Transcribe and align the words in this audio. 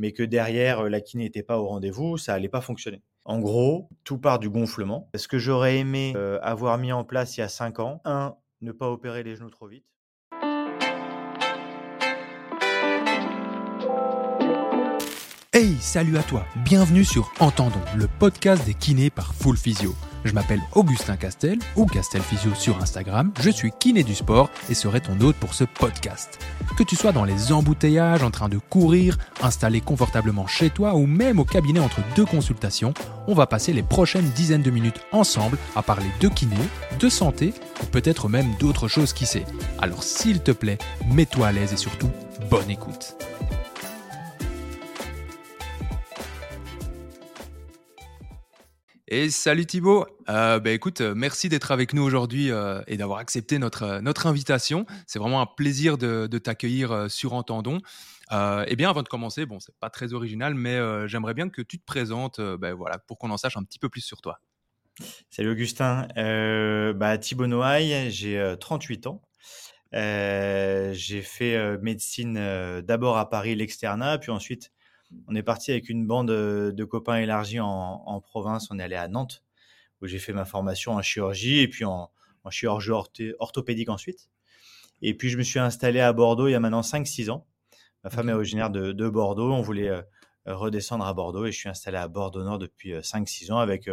mais 0.00 0.12
que 0.12 0.22
derrière, 0.22 0.84
la 0.84 1.02
kiné 1.02 1.24
n'était 1.24 1.42
pas 1.42 1.58
au 1.58 1.66
rendez-vous, 1.66 2.16
ça 2.16 2.32
allait 2.32 2.48
pas 2.48 2.62
fonctionner. 2.62 3.02
En 3.26 3.38
gros, 3.38 3.90
tout 4.02 4.16
part 4.16 4.38
du 4.38 4.48
gonflement. 4.48 5.10
Ce 5.14 5.28
que 5.28 5.38
j'aurais 5.38 5.76
aimé 5.76 6.14
avoir 6.42 6.78
mis 6.78 6.90
en 6.90 7.04
place 7.04 7.36
il 7.36 7.40
y 7.40 7.42
a 7.42 7.48
5 7.48 7.78
ans, 7.80 8.00
un, 8.06 8.34
ne 8.62 8.72
pas 8.72 8.88
opérer 8.88 9.22
les 9.22 9.36
genoux 9.36 9.50
trop 9.50 9.68
vite. 9.68 9.84
Hey, 15.52 15.76
salut 15.80 16.16
à 16.16 16.22
toi, 16.22 16.46
bienvenue 16.64 17.04
sur 17.04 17.30
Entendons, 17.38 17.82
le 17.96 18.06
podcast 18.06 18.64
des 18.64 18.74
kinés 18.74 19.10
par 19.10 19.34
Full 19.34 19.58
Physio. 19.58 19.94
Je 20.24 20.32
m'appelle 20.32 20.60
Augustin 20.74 21.16
Castel 21.16 21.58
ou 21.76 21.86
Castel 21.86 22.20
Physio 22.20 22.54
sur 22.54 22.80
Instagram, 22.82 23.32
je 23.40 23.48
suis 23.48 23.72
kiné 23.78 24.02
du 24.02 24.14
sport 24.14 24.50
et 24.68 24.74
serai 24.74 25.00
ton 25.00 25.18
hôte 25.20 25.36
pour 25.36 25.54
ce 25.54 25.64
podcast. 25.64 26.38
Que 26.76 26.82
tu 26.82 26.94
sois 26.94 27.12
dans 27.12 27.24
les 27.24 27.52
embouteillages, 27.52 28.22
en 28.22 28.30
train 28.30 28.50
de 28.50 28.58
courir, 28.58 29.16
installé 29.42 29.80
confortablement 29.80 30.46
chez 30.46 30.68
toi 30.68 30.94
ou 30.94 31.06
même 31.06 31.38
au 31.38 31.44
cabinet 31.44 31.80
entre 31.80 32.00
deux 32.14 32.26
consultations, 32.26 32.92
on 33.26 33.34
va 33.34 33.46
passer 33.46 33.72
les 33.72 33.82
prochaines 33.82 34.28
dizaines 34.30 34.62
de 34.62 34.70
minutes 34.70 35.00
ensemble 35.12 35.56
à 35.74 35.82
parler 35.82 36.10
de 36.20 36.28
kiné, 36.28 36.56
de 36.98 37.08
santé 37.08 37.54
ou 37.82 37.86
peut-être 37.86 38.28
même 38.28 38.54
d'autres 38.58 38.88
choses 38.88 39.14
qui 39.14 39.24
sait. 39.24 39.46
Alors 39.78 40.02
s'il 40.02 40.42
te 40.42 40.52
plaît, 40.52 40.78
mets-toi 41.10 41.46
à 41.46 41.52
l'aise 41.52 41.72
et 41.72 41.78
surtout, 41.78 42.10
bonne 42.50 42.70
écoute. 42.70 43.16
Et 49.12 49.28
salut 49.28 49.66
Thibaut. 49.66 50.06
Euh, 50.30 50.60
bah, 50.60 50.70
écoute, 50.70 51.00
euh, 51.00 51.14
merci 51.14 51.48
d'être 51.48 51.72
avec 51.72 51.92
nous 51.92 52.02
aujourd'hui 52.02 52.52
euh, 52.52 52.82
et 52.86 52.96
d'avoir 52.96 53.18
accepté 53.18 53.58
notre, 53.58 54.00
notre 54.00 54.28
invitation. 54.28 54.86
C'est 55.06 55.18
vraiment 55.18 55.40
un 55.40 55.46
plaisir 55.46 55.98
de, 55.98 56.26
t'accueillir 56.38 57.10
sur 57.10 57.32
Entendons. 57.34 57.80
eh 58.30 58.76
bien, 58.76 58.88
avant 58.88 59.02
de 59.02 59.08
commencer, 59.08 59.44
bon, 59.44 59.58
c'est 59.58 59.74
pas 59.80 59.90
très 59.90 60.12
original, 60.12 60.54
mais 60.54 60.78
j'aimerais 61.08 61.34
bien 61.34 61.48
que 61.48 61.62
tu 61.62 61.78
te 61.78 61.84
présentes, 61.84 62.40
bah, 62.40 62.74
voilà, 62.74 62.98
pour 62.98 63.18
qu'on 63.18 63.30
en 63.30 63.36
sache 63.36 63.56
un 63.56 63.64
petit 63.64 63.78
peu 63.78 63.88
plus 63.88 64.00
sur 64.02 64.20
toi. 64.20 64.40
Salut 65.30 65.50
Augustin. 65.50 66.06
bah, 66.16 67.18
Thibaut 67.18 67.46
Noailles, 67.46 68.10
j'ai 68.10 68.54
38 68.60 69.06
ans. 69.08 69.22
j'ai 69.92 71.22
fait 71.22 71.78
médecine 71.78 72.80
d'abord 72.82 73.18
à 73.18 73.28
Paris, 73.28 73.54
l'externat, 73.56 74.18
puis 74.18 74.30
ensuite 74.30 74.70
on 75.26 75.34
est 75.34 75.42
parti 75.42 75.70
avec 75.70 75.88
une 75.88 76.06
bande 76.06 76.30
euh, 76.30 76.72
de 76.72 76.84
copains 76.84 77.16
élargis 77.16 77.60
en, 77.60 78.20
province. 78.20 78.68
On 78.70 78.78
est 78.78 78.82
allé 78.82 78.96
à 78.96 79.08
Nantes, 79.08 79.42
où 80.00 80.06
j'ai 80.06 80.18
fait 80.18 80.32
ma 80.32 80.44
formation 80.44 80.92
en 80.92 81.02
chirurgie 81.02 81.58
et 81.58 81.68
puis 81.68 81.84
en, 81.84 82.10
chirurgie 82.50 82.92
orthopédique 83.38 83.88
ensuite. 83.88 84.28
Et 85.02 85.14
puis, 85.14 85.28
je 85.30 85.38
me 85.38 85.42
suis 85.42 85.58
installé 85.58 86.00
à 86.00 86.12
Bordeaux 86.12 86.48
il 86.48 86.52
y 86.52 86.54
a 86.54 86.60
maintenant 86.60 86.80
5-6 86.80 87.30
ans. 87.30 87.46
Ma 88.04 88.10
femme 88.10 88.28
est 88.28 88.32
originaire 88.32 88.70
de, 88.70 89.08
Bordeaux. 89.08 89.52
On 89.52 89.62
voulait 89.62 89.88
euh, 89.88 90.02
redescendre 90.46 91.04
à 91.06 91.12
Bordeaux 91.14 91.46
et 91.46 91.52
je 91.52 91.58
suis 91.58 91.68
installé 91.68 91.96
à 91.96 92.08
Bordeaux-Nord 92.08 92.58
depuis 92.58 92.92
5-6 92.92 93.50
euh, 93.50 93.54
ans 93.54 93.58
avec 93.58 93.90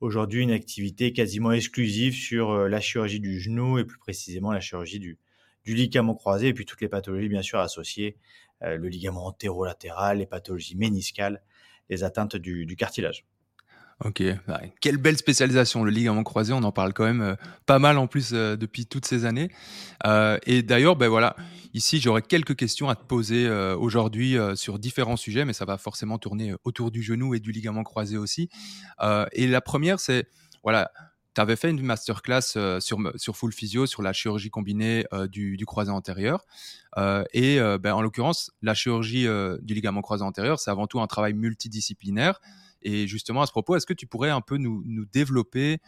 aujourd'hui 0.00 0.42
une 0.42 0.50
activité 0.50 1.12
quasiment 1.12 1.52
exclusive 1.52 2.14
sur 2.14 2.68
la 2.68 2.80
chirurgie 2.80 3.20
du 3.20 3.40
genou 3.40 3.78
et 3.78 3.84
plus 3.84 3.98
précisément 3.98 4.52
la 4.52 4.60
chirurgie 4.60 4.98
du, 4.98 5.18
du 5.64 5.74
ligament 5.74 6.14
croisé 6.14 6.48
et 6.48 6.54
puis 6.54 6.64
toutes 6.64 6.80
les 6.80 6.88
pathologies 6.88 7.28
bien 7.28 7.42
sûr 7.42 7.58
associées 7.58 8.16
euh, 8.62 8.76
le 8.76 8.88
ligament 8.88 9.26
antérolatéral, 9.26 10.18
les 10.18 10.26
pathologies 10.26 10.76
méniscales, 10.76 11.42
les 11.90 12.04
atteintes 12.04 12.36
du, 12.36 12.76
cartilage. 12.76 13.26
Ok, 14.04 14.22
quelle 14.80 14.96
belle 14.96 15.16
spécialisation, 15.16 15.84
le 15.84 15.90
ligament 15.90 16.24
croisé, 16.24 16.52
on 16.52 16.62
en 16.62 16.72
parle 16.72 16.92
quand 16.92 17.04
même 17.04 17.22
euh, 17.22 17.34
pas 17.64 17.78
mal 17.78 17.96
en 17.98 18.06
plus 18.06 18.32
euh, 18.32 18.56
depuis 18.56 18.86
toutes 18.86 19.06
ces 19.06 19.24
années. 19.24 19.50
et 20.46 20.62
d'ailleurs, 20.62 20.96
ben 20.96 21.08
voilà, 21.08 21.36
ici 21.74 22.00
j'aurais 22.00 22.22
quelques 22.22 22.56
questions 22.56 22.88
à 22.88 22.96
te 22.96 23.04
poser 23.04 23.48
aujourd'hui 23.78 24.36
sur 24.54 24.78
différents 24.78 25.16
sujets, 25.16 25.44
mais 25.44 25.52
ça 25.52 25.64
va 25.64 25.78
forcément 25.78 26.18
tourner 26.18 26.54
autour 26.64 26.90
du 26.90 27.02
genou 27.02 27.34
et 27.34 27.40
du 27.40 27.52
ligament 27.52 27.84
croisé 27.84 28.16
aussi. 28.16 28.48
et 29.32 29.46
la 29.46 29.60
première, 29.60 30.00
c'est 30.00 30.28
voilà, 30.62 30.90
tu 31.34 31.40
avais 31.40 31.56
fait 31.56 31.70
une 31.70 31.82
masterclass 31.82 32.40
euh, 32.56 32.80
sur, 32.80 32.98
sur 33.16 33.36
Full 33.36 33.52
Physio, 33.52 33.86
sur 33.86 34.02
la 34.02 34.12
chirurgie 34.12 34.50
combinée 34.50 35.04
euh, 35.12 35.26
du, 35.26 35.58
croisé 35.66 35.90
antérieur. 35.90 36.44
Euh, 36.96 37.24
et 37.32 37.58
ben, 37.80 37.94
en 37.94 38.02
l'occurrence, 38.02 38.52
la 38.62 38.74
chirurgie 38.74 39.26
du 39.62 39.74
ligament 39.74 40.02
croisé 40.02 40.22
antérieur, 40.22 40.60
c'est 40.60 40.70
avant 40.70 40.86
tout 40.86 41.00
un 41.00 41.06
travail 41.06 41.34
multidisciplinaire. 41.34 42.40
Et 42.84 43.06
justement, 43.06 43.42
à 43.42 43.46
ce 43.46 43.50
propos, 43.50 43.76
est-ce 43.76 43.86
que 43.86 43.94
tu 43.94 44.06
pourrais 44.06 44.30
un 44.30 44.40
peu 44.40 44.56
nous, 44.56 44.84
développer 45.06 45.78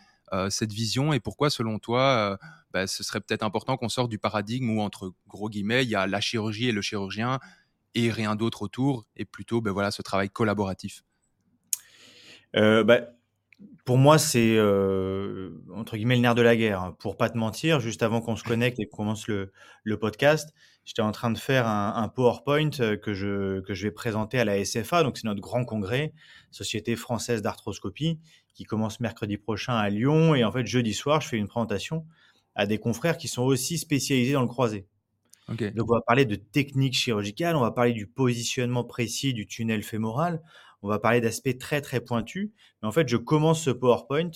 cette 0.49 0.73
vision 0.73 1.13
et 1.13 1.21
pourquoi, 1.21 1.51
selon 1.51 1.79
toi, 1.79 2.39
ben, 2.73 2.87
ce 2.87 3.05
serait 3.05 3.21
peut-être 3.21 3.43
important 3.43 3.77
qu'on 3.77 3.89
sorte 3.89 4.11
du 4.11 4.19
paradigme 4.19 4.71
où, 4.71 4.81
entre 4.81 5.13
gros 5.29 5.49
guillemets, 5.49 5.85
il 5.85 5.91
y 5.91 5.95
a 5.95 6.07
la 6.07 6.21
chirurgie 6.21 6.69
et 6.69 6.73
le 6.73 6.83
chirurgien 6.83 7.39
et 7.95 8.11
rien 8.11 8.35
d'autre 8.35 8.63
autour, 8.63 9.07
et 9.17 9.25
plutôt 9.25 9.61
ben, 9.61 9.71
voilà, 9.73 9.91
ce 9.91 10.03
travail 10.03 10.31
collaboratif? 10.31 11.05
Bah, 12.55 13.01
pour 13.87 13.99
moi, 13.99 14.19
c'est 14.19 14.57
euh, 14.57 15.51
entre 15.73 15.97
guillemets 15.97 16.17
le 16.17 16.23
nerf 16.23 16.35
de 16.35 16.43
la 16.43 16.57
guerre. 16.57 16.83
Hein. 16.83 16.97
Pour 16.99 17.17
pas 17.17 17.31
te 17.31 17.39
mentir, 17.39 17.79
juste 17.79 18.03
avant 18.03 18.21
qu'on 18.21 18.35
se 18.35 18.43
connecte 18.43 18.81
et 18.81 18.87
qu'on 18.87 18.97
commence 18.97 19.29
le, 19.29 19.53
podcast, 20.01 20.53
j'étais 20.85 21.03
en 21.03 21.13
train 21.13 21.31
de 21.31 21.39
faire 21.39 21.69
un, 21.69 22.09
PowerPoint 22.09 22.71
euh, 22.81 22.97
que 22.97 23.15
je, 23.15 23.61
que 23.61 23.75
je 23.75 23.85
vais 23.85 23.93
présenter 23.93 24.41
à 24.41 24.45
la 24.45 24.63
SFA. 24.65 25.05
Donc, 25.05 25.17
c'est 25.17 25.25
notre 25.25 25.41
grand 25.41 25.65
congrès, 25.65 26.13
Société 26.51 26.97
française 26.97 27.43
d'arthroscopie, 27.43 28.19
qui 28.55 28.65
commence 28.65 28.99
mercredi 28.99 29.37
prochain 29.37 29.77
à 29.77 29.89
Lyon. 29.89 30.35
Et 30.35 30.43
en 30.43 30.51
fait, 30.51 30.67
jeudi 30.67 30.93
soir, 30.93 31.21
je 31.21 31.29
fais 31.29 31.37
une 31.37 31.47
présentation 31.47 32.05
à 32.57 32.67
des 32.67 32.79
confrères 32.79 33.17
qui 33.17 33.29
sont 33.29 33.45
aussi 33.45 33.79
spécialisés 33.79 34.33
dans 34.33 34.43
le 34.43 34.49
croisé. 34.49 34.89
Donc, 35.49 35.89
on 35.89 35.95
va 35.95 36.01
parler 36.05 36.25
de 36.25 36.35
technique 36.35 36.95
chirurgicale, 36.95 37.55
on 37.55 37.61
va 37.61 37.71
parler 37.71 37.93
du 37.93 38.09
positionnement 38.09 38.83
précis 38.83 39.33
du 39.33 39.47
tunnel 39.47 39.85
fémoral, 39.85 40.43
on 40.83 40.89
va 40.89 40.99
parler 40.99 41.21
d'aspects 41.21 41.57
très 41.59 41.81
très 41.81 42.01
pointus. 42.01 42.51
Mais 42.83 42.89
en 42.89 42.93
fait, 42.93 43.09
je 43.09 43.17
commence 43.17 43.63
ce 43.63 43.71
PowerPoint 43.71 44.31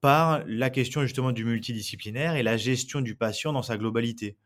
par 0.00 0.42
la 0.46 0.70
question 0.70 1.02
justement 1.02 1.32
du 1.32 1.44
multidisciplinaire 1.44 2.36
et 2.36 2.42
la 2.42 2.56
gestion 2.56 3.00
du 3.00 3.14
patient 3.14 3.52
dans 3.52 3.62
sa 3.62 3.76
globalité. 3.76 4.36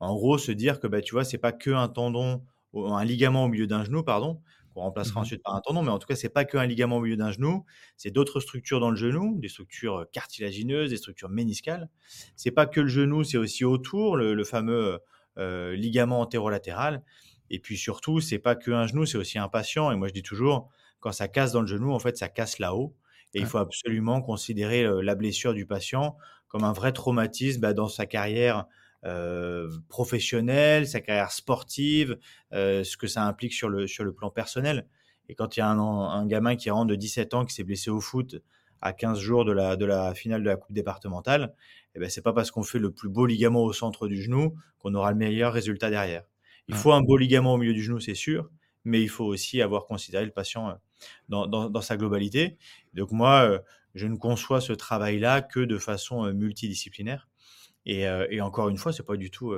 En 0.00 0.14
gros, 0.14 0.38
se 0.38 0.52
dire 0.52 0.80
que 0.80 0.86
bah, 0.86 1.02
tu 1.02 1.14
vois, 1.14 1.24
c'est 1.24 1.38
pas 1.38 1.52
que 1.52 1.70
un 1.70 1.88
tendon, 1.88 2.42
un 2.74 3.04
ligament 3.04 3.44
au 3.44 3.48
milieu 3.48 3.66
d'un 3.66 3.84
genou, 3.84 4.02
pardon, 4.02 4.40
qu'on 4.72 4.80
remplacera 4.80 5.20
mmh 5.20 5.22
ensuite 5.22 5.42
par 5.42 5.54
un 5.54 5.60
tendon, 5.60 5.82
mais 5.82 5.90
en 5.90 5.98
tout 5.98 6.06
cas, 6.06 6.16
c'est 6.16 6.28
pas 6.28 6.44
que 6.44 6.58
un 6.58 6.66
ligament 6.66 6.96
au 6.96 7.00
milieu 7.00 7.16
d'un 7.16 7.30
genou, 7.30 7.64
c'est 7.96 8.10
d'autres 8.10 8.40
structures 8.40 8.80
dans 8.80 8.90
le 8.90 8.96
genou, 8.96 9.38
des 9.38 9.48
structures 9.48 10.06
cartilagineuses, 10.12 10.90
des 10.90 10.96
structures 10.96 11.28
méniscales. 11.28 11.88
C'est 12.36 12.50
pas 12.50 12.66
que 12.66 12.80
le 12.80 12.88
genou, 12.88 13.24
c'est 13.24 13.38
aussi 13.38 13.64
autour, 13.64 14.16
le, 14.16 14.44
fameux 14.44 14.98
euh, 15.38 15.76
ligament 15.76 16.20
antérolatéral. 16.20 17.02
Et 17.50 17.58
puis 17.58 17.76
surtout, 17.76 18.20
c'est 18.20 18.38
pas 18.38 18.56
qu'un 18.56 18.86
genou, 18.86 19.06
c'est 19.06 19.18
aussi 19.18 19.38
un 19.38 19.48
patient. 19.48 19.90
Et 19.92 19.96
moi, 19.96 20.08
je 20.08 20.12
dis 20.12 20.22
toujours, 20.22 20.70
quand 21.00 21.12
ça 21.12 21.28
casse 21.28 21.52
dans 21.52 21.60
le 21.60 21.66
genou, 21.66 21.92
en 21.92 21.98
fait, 21.98 22.16
ça 22.16 22.28
casse 22.28 22.58
là-haut. 22.58 22.96
Et 23.34 23.40
il 23.40 23.46
faut 23.46 23.58
absolument 23.58 24.22
considérer 24.22 24.86
la 25.02 25.14
blessure 25.16 25.54
du 25.54 25.66
patient 25.66 26.16
comme 26.48 26.62
un 26.64 26.72
vrai 26.72 26.92
traumatisme 26.92 27.60
bah, 27.60 27.72
dans 27.74 27.88
sa 27.88 28.06
carrière 28.06 28.66
professionnelle, 29.88 30.86
sa 30.86 31.00
carrière 31.00 31.32
sportive, 31.32 32.18
ce 32.52 32.96
que 32.96 33.06
ça 33.06 33.24
implique 33.24 33.52
sur 33.52 33.68
le, 33.68 33.86
sur 33.86 34.04
le 34.04 34.12
plan 34.14 34.30
personnel. 34.30 34.86
Et 35.28 35.34
quand 35.34 35.56
il 35.56 35.60
y 35.60 35.62
a 35.62 35.68
un, 35.68 35.78
un 35.78 36.26
gamin 36.26 36.56
qui 36.56 36.70
rentre 36.70 36.88
de 36.88 36.94
17 36.96 37.34
ans 37.34 37.44
qui 37.44 37.54
s'est 37.54 37.64
blessé 37.64 37.90
au 37.90 38.00
foot 38.00 38.36
à 38.80 38.92
15 38.92 39.18
jours 39.18 39.44
de 39.44 39.52
la, 39.52 39.76
de 39.76 39.86
la 39.86 40.14
finale 40.14 40.42
de 40.42 40.48
la 40.48 40.56
Coupe 40.56 40.74
départementale, 40.74 41.54
eh 41.94 41.98
ben, 42.00 42.10
c'est 42.10 42.22
pas 42.22 42.32
parce 42.32 42.50
qu'on 42.50 42.62
fait 42.62 42.78
le 42.78 42.90
plus 42.92 43.08
beau 43.08 43.24
ligament 43.26 43.62
au 43.62 43.72
centre 43.72 44.08
du 44.08 44.20
genou 44.22 44.54
qu'on 44.78 44.94
aura 44.94 45.12
le 45.12 45.16
meilleur 45.16 45.52
résultat 45.52 45.90
derrière. 45.90 46.24
Il 46.68 46.74
faut 46.74 46.92
un 46.92 47.02
beau 47.02 47.16
ligament 47.16 47.54
au 47.54 47.56
milieu 47.58 47.74
du 47.74 47.82
genou, 47.82 48.00
c'est 48.00 48.14
sûr, 48.14 48.50
mais 48.84 49.02
il 49.02 49.08
faut 49.08 49.24
aussi 49.24 49.60
avoir 49.62 49.86
considéré 49.86 50.24
le 50.24 50.30
patient 50.30 50.70
euh, 50.70 51.46
dans, 51.46 51.80
sa 51.80 51.96
globalité. 51.96 52.56
Donc 52.94 53.12
moi, 53.12 53.42
euh, 53.42 53.58
je 53.94 54.06
ne 54.06 54.16
conçois 54.16 54.60
ce 54.60 54.72
travail-là 54.72 55.42
que 55.42 55.60
de 55.60 55.78
façon 55.78 56.24
euh, 56.24 56.32
multidisciplinaire. 56.32 57.28
Et, 57.86 58.08
encore 58.40 58.70
une 58.70 58.78
fois, 58.78 58.94
c'est 58.94 59.04
pas 59.04 59.18
du 59.18 59.30
tout 59.30 59.54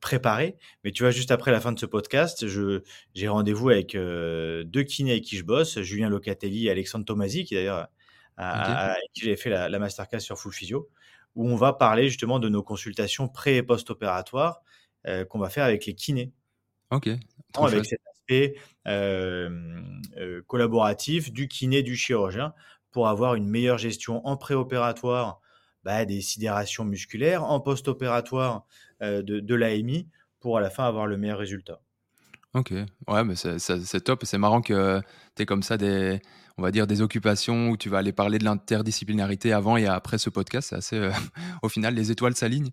préparé. 0.00 0.56
Mais 0.84 0.90
tu 0.90 1.02
vois, 1.02 1.10
juste 1.10 1.30
après 1.30 1.50
la 1.50 1.60
fin 1.60 1.70
de 1.70 1.78
ce 1.78 1.84
podcast, 1.84 2.46
j'ai 3.14 3.28
rendez-vous 3.28 3.68
avec 3.68 3.94
deux 3.94 4.82
kinés 4.84 5.10
avec 5.10 5.24
qui 5.24 5.36
je 5.36 5.44
bosse, 5.44 5.82
Julien 5.82 6.08
Locatelli 6.08 6.68
et 6.68 6.70
Alexandre 6.70 7.04
Tomasi, 7.04 7.44
qui 7.44 7.56
d'ailleurs 7.56 7.88
avec 8.38 9.10
qui 9.12 9.20
j'ai 9.24 9.36
fait 9.36 9.50
la, 9.50 9.68
la, 9.68 9.78
masterclass 9.78 10.20
sur 10.20 10.38
Full 10.38 10.54
Physio, 10.54 10.88
où 11.34 11.46
on 11.46 11.56
va 11.56 11.74
parler 11.74 12.08
justement 12.08 12.38
de 12.38 12.48
nos 12.48 12.62
consultations 12.62 13.28
pré- 13.28 13.56
et 13.56 13.62
post-opératoires 13.62 14.62
qu'on 15.28 15.38
va 15.38 15.48
faire 15.50 15.64
avec 15.64 15.86
les 15.86 15.94
kinés. 15.94 16.32
Ok. 16.90 17.08
Avec 17.54 17.84
cet 17.84 18.00
aspect 18.12 18.54
euh, 18.86 19.50
euh, 20.18 20.42
collaboratif 20.46 21.32
du 21.32 21.48
kiné, 21.48 21.82
du 21.82 21.96
chirurgien, 21.96 22.54
pour 22.92 23.08
avoir 23.08 23.34
une 23.34 23.48
meilleure 23.48 23.78
gestion 23.78 24.26
en 24.26 24.36
préopératoire 24.36 25.40
bah, 25.84 26.04
des 26.04 26.20
sidérations 26.20 26.84
musculaires, 26.84 27.44
en 27.44 27.60
post-opératoire 27.60 28.66
de, 29.00 29.20
de 29.22 29.54
l'AMI, 29.54 30.08
pour 30.40 30.58
à 30.58 30.60
la 30.60 30.70
fin 30.70 30.84
avoir 30.84 31.06
le 31.06 31.16
meilleur 31.16 31.38
résultat. 31.38 31.80
Ok, 32.54 32.72
ouais, 32.72 33.24
mais 33.24 33.34
c'est 33.36 34.00
top. 34.00 34.24
C'est 34.24 34.38
marrant 34.38 34.62
que 34.62 35.00
tu 35.34 35.42
aies 35.42 35.46
comme 35.46 35.62
ça 35.62 35.76
des, 35.76 36.22
on 36.56 36.62
va 36.62 36.70
dire, 36.70 36.86
des 36.86 37.02
occupations 37.02 37.68
où 37.68 37.76
tu 37.76 37.90
vas 37.90 37.98
aller 37.98 38.12
parler 38.12 38.38
de 38.38 38.44
l'interdisciplinarité 38.44 39.52
avant 39.52 39.76
et 39.76 39.86
après 39.86 40.16
ce 40.16 40.30
podcast. 40.30 40.70
C'est 40.70 40.76
assez, 40.76 41.10
au 41.62 41.68
final, 41.68 41.94
les 41.94 42.10
étoiles 42.10 42.34
s'alignent. 42.34 42.70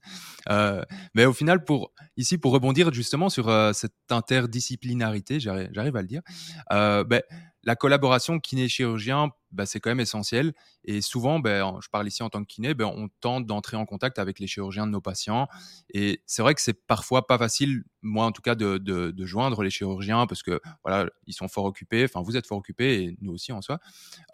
mais 1.14 1.26
au 1.26 1.34
final, 1.34 1.66
pour 1.66 1.92
ici, 2.16 2.38
pour 2.38 2.54
rebondir 2.54 2.94
justement 2.94 3.30
sur 3.30 3.52
cette 3.74 3.94
interdisciplinarité, 4.10 5.42
j'arrive 5.42 5.96
à 5.98 6.02
le 6.02 6.08
dire. 6.08 6.22
Ben, 6.70 7.22
la 7.64 7.76
collaboration 7.76 8.40
kiné-chirurgien, 8.40 9.30
bah, 9.52 9.66
c'est 9.66 9.80
quand 9.80 9.90
même 9.90 10.02
essentiel. 10.02 10.54
Et 10.84 11.02
souvent, 11.02 11.40
ben, 11.40 11.80
je 11.82 11.88
parle 11.90 12.08
ici 12.08 12.22
en 12.22 12.30
tant 12.30 12.42
que 12.42 12.48
kiné, 12.48 12.74
ben, 12.74 12.86
on 12.86 13.08
tente 13.22 13.46
d'entrer 13.46 13.78
en 13.78 13.86
contact 13.86 14.20
avec 14.20 14.40
les 14.40 14.48
chirurgiens 14.48 14.86
de 14.86 14.92
nos 14.92 15.00
patients. 15.00 15.48
Et 15.94 16.22
c'est 16.26 16.42
vrai 16.42 16.56
que 16.56 16.62
c'est 16.62 16.74
parfois 16.86 17.26
pas 17.26 17.38
facile, 17.38 17.84
moi 18.02 18.26
en 18.26 18.32
tout 18.32 18.42
cas, 18.42 18.56
de, 18.56 19.14
joindre 19.20 19.64
les 19.64 19.70
chirurgiens 19.70 20.28
parce 20.28 20.44
que 20.44 20.60
voilà, 20.84 21.10
ils 21.26 21.34
sont 21.34 21.48
fort 21.48 21.64
occupés. 21.64 22.04
Enfin, 22.04 22.22
vous 22.22 22.36
êtes 22.36 22.48
fort 22.48 22.58
occupés 22.58 23.04
et 23.04 23.18
nous 23.22 23.34
aussi 23.34 23.54
en 23.54 23.62
soi. 23.62 23.80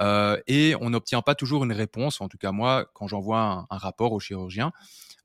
Euh, 0.01 0.37
et 0.47 0.75
on 0.81 0.89
n'obtient 0.89 1.21
pas 1.21 1.35
toujours 1.35 1.63
une 1.63 1.73
réponse. 1.73 2.21
En 2.21 2.29
tout 2.29 2.37
cas, 2.37 2.51
moi, 2.51 2.89
quand 2.93 3.07
j'envoie 3.07 3.67
un, 3.69 3.77
rapport 3.77 4.11
au 4.11 4.19
chirurgien, 4.19 4.71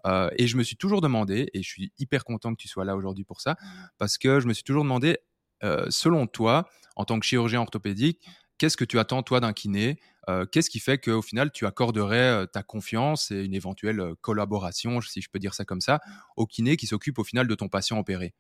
euh, 0.07 0.29
et 0.37 0.47
je 0.47 0.57
me 0.59 0.63
suis 0.63 0.77
toujours 0.77 1.01
demandé, 1.01 1.49
et 1.55 1.63
je 1.63 1.69
suis 1.69 1.93
hyper 1.99 2.25
content 2.25 2.55
que 2.55 2.61
tu 2.61 2.69
sois 2.69 2.85
là 2.85 2.95
aujourd'hui 2.95 3.25
pour 3.25 3.41
ça, 3.41 3.57
parce 3.97 4.19
que 4.19 4.41
je 4.41 4.47
me 4.47 4.53
suis 4.53 4.63
toujours 4.63 4.83
demandé, 4.83 5.19
euh, 5.65 5.87
selon 5.91 6.27
toi, 6.27 6.69
en 6.97 7.05
tant 7.05 7.19
que 7.19 7.27
chirurgien 7.27 7.61
orthopédique, 7.61 8.27
qu'est-ce 8.59 8.77
que 8.77 8.85
tu 8.85 8.99
attends 8.99 9.23
toi 9.23 9.41
d'un 9.41 9.53
kiné? 9.53 9.99
Euh, 10.29 10.47
Qu'est-ce 10.47 10.71
qui 10.71 10.81
fait 10.81 10.99
qu'au 10.99 11.23
final 11.23 11.53
tu 11.53 11.67
accorderais 11.67 12.19
euh, 12.45 12.47
ta 12.47 12.63
confiance 12.63 13.31
et 13.31 13.45
une 13.45 13.55
éventuelle 13.55 14.15
collaboration, 14.21 15.01
si 15.03 15.21
je 15.21 15.29
peux 15.31 15.39
dire 15.39 15.55
ça 15.55 15.65
comme 15.65 15.81
ça, 15.83 16.01
au 16.37 16.47
kiné 16.47 16.77
qui 16.77 16.87
s'occupe 16.87 17.19
au 17.19 17.25
final 17.25 17.47
de 17.49 17.55
ton 17.55 17.69
patient 17.69 17.99
opéré? 17.99 18.35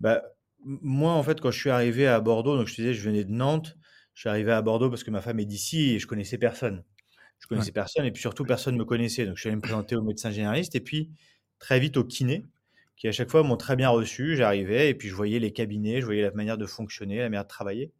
Bah, 0.00 0.22
Moi, 0.64 1.12
en 1.12 1.22
fait, 1.22 1.40
quand 1.40 1.50
je 1.50 1.58
suis 1.60 1.70
arrivé 1.70 2.06
à 2.06 2.20
Bordeaux, 2.20 2.56
donc 2.56 2.66
je 2.66 2.74
te 2.74 2.80
disais, 2.82 2.94
je 2.94 3.02
venais 3.08 3.24
de 3.24 3.30
Nantes, 3.30 3.76
je 4.14 4.20
suis 4.22 4.28
arrivé 4.28 4.52
à 4.52 4.62
Bordeaux 4.62 4.90
parce 4.90 5.04
que 5.04 5.10
ma 5.10 5.20
femme 5.22 5.38
est 5.40 5.44
d'ici 5.46 5.90
et 5.94 5.98
je 5.98 6.06
connaissais 6.06 6.38
personne. 6.38 6.84
Je 7.40 7.46
connaissais 7.46 7.72
personne 7.72 8.04
et 8.06 8.12
puis 8.12 8.20
surtout 8.22 8.44
personne 8.46 8.74
ne 8.74 8.80
me 8.80 8.84
connaissait. 8.84 9.26
Donc 9.26 9.36
je 9.36 9.42
suis 9.42 9.48
allé 9.48 9.56
me 9.56 9.62
présenter 9.62 9.96
au 9.96 10.02
médecin 10.02 10.30
généraliste 10.32 10.74
et 10.74 10.80
puis 10.80 11.12
très 11.60 11.78
vite 11.80 11.96
au 11.96 12.04
kiné 12.04 12.46
qui 12.98 13.08
à 13.08 13.12
chaque 13.12 13.30
fois 13.30 13.42
m'ont 13.42 13.56
très 13.56 13.76
bien 13.76 13.88
reçu. 13.88 14.36
J'arrivais 14.36 14.90
et 14.90 14.94
puis 14.94 15.08
je 15.08 15.14
voyais 15.14 15.38
les 15.38 15.52
cabinets, 15.52 16.00
je 16.00 16.06
voyais 16.06 16.22
la 16.22 16.32
manière 16.32 16.58
de 16.58 16.66
fonctionner, 16.66 17.18
la 17.18 17.28
manière 17.30 17.44
de 17.44 17.48
travailler. 17.48 17.92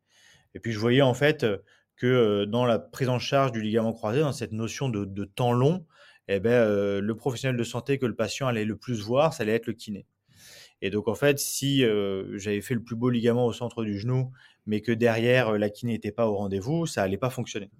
Et 0.54 0.60
puis 0.60 0.72
je 0.72 0.78
voyais 0.78 1.02
en 1.02 1.14
fait 1.14 1.46
que 1.96 2.44
dans 2.44 2.66
la 2.66 2.78
prise 2.78 3.08
en 3.08 3.18
charge 3.18 3.52
du 3.52 3.62
ligament 3.62 3.92
croisé, 3.92 4.20
dans 4.20 4.32
cette 4.32 4.52
notion 4.52 4.88
de, 4.88 5.24
temps 5.24 5.52
long, 5.52 5.86
eh 6.28 6.40
ben, 6.40 7.00
le 7.00 7.14
professionnel 7.14 7.56
de 7.56 7.64
santé 7.64 7.98
que 7.98 8.06
le 8.06 8.14
patient 8.14 8.48
allait 8.48 8.64
le 8.64 8.76
plus 8.76 9.00
voir, 9.00 9.32
ça 9.32 9.44
allait 9.44 9.54
être 9.54 9.66
le 9.66 9.72
kiné. 9.72 10.06
Et 10.80 10.90
donc 10.90 11.08
en 11.08 11.14
fait, 11.14 11.38
si 11.38 11.80
j'avais 12.34 12.60
fait 12.60 12.74
le 12.74 12.82
plus 12.82 12.96
beau 12.96 13.10
ligament 13.10 13.46
au 13.46 13.52
centre 13.52 13.84
du 13.84 13.98
genou, 13.98 14.32
mais 14.66 14.80
que 14.80 14.92
derrière 14.92 15.52
la 15.52 15.70
kiné 15.70 15.92
n'était 15.92 16.12
pas 16.12 16.26
au 16.26 16.36
rendez-vous, 16.36 16.86
ça 16.86 17.02
allait 17.02 17.18
pas 17.18 17.30
fonctionner. 17.30 17.70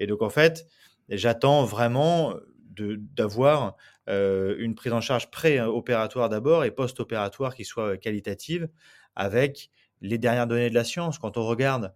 Et 0.00 0.06
donc 0.06 0.22
en 0.22 0.30
fait, 0.30 0.66
j'attends 1.08 1.64
vraiment 1.64 2.34
d'avoir 2.78 3.76
une 4.08 4.74
prise 4.74 4.92
en 4.92 5.00
charge 5.00 5.30
pré-opératoire 5.30 6.28
d'abord 6.28 6.64
et 6.64 6.70
post-opératoire 6.70 7.54
qui 7.54 7.64
soit 7.64 7.96
qualitative 7.96 8.68
avec 9.14 9.70
les 10.00 10.18
dernières 10.18 10.46
données 10.46 10.70
de 10.70 10.74
la 10.74 10.84
science. 10.84 11.18
Quand 11.18 11.36
on 11.36 11.46
regarde 11.46 11.92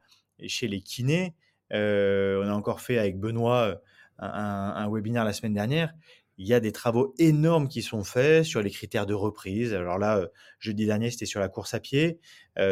chez 0.47 0.69
les 0.69 0.81
kinés, 0.81 1.35
on 1.71 1.77
a 1.77 2.53
encore 2.53 2.81
fait 2.81 2.99
avec 2.99 3.19
Benoît 3.19 3.81
un, 4.19 4.91
webinaire 4.91 5.25
la 5.25 5.32
semaine 5.32 5.55
dernière. 5.55 5.94
Il 6.38 6.47
y 6.47 6.55
a 6.55 6.61
des 6.61 6.73
travaux 6.73 7.15
énormes 7.19 7.69
qui 7.69 7.82
sont 7.82 8.03
faits 8.03 8.44
sur 8.44 8.62
les 8.62 8.71
critères 8.71 9.05
de 9.05 9.12
reprise. 9.12 9.75
Alors 9.75 9.99
là, 9.99 10.27
jeudi 10.59 10.87
dernier, 10.87 11.11
c'était 11.11 11.27
sur 11.27 11.41
la 11.41 11.49
course 11.49 11.75
à 11.75 11.81
pied. 11.81 12.19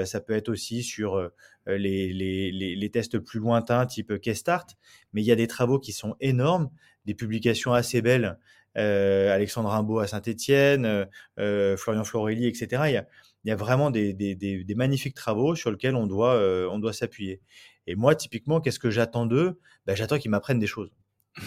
ça 0.05 0.21
peut 0.21 0.33
être 0.33 0.49
aussi 0.49 0.83
sur 0.83 1.31
les, 1.67 2.13
les, 2.13 2.91
tests 2.91 3.19
plus 3.19 3.41
lointains, 3.41 3.85
type 3.87 4.19
K-Start. 4.19 4.77
Mais 5.13 5.23
il 5.23 5.27
y 5.27 5.33
a 5.33 5.37
des 5.37 5.47
travaux 5.47 5.79
qui 5.79 5.93
sont 5.93 6.17
énormes, 6.21 6.71
des 7.09 7.15
publications 7.15 7.73
assez 7.73 8.03
belles 8.03 8.39
euh, 8.77 9.35
Alexandre 9.35 9.71
Rimbaud 9.71 9.99
à 9.99 10.07
Saint-Étienne, 10.07 10.85
euh, 10.85 11.05
euh, 11.39 11.77
Florian 11.77 12.05
Florelli, 12.05 12.47
etc. 12.47 12.83
Il 12.87 13.49
y 13.49 13.51
a, 13.51 13.57
vraiment 13.57 13.91
des, 13.91 14.75
magnifiques 14.77 15.15
travaux 15.15 15.57
sur 15.57 15.71
lesquels 15.71 15.97
on 15.97 16.07
doit, 16.07 16.39
on 16.71 16.79
doit 16.79 16.93
s'appuyer. 16.93 17.41
Et 17.87 17.95
moi, 17.95 18.15
typiquement, 18.15 18.61
qu'est-ce 18.61 18.79
que 18.79 18.91
j'attends 18.91 19.27
d'eux? 19.27 19.59
Ben, 19.87 19.97
J'attends 19.97 20.19
qu'ils 20.19 20.31
m'apprennent 20.31 20.59
des 20.59 20.67
choses. 20.67 20.91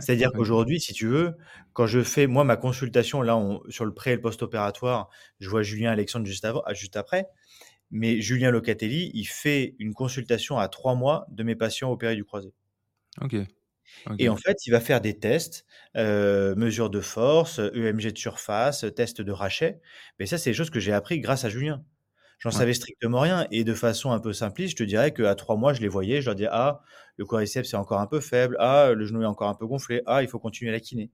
C'est-à-dire 0.00 0.32
qu'aujourd'hui, 0.32 0.80
si 0.80 0.92
tu 0.92 1.06
veux, 1.06 1.36
quand 1.72 1.86
je 1.86 2.02
fais, 2.02 2.26
moi, 2.26 2.42
ma 2.42 2.56
consultation, 2.56 3.22
là, 3.22 3.40
sur 3.68 3.84
le 3.84 3.94
pré 3.94 4.12
et 4.12 4.14
le 4.16 4.20
post-opératoire, 4.20 5.08
je 5.38 5.48
vois 5.48 5.62
Julien 5.62 5.92
Alexandre 5.92 6.26
juste, 6.26 6.44
avant, 6.44 6.64
juste 6.72 6.96
après. 6.96 7.28
Mais 7.92 8.20
Julien 8.20 8.50
Locatelli, 8.50 9.12
il 9.14 9.26
fait 9.26 9.76
une 9.78 9.94
consultation 9.94 10.58
à 10.58 10.68
trois 10.68 10.96
mois 10.96 11.26
de 11.30 11.44
mes 11.44 11.54
patients 11.54 11.92
opérés 11.92 12.16
du 12.16 12.24
croisé. 12.24 12.52
Ok. 13.20 13.36
Et 14.18 14.28
en 14.28 14.36
fait, 14.36 14.66
il 14.66 14.70
va 14.70 14.80
faire 14.80 15.00
des 15.00 15.18
tests, 15.18 15.64
euh, 15.96 16.54
mesure 16.56 16.90
de 16.90 17.00
force, 17.00 17.58
EMG 17.58 18.12
de 18.12 18.18
surface, 18.18 18.84
test 18.94 19.20
de 19.20 19.32
rachet. 19.32 19.80
Mais 20.18 20.26
ça, 20.26 20.38
c'est 20.38 20.50
des 20.50 20.54
choses 20.54 20.70
que 20.70 20.80
j'ai 20.80 20.92
appris 20.92 21.20
grâce 21.20 21.44
à 21.44 21.48
Julien. 21.48 21.84
J'en 22.38 22.50
savais 22.50 22.74
strictement 22.74 23.20
rien. 23.20 23.46
Et 23.50 23.64
de 23.64 23.74
façon 23.74 24.10
un 24.12 24.20
peu 24.20 24.32
simpliste, 24.32 24.72
je 24.72 24.84
te 24.84 24.88
dirais 24.88 25.12
qu'à 25.12 25.34
trois 25.34 25.56
mois, 25.56 25.72
je 25.72 25.80
les 25.80 25.88
voyais. 25.88 26.20
Je 26.20 26.26
leur 26.26 26.34
disais, 26.34 26.48
ah, 26.52 26.82
le 27.16 27.24
quadriceps 27.24 27.72
est 27.72 27.76
encore 27.76 28.00
un 28.00 28.06
peu 28.06 28.20
faible. 28.20 28.56
Ah, 28.60 28.92
le 28.92 29.06
genou 29.06 29.22
est 29.22 29.26
encore 29.26 29.48
un 29.48 29.54
peu 29.54 29.66
gonflé. 29.66 30.02
Ah, 30.06 30.22
il 30.22 30.28
faut 30.28 30.38
continuer 30.38 30.70
la 30.70 30.80
kiné. 30.80 31.10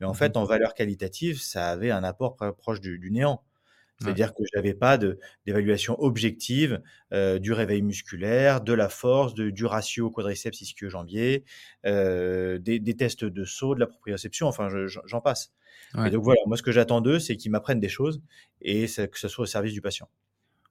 Mais 0.00 0.06
en 0.06 0.12
mmh 0.12 0.14
fait, 0.14 0.36
en 0.36 0.44
valeur 0.44 0.74
qualitative, 0.74 1.40
ça 1.40 1.70
avait 1.70 1.92
un 1.92 2.02
apport 2.02 2.36
proche 2.58 2.80
du 2.80 3.10
néant. 3.10 3.42
C'est-à-dire 4.00 4.34
que 4.34 4.42
je 4.44 4.58
n'avais 4.58 4.74
pas 4.74 4.98
d'évaluation 4.98 5.98
objective 6.00 6.82
euh, 7.12 7.38
du 7.38 7.52
réveil 7.52 7.82
musculaire, 7.82 8.60
de 8.60 8.72
la 8.72 8.88
force, 8.88 9.34
de, 9.34 9.50
du 9.50 9.64
ratio 9.64 10.10
quadriceps 10.10 10.60
ischio-jambier, 10.60 11.44
euh, 11.86 12.58
des, 12.58 12.80
tests 12.96 13.24
de 13.24 13.44
saut, 13.44 13.74
de 13.74 13.80
la 13.80 13.86
proprioception, 13.86 14.48
enfin 14.48 14.68
j'en 15.04 15.20
passe. 15.20 15.52
Et 16.04 16.10
donc 16.10 16.24
voilà, 16.24 16.40
moi 16.46 16.56
ce 16.56 16.62
que 16.62 16.72
j'attends 16.72 17.00
d'eux, 17.00 17.20
c'est 17.20 17.36
qu'ils 17.36 17.52
m'apprennent 17.52 17.80
des 17.80 17.88
choses 17.88 18.20
et 18.60 18.86
que 18.86 19.18
ce 19.18 19.28
soit 19.28 19.44
au 19.44 19.46
service 19.46 19.72
du 19.72 19.80
patient. 19.80 20.08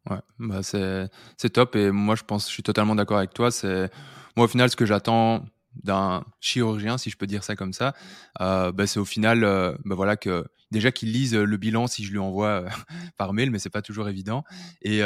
Ouais, 0.10 0.18
bah 0.38 0.62
c'est 0.64 1.50
top 1.50 1.78
et 1.78 1.92
moi 1.92 2.16
je 2.16 2.24
pense, 2.24 2.48
je 2.48 2.54
suis 2.54 2.64
totalement 2.64 2.96
d'accord 2.96 3.18
avec 3.18 3.34
toi. 3.34 3.52
C'est 3.52 3.90
moi 4.36 4.46
au 4.46 4.50
final 4.50 4.70
ce 4.70 4.76
que 4.76 4.86
j'attends 4.86 5.46
d'un 5.76 6.24
chirurgien, 6.40 6.98
si 6.98 7.10
je 7.10 7.18
peux 7.18 7.28
dire 7.28 7.44
ça 7.44 7.56
comme 7.56 7.74
ça, 7.74 7.94
euh, 8.42 8.72
bah, 8.72 8.88
c'est 8.88 9.00
au 9.00 9.06
final, 9.06 9.44
euh, 9.44 9.76
bah, 9.86 9.96
voilà 9.96 10.18
que 10.18 10.46
déjà 10.72 10.92
qu'il 10.92 11.12
lise 11.12 11.36
le 11.36 11.58
bilan 11.58 11.88
si 11.88 12.04
je 12.04 12.12
lui 12.12 12.20
envoie 12.20 12.48
euh, 12.48 12.70
par 13.18 13.34
mail, 13.34 13.52
mais 13.52 13.60
c'est 13.60 13.70
pas 13.70 13.82
toujours 13.82 14.10
évident, 14.10 14.44
et, 14.82 15.02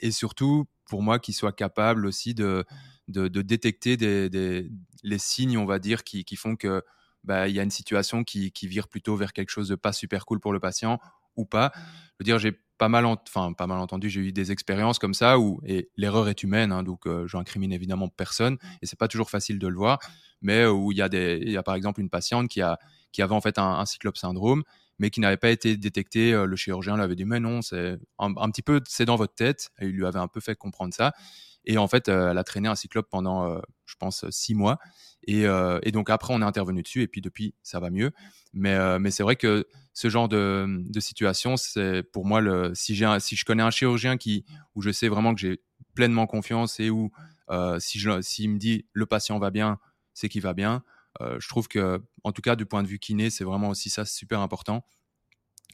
et 0.00 0.10
surtout 0.10 0.66
pour 0.88 1.02
moi 1.02 1.18
qu'il 1.18 1.34
soit 1.34 1.52
capable 1.52 2.06
aussi 2.06 2.34
de, 2.34 2.64
de, 3.08 3.28
détecter 3.42 3.96
des, 3.96 4.70
les 5.02 5.18
signes, 5.18 5.58
on 5.58 5.66
va 5.66 5.78
dire, 5.78 6.04
qui, 6.04 6.24
qui 6.24 6.36
font 6.36 6.56
que 6.56 6.82
bah, 7.24 7.48
il 7.48 7.54
y 7.54 7.60
a 7.60 7.62
une 7.62 7.70
situation 7.70 8.22
qui, 8.22 8.52
qui 8.52 8.68
vire 8.68 8.86
plutôt 8.88 9.16
vers 9.16 9.32
quelque 9.32 9.50
chose 9.50 9.68
de 9.68 9.74
pas 9.74 9.92
super 9.92 10.24
cool 10.26 10.38
pour 10.38 10.52
le 10.52 10.60
patient 10.60 11.00
ou 11.34 11.44
pas. 11.44 11.72
Je 11.74 11.80
veux 12.20 12.24
dire, 12.24 12.38
j'ai 12.38 12.58
pas 12.78 12.88
mal, 12.88 13.06
enfin 13.06 13.52
pas 13.52 13.66
mal 13.66 13.78
entendu, 13.78 14.10
j'ai 14.10 14.20
eu 14.20 14.32
des 14.32 14.52
expériences 14.52 14.98
comme 14.98 15.14
ça 15.14 15.38
où 15.38 15.60
et 15.64 15.90
l'erreur 15.96 16.28
est 16.28 16.42
humaine, 16.42 16.72
hein, 16.72 16.82
donc 16.82 17.06
euh, 17.06 17.26
je 17.26 17.36
n'incrimine 17.36 17.72
évidemment 17.72 18.08
personne 18.08 18.58
et 18.82 18.86
c'est 18.86 18.98
pas 18.98 19.08
toujours 19.08 19.30
facile 19.30 19.58
de 19.58 19.66
le 19.66 19.76
voir, 19.76 19.98
mais 20.42 20.66
où 20.66 20.92
il 20.92 20.98
y 20.98 21.02
a 21.02 21.08
des, 21.08 21.38
il 21.42 21.50
y 21.50 21.56
a 21.56 21.62
par 21.62 21.74
exemple 21.74 22.00
une 22.00 22.10
patiente 22.10 22.48
qui 22.48 22.60
a 22.60 22.78
qui 23.12 23.22
avait 23.22 23.34
en 23.34 23.40
fait 23.40 23.58
un, 23.58 23.84
cyclope 23.86 24.18
syndrome, 24.18 24.62
mais 24.98 25.08
qui 25.10 25.20
n'avait 25.20 25.38
pas 25.38 25.48
été 25.48 25.76
détecté. 25.78 26.34
Euh, 26.34 26.44
le 26.44 26.54
chirurgien 26.56 26.96
lui 26.96 27.02
avait 27.02 27.16
dit 27.16 27.24
mais 27.24 27.40
non, 27.40 27.62
c'est 27.62 27.98
un, 28.18 28.50
petit 28.50 28.62
peu 28.62 28.82
c'est 28.86 29.06
dans 29.06 29.16
votre 29.16 29.34
tête. 29.34 29.70
Et 29.80 29.86
il 29.86 29.92
lui 29.92 30.04
avait 30.04 30.18
un 30.18 30.28
peu 30.28 30.40
fait 30.40 30.54
comprendre 30.54 30.92
ça. 30.92 31.12
Et 31.64 31.78
en 31.78 31.88
fait, 31.88 32.08
euh, 32.08 32.30
elle 32.30 32.38
a 32.38 32.44
traîné 32.44 32.68
un 32.68 32.74
cyclope 32.74 33.08
pendant, 33.10 33.58
je 33.86 33.94
pense, 33.98 34.28
six 34.30 34.54
mois. 34.54 34.78
Euh, 35.28 35.80
et, 35.82 35.92
donc 35.92 36.10
après, 36.10 36.32
on 36.34 36.40
est 36.40 36.44
intervenu 36.44 36.82
dessus 36.82 37.02
et 37.02 37.08
puis 37.08 37.20
depuis, 37.20 37.54
ça 37.62 37.80
va 37.80 37.90
mieux. 37.90 38.12
Mais, 38.52 38.74
euh, 38.74 38.98
c'est 39.10 39.22
vrai 39.22 39.36
que 39.36 39.66
ce 39.92 40.08
genre 40.08 40.28
de, 40.28 40.82
situation, 40.98 41.56
c'est 41.56 42.02
pour 42.02 42.26
moi, 42.26 42.40
si, 42.74 42.94
je 42.94 43.44
connais 43.44 43.62
un 43.62 43.70
chirurgien 43.70 44.16
où 44.74 44.82
je 44.82 44.90
sais 44.90 45.08
vraiment 45.08 45.34
que 45.34 45.40
j'ai 45.40 45.60
pleinement 45.94 46.26
confiance 46.26 46.80
et 46.80 46.90
où 46.90 47.10
euh, 47.50 47.78
s'il 47.80 48.50
me 48.50 48.58
dit 48.58 48.86
le 48.92 49.06
patient 49.06 49.38
va 49.38 49.50
bien, 49.50 49.78
c'est 50.14 50.28
qu'il 50.28 50.42
va 50.42 50.54
bien. 50.54 50.82
je 51.20 51.48
trouve 51.48 51.68
que, 51.68 52.02
en 52.24 52.32
tout 52.32 52.42
cas, 52.42 52.56
du 52.56 52.66
point 52.66 52.82
de 52.82 52.88
vue 52.88 52.98
kiné, 52.98 53.30
c'est 53.30 53.44
vraiment 53.44 53.70
aussi 53.70 53.90
ça 53.90 54.04
super 54.04 54.40
important. 54.40 54.84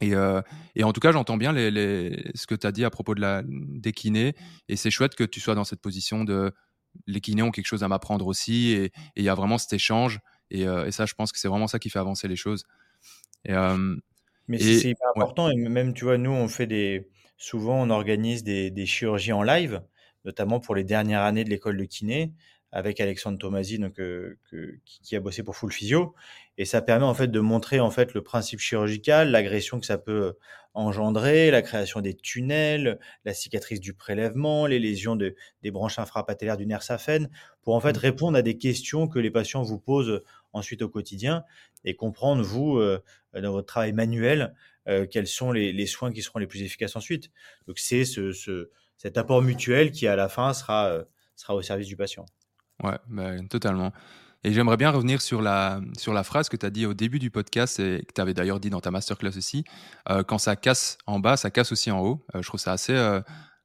Et, 0.00 0.14
en 0.16 0.92
tout 0.92 1.00
cas, 1.00 1.12
j'entends 1.12 1.36
bien 1.36 1.52
ce 1.54 2.46
que 2.46 2.54
tu 2.54 2.66
as 2.66 2.72
dit 2.72 2.84
à 2.84 2.90
propos 2.90 3.14
de 3.14 3.20
la, 3.20 3.42
des 3.44 3.92
kinés. 3.92 4.34
Et 4.68 4.76
c'est 4.76 4.90
chouette 4.90 5.14
que 5.14 5.24
tu 5.24 5.40
sois 5.40 5.54
dans 5.54 5.64
cette 5.64 5.80
position 5.80 6.24
de 6.24 6.52
les 7.06 7.20
kinés 7.20 7.42
ont 7.42 7.50
quelque 7.50 7.66
chose 7.66 7.82
à 7.82 7.88
m'apprendre 7.88 8.26
aussi 8.26 8.72
et 8.72 8.92
il 9.16 9.24
y 9.24 9.28
a 9.28 9.34
vraiment 9.34 9.58
cet 9.58 9.72
échange 9.72 10.20
euh, 10.54 10.86
et, 10.86 10.92
ça 10.92 11.06
je 11.06 11.14
pense 11.14 11.32
que 11.32 11.38
c'est 11.38 11.48
vraiment 11.48 11.66
ça 11.66 11.78
qui 11.78 11.90
fait 11.90 11.98
avancer 11.98 12.28
les 12.28 12.36
choses. 12.36 12.64
Euh, 13.48 13.96
mais 14.48 14.58
c'est 14.58 14.90
hyper 14.90 15.08
important 15.16 15.50
et 15.50 15.56
même 15.56 15.94
tu 15.94 16.04
vois 16.04 16.18
nous 16.18 16.30
on 16.30 16.48
fait 16.48 16.66
des 16.66 17.08
souvent 17.36 17.80
on 17.80 17.90
organise 17.90 18.44
des, 18.44 18.86
chirurgies 18.86 19.32
en 19.32 19.42
live 19.42 19.82
notamment 20.24 20.60
pour 20.60 20.74
les 20.74 20.84
dernières 20.84 21.22
années 21.22 21.44
de 21.44 21.50
l'école 21.50 21.76
de 21.76 21.84
kiné 21.84 22.32
avec 22.72 23.00
Alexandre 23.00 23.38
Tomasi, 23.38 23.78
donc, 23.78 24.00
qui, 24.84 25.14
a 25.14 25.20
bossé 25.20 25.42
pour 25.42 25.54
Full 25.56 25.72
Physio. 25.72 26.14
Et 26.56 26.64
ça 26.64 26.80
permet 26.80 27.04
en 27.04 27.14
fait 27.14 27.28
de 27.28 27.40
montrer 27.40 27.80
en 27.80 27.90
fait 27.90 28.14
le 28.14 28.22
principe 28.22 28.60
chirurgical, 28.60 29.30
l'agression 29.30 29.78
que 29.78 29.86
ça 29.86 29.98
peut 29.98 30.34
engendrer, 30.74 31.50
la 31.50 31.60
création 31.60 32.00
des 32.00 32.14
tunnels, 32.14 32.98
la 33.26 33.34
cicatrice 33.34 33.78
du 33.78 33.92
prélèvement, 33.92 34.66
les 34.66 34.78
lésions 34.78 35.16
de, 35.16 35.34
des 35.62 35.70
branches 35.70 35.98
infrapatellaires 35.98 36.56
du 36.56 36.66
nerf 36.66 36.82
saphène, 36.82 37.28
pour 37.62 37.74
en 37.74 37.80
fait 37.80 37.94
mmh. 37.94 38.00
répondre 38.00 38.38
à 38.38 38.42
des 38.42 38.56
questions 38.56 39.06
que 39.06 39.18
les 39.18 39.30
patients 39.30 39.62
vous 39.62 39.78
posent 39.78 40.22
ensuite 40.54 40.80
au 40.80 40.88
quotidien 40.88 41.44
et 41.84 41.94
comprendre, 41.94 42.42
vous, 42.42 42.80
dans 43.34 43.52
votre 43.52 43.66
travail 43.66 43.92
manuel, 43.92 44.54
quels 45.10 45.26
sont 45.26 45.52
les, 45.52 45.86
soins 45.86 46.12
qui 46.12 46.22
seront 46.22 46.38
les 46.38 46.46
plus 46.46 46.62
efficaces 46.62 46.96
ensuite. 46.96 47.30
Donc 47.66 47.78
c'est 47.78 48.04
ce, 48.04 48.70
cet 48.96 49.18
apport 49.18 49.42
mutuel 49.42 49.90
qui, 49.90 50.06
à 50.06 50.16
la 50.16 50.28
fin, 50.28 50.52
sera, 50.54 51.04
sera 51.34 51.54
au 51.54 51.62
service 51.62 51.86
du 51.86 51.96
patient. 51.96 52.24
Ouais, 52.82 52.98
bah, 53.08 53.30
totalement. 53.48 53.92
Et 54.44 54.52
j'aimerais 54.52 54.76
bien 54.76 54.90
revenir 54.90 55.22
sur 55.22 55.40
la, 55.40 55.80
sur 55.96 56.12
la 56.12 56.24
phrase 56.24 56.48
que 56.48 56.56
tu 56.56 56.66
as 56.66 56.70
dit 56.70 56.84
au 56.84 56.94
début 56.94 57.20
du 57.20 57.30
podcast 57.30 57.78
et 57.78 58.04
que 58.06 58.12
tu 58.12 58.20
avais 58.20 58.34
d'ailleurs 58.34 58.58
dit 58.58 58.70
dans 58.70 58.80
ta 58.80 58.90
masterclass 58.90 59.36
aussi. 59.36 59.64
Euh, 60.10 60.24
quand 60.24 60.38
ça 60.38 60.56
casse 60.56 60.98
en 61.06 61.20
bas, 61.20 61.36
ça 61.36 61.50
casse 61.50 61.70
aussi 61.70 61.92
en 61.92 62.00
haut. 62.00 62.26
Euh, 62.34 62.42
je 62.42 62.48
trouve 62.48 62.60
ça 62.60 62.72
assez. 62.72 62.94
Euh, 62.94 63.20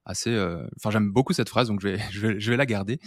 assez 0.10 0.34
enfin, 0.78 0.90
j'aime 0.90 1.12
beaucoup 1.12 1.34
cette 1.34 1.50
phrase, 1.50 1.68
donc 1.68 1.82
je 1.82 1.90
vais, 1.90 2.00
je 2.12 2.52
vais, 2.52 2.56
la 2.56 2.66
garder. 2.66 2.98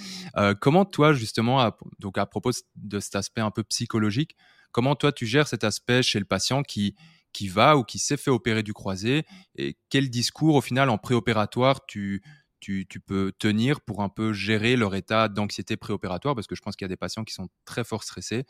comment 0.61 0.85
toi, 0.85 1.14
justement, 1.14 1.59
à, 1.59 1.79
donc 1.99 2.19
à 2.19 2.26
propos 2.26 2.50
de 2.76 3.00
cet 3.00 3.17
aspect 3.17 3.40
un 3.40 3.50
peu 3.50 3.62
psychologique, 3.62 4.37
comment 4.71 4.95
toi 4.95 5.11
tu 5.11 5.25
gères 5.25 5.49
cet 5.49 5.64
aspect 5.64 6.02
chez 6.02 6.19
le 6.19 6.26
patient 6.26 6.62
qui, 6.62 6.95
qui 7.33 7.49
va 7.49 7.79
ou 7.79 7.85
qui 7.85 7.99
s'est 7.99 8.19
fait 8.19 8.31
opérer 8.31 8.62
du 8.62 8.75
croisé 8.75 9.25
et 9.57 9.79
quel 9.88 10.11
discours 10.11 10.57
au 10.57 10.61
final 10.61 10.90
en 10.90 10.99
préopératoire 10.99 11.87
tu, 11.87 12.23
tu, 12.61 12.87
peux 13.05 13.33
tenir 13.38 13.81
pour 13.81 14.02
un 14.02 14.09
peu 14.09 14.33
gérer 14.33 14.76
leur 14.76 14.95
état 14.95 15.29
d'anxiété 15.29 15.76
préopératoire 15.76 16.35
Parce 16.35 16.47
que 16.47 16.55
je 16.55 16.62
pense 16.62 16.76
qu'il 16.76 16.85
y 16.85 16.87
a 16.87 16.88
des 16.88 16.97
patients 16.97 17.25
qui 17.25 17.35
sont 17.35 17.49
très 17.64 17.85
fort 17.85 18.05
stressés. 18.05 18.45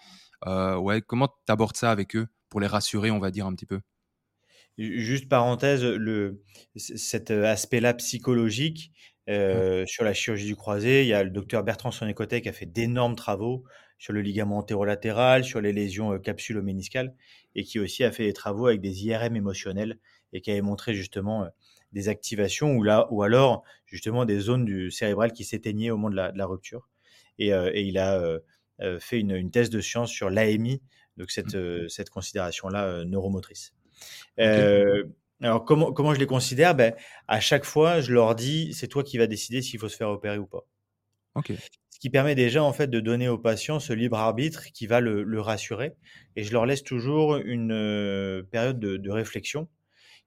Euh, 0.47 0.77
ouais, 0.77 1.01
comment 1.01 1.29
tu 1.29 1.53
abordes 1.53 1.77
ça 1.77 1.91
avec 1.91 2.17
eux 2.17 2.27
pour 2.49 2.61
les 2.61 2.67
rassurer, 2.67 3.11
on 3.11 3.19
va 3.19 3.31
dire 3.31 3.47
un 3.47 3.55
petit 3.55 3.67
peu? 3.67 3.81
Juste 4.79 5.29
parenthèse, 5.29 5.85
le, 5.85 6.43
cet 6.77 7.31
aspect-là 7.31 7.95
psychologique 7.95 8.93
euh, 9.29 9.85
sur 9.87 10.05
la 10.05 10.15
chirurgie 10.15 10.47
du 10.47 10.57
croisé, 10.57 11.03
il 11.03 11.09
y 11.09 11.13
a 11.13 11.23
le 11.23 11.31
docteur 11.31 11.63
Bertrand 11.63 11.91
Sonécotet 11.91 12.41
qui 12.41 12.49
a 12.49 12.53
fait 12.53 12.67
d'énormes 12.67 13.15
travaux 13.15 13.65
sur 13.99 14.13
le 14.13 14.23
ligament 14.23 14.57
antérolatéral, 14.59 15.45
sur 15.45 15.61
les 15.61 15.73
lésions 15.73 16.15
euh, 16.15 16.19
capsulo-méniscales, 16.19 17.15
et 17.55 17.65
qui 17.65 17.79
aussi 17.79 18.03
a 18.05 18.11
fait 18.11 18.25
des 18.25 18.33
travaux 18.33 18.67
avec 18.67 18.81
des 18.81 19.05
IRM 19.05 19.37
émotionnels 19.37 19.99
et 20.33 20.41
qui 20.41 20.51
avait 20.51 20.63
montré 20.63 20.95
justement 20.95 21.47
des 21.93 22.09
activations 22.09 22.77
ou, 22.77 22.83
là, 22.83 23.07
ou 23.11 23.23
alors 23.23 23.65
justement 23.87 24.25
des 24.25 24.39
zones 24.39 24.65
du 24.65 24.91
cérébral 24.91 25.33
qui 25.33 25.45
s'éteignaient 25.45 25.91
au 25.91 25.97
moment 25.97 26.11
de 26.11 26.39
la, 26.39 26.47
rupture. 26.47 26.89
Et, 27.39 27.53
euh, 27.53 27.71
et, 27.75 27.83
il 27.83 27.99
a 27.99 28.19
euh, 28.19 28.39
euh, 28.81 29.01
fait 29.01 29.19
une, 29.19 29.33
une, 29.33 29.51
thèse 29.51 29.71
de 29.71 29.81
science 29.81 30.11
sur 30.11 30.31
l'AMI, 30.31 30.83
donc 31.17 31.31
cette, 31.31 31.55
mmh. 31.55 31.89
cette 31.89 32.11
considération-là 32.11 33.05
neuromotrice. 33.05 33.75
alors 34.39 35.65
comment, 35.65 35.93
comment 35.93 36.15
je 36.15 36.21
les 36.21 36.27
considère? 36.27 36.75
Ben, 36.75 36.95
À 37.29 37.41
chaque 37.41 37.65
fois, 37.65 38.01
je 38.01 38.13
leur 38.13 38.35
dis, 38.35 38.73
c'est 38.75 38.89
toi 38.89 39.03
qui 39.03 39.19
vas 39.19 39.27
décider 39.27 39.63
s'il 39.63 39.81
faut 39.81 39.89
se 39.89 39.97
faire 39.97 40.11
opérer 40.11 40.39
ou 40.39 40.47
pas. 40.47 40.67
Ok. 41.35 41.53
Ce 41.91 41.99
qui 41.99 42.11
permet 42.11 42.35
déjà 42.35 42.63
en 42.63 42.73
fait 42.73 42.89
de 42.89 43.01
donner 43.01 43.29
au 43.29 43.37
patient 43.37 43.79
ce 43.79 43.93
libre 43.93 44.19
arbitre 44.19 44.65
qui 44.73 44.87
va 44.87 45.01
le, 45.01 45.23
le 45.23 45.41
rassurer. 45.41 45.93
Et 46.37 46.45
je 46.45 46.53
leur 46.53 46.65
laisse 46.65 46.83
toujours 46.83 47.37
une 47.37 48.47
période 48.51 48.81
de, 48.81 48.97
de 48.97 49.11
réflexion 49.11 49.69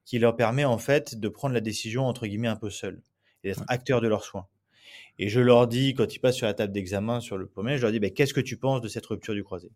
qui 0.05 0.19
leur 0.19 0.35
permet 0.35 0.65
en 0.65 0.77
fait 0.77 1.19
de 1.19 1.27
prendre 1.29 1.53
la 1.53 1.61
décision 1.61 2.05
entre 2.05 2.27
guillemets 2.27 2.47
un 2.47 2.55
peu 2.55 2.69
seul 2.69 3.01
et 3.43 3.49
d'être 3.49 3.63
acteur 3.67 4.01
de 4.01 4.07
leurs 4.07 4.23
soins. 4.23 4.47
Et 5.19 5.29
je 5.29 5.39
leur 5.39 5.67
dis, 5.67 5.93
quand 5.93 6.15
ils 6.15 6.19
passent 6.19 6.37
sur 6.37 6.47
la 6.47 6.53
table 6.53 6.73
d'examen 6.73 7.19
sur 7.19 7.37
le 7.37 7.45
premier, 7.45 7.77
je 7.77 7.83
leur 7.83 7.91
dis, 7.91 7.99
bah, 7.99 8.09
qu'est-ce 8.09 8.33
que 8.33 8.41
tu 8.41 8.57
penses 8.57 8.81
de 8.81 8.87
cette 8.87 9.05
rupture 9.05 9.33
du 9.33 9.43
croisé? 9.43 9.71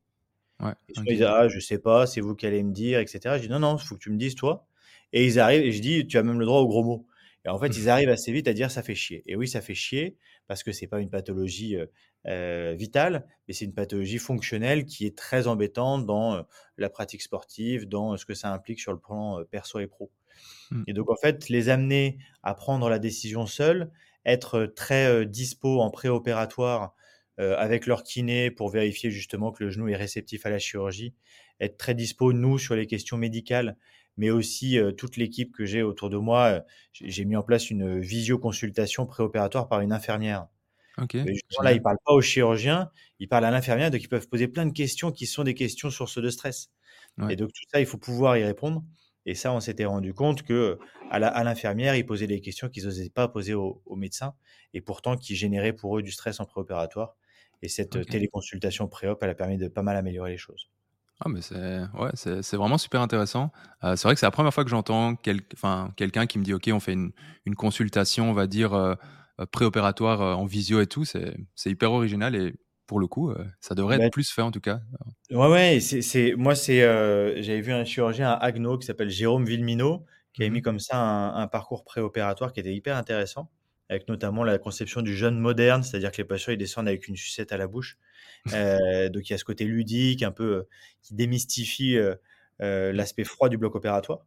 Ouais, 0.59 0.73
Ils 0.89 1.03
disent, 1.03 1.23
ah, 1.23 1.47
je 1.47 1.59
sais 1.59 1.77
pas, 1.77 2.07
c'est 2.07 2.21
vous 2.21 2.35
qui 2.35 2.47
allez 2.47 2.63
me 2.63 2.73
dire, 2.73 2.99
etc. 2.99 3.35
Je 3.37 3.43
dis, 3.43 3.49
non, 3.49 3.59
non, 3.59 3.77
il 3.77 3.85
faut 3.85 3.95
que 3.95 3.99
tu 3.99 4.09
me 4.09 4.17
dises 4.17 4.35
toi. 4.35 4.67
Et 5.13 5.25
ils 5.25 5.39
arrivent, 5.39 5.63
et 5.63 5.71
je 5.71 5.81
dis, 5.81 6.07
tu 6.07 6.17
as 6.17 6.23
même 6.23 6.39
le 6.39 6.45
droit 6.45 6.59
au 6.59 6.67
gros 6.67 6.83
mot. 6.83 7.07
Et 7.45 7.49
en 7.49 7.59
fait, 7.59 7.77
ils 7.77 7.89
arrivent 7.89 8.09
assez 8.09 8.31
vite 8.31 8.47
à 8.47 8.53
dire, 8.53 8.71
ça 8.71 8.81
fait 8.81 8.95
chier. 8.95 9.23
Et 9.27 9.35
oui, 9.35 9.47
ça 9.47 9.61
fait 9.61 9.75
chier, 9.75 10.17
parce 10.47 10.63
que 10.63 10.71
c'est 10.71 10.87
pas 10.87 10.99
une 10.99 11.09
pathologie 11.09 11.75
euh, 11.75 11.85
euh, 12.25 12.73
vitale, 12.77 13.27
mais 13.47 13.53
c'est 13.53 13.65
une 13.65 13.73
pathologie 13.73 14.17
fonctionnelle 14.17 14.85
qui 14.85 15.05
est 15.05 15.17
très 15.17 15.47
embêtante 15.47 16.05
dans 16.05 16.35
euh, 16.35 16.41
la 16.77 16.89
pratique 16.89 17.21
sportive, 17.21 17.87
dans 17.87 18.17
ce 18.17 18.25
que 18.25 18.33
ça 18.33 18.51
implique 18.51 18.79
sur 18.79 18.93
le 18.93 18.99
plan 18.99 19.43
perso 19.51 19.79
et 19.79 19.87
pro. 19.87 20.11
Mmh. 20.71 20.83
Et 20.87 20.93
donc, 20.93 21.09
en 21.09 21.15
fait, 21.15 21.49
les 21.49 21.69
amener 21.69 22.17
à 22.43 22.53
prendre 22.53 22.89
la 22.89 22.99
décision 22.99 23.45
seuls, 23.45 23.91
être 24.25 24.65
très 24.65 25.25
dispo 25.25 25.79
en 25.81 25.89
préopératoire 25.89 26.93
avec 27.37 27.85
leur 27.85 28.01
kiné 28.01 28.49
pour 28.49 28.69
vérifier 28.69 29.11
justement 29.11 29.51
que 29.51 29.63
le 29.63 29.69
genou 29.69 29.87
est 29.89 29.95
réceptif 29.95 30.45
à 30.47 30.49
la 30.49 30.57
chirurgie, 30.57 31.13
être 31.59 31.77
très 31.77 31.93
dispo, 31.93 32.33
nous, 32.33 32.57
sur 32.57 32.75
les 32.75 32.87
questions 32.87 33.17
médicales, 33.17 33.77
mais 34.17 34.29
aussi 34.29 34.79
toute 34.97 35.17
l'équipe 35.17 35.53
que 35.53 35.65
j'ai 35.65 35.83
autour 35.83 36.09
de 36.09 36.17
moi. 36.17 36.63
j'ai 36.93 37.25
mis 37.25 37.35
en 37.35 37.43
place 37.43 37.69
une 37.69 37.99
visioconsultation 37.99 39.05
préopératoire 39.05 39.67
par 39.67 39.81
une 39.81 39.91
infirmière. 39.91 40.47
Okay, 40.99 41.23
là, 41.61 41.73
ils 41.73 41.77
ne 41.77 41.81
parlent 41.81 41.99
pas 42.03 42.13
aux 42.13 42.21
chirurgiens, 42.21 42.89
ils 43.19 43.27
parlent 43.27 43.45
à 43.45 43.51
l'infirmière, 43.51 43.91
donc 43.91 44.01
ils 44.01 44.09
peuvent 44.09 44.27
poser 44.27 44.47
plein 44.47 44.65
de 44.65 44.73
questions 44.73 45.11
qui 45.11 45.27
sont 45.27 45.43
des 45.43 45.53
questions 45.53 45.91
sources 45.91 46.17
de 46.19 46.29
stress. 46.29 46.71
Et 47.29 47.35
donc 47.35 47.49
tout 47.49 47.63
ça, 47.71 47.79
il 47.79 47.85
faut 47.85 47.97
pouvoir 47.97 48.37
y 48.37 48.43
répondre. 48.43 48.83
Et 49.25 49.35
ça, 49.35 49.51
on 49.51 49.59
s'était 49.59 49.85
rendu 49.85 50.13
compte 50.13 50.43
que 50.43 50.79
à 51.11 51.43
l'infirmière, 51.43 51.95
ils 51.95 52.05
posaient 52.05 52.27
des 52.27 52.41
questions 52.41 52.69
qu'ils 52.69 52.85
n'osaient 52.85 53.09
pas 53.09 53.27
poser 53.27 53.53
aux, 53.53 53.81
médecins 53.95 54.33
et 54.73 54.81
pourtant 54.81 55.17
qui 55.17 55.35
généraient 55.35 55.73
pour 55.73 55.97
eux 55.97 56.01
du 56.01 56.11
stress 56.11 56.39
en 56.39 56.45
préopératoire. 56.45 57.15
Et 57.61 57.69
cette 57.69 58.07
téléconsultation 58.07 58.87
pré-op, 58.87 59.21
elle 59.21 59.29
a 59.29 59.35
permis 59.35 59.57
de 59.57 59.67
pas 59.67 59.81
mal 59.81 59.97
améliorer 59.97 60.31
les 60.31 60.37
choses. 60.37 60.69
Ah, 61.19 61.29
mais 61.29 61.41
c'est 61.41 61.81
ouais, 61.95 62.11
c'est 62.13 62.57
vraiment 62.57 62.77
super 62.77 63.01
intéressant. 63.01 63.51
Euh, 63.83 63.95
c'est 63.95 64.07
vrai 64.07 64.13
que 64.13 64.19
c'est 64.19 64.25
la 64.27 64.31
première 64.31 64.53
fois 64.53 64.63
que 64.63 64.69
j'entends 64.69 65.15
quel, 65.15 65.41
quelqu'un 65.95 66.27
qui 66.27 66.37
me 66.37 66.43
dit 66.43 66.53
OK, 66.53 66.69
on 66.71 66.79
fait 66.79 66.93
une, 66.93 67.11
une 67.45 67.55
consultation, 67.55 68.29
on 68.29 68.33
va 68.33 68.45
dire 68.45 68.73
euh, 68.73 68.93
euh, 69.39 69.45
préopératoire 69.45 70.37
en 70.37 70.45
visio 70.45 70.79
et 70.79 70.87
tout. 70.87 71.05
C'est 71.05 71.35
hyper 71.65 71.91
original 71.91 72.35
et 72.35 72.53
pour 72.87 72.99
le 72.99 73.07
coup, 73.07 73.29
euh, 73.29 73.45
ça 73.59 73.75
devrait 73.75 73.97
être 73.97 74.03
bah 74.03 74.09
plus 74.09 74.31
fait 74.31 74.41
en 74.41 74.51
tout 74.51 74.61
cas. 74.61 74.79
Ouais, 75.29 75.47
ouais, 75.49 75.79
c'est, 75.79 76.33
moi, 76.35 76.55
c'est, 76.55 76.81
euh, 76.81 77.41
j'avais 77.43 77.61
vu 77.61 77.73
un 77.73 77.83
chirurgien 77.83 78.31
à 78.31 78.35
Agno 78.35 78.77
qui 78.77 78.87
s'appelle 78.87 79.09
Jérôme 79.09 79.45
Villemino, 79.45 80.05
qui 80.33 80.43
a 80.43 80.49
mmh 80.49 80.53
mis 80.53 80.61
comme 80.61 80.79
ça 80.79 80.97
un, 80.97 81.47
parcours 81.47 81.83
préopératoire 81.83 82.53
qui 82.53 82.61
était 82.61 82.73
hyper 82.73 82.95
intéressant, 82.95 83.51
avec 83.89 84.07
notamment 84.07 84.43
la 84.43 84.57
conception 84.57 85.01
du 85.01 85.15
jeune 85.15 85.39
moderne, 85.39 85.83
c'est-à-dire 85.83 86.11
que 86.11 86.17
les 86.17 86.25
patients 86.25 86.51
ils 86.51 86.57
descendent 86.57 86.87
avec 86.87 87.07
une 87.07 87.15
sucette 87.15 87.51
à 87.51 87.57
la 87.57 87.67
bouche. 87.67 87.97
Euh, 88.53 89.09
donc 89.09 89.27
il 89.29 89.33
y 89.33 89.33
a 89.33 89.37
ce 89.37 89.43
côté 89.43 89.65
ludique, 89.65 90.23
un 90.23 90.31
peu 90.31 90.67
qui 91.01 91.15
démystifie 91.15 91.97
l'aspect 92.59 93.25
froid 93.25 93.49
du 93.49 93.57
bloc 93.57 93.75
opératoire. 93.75 94.25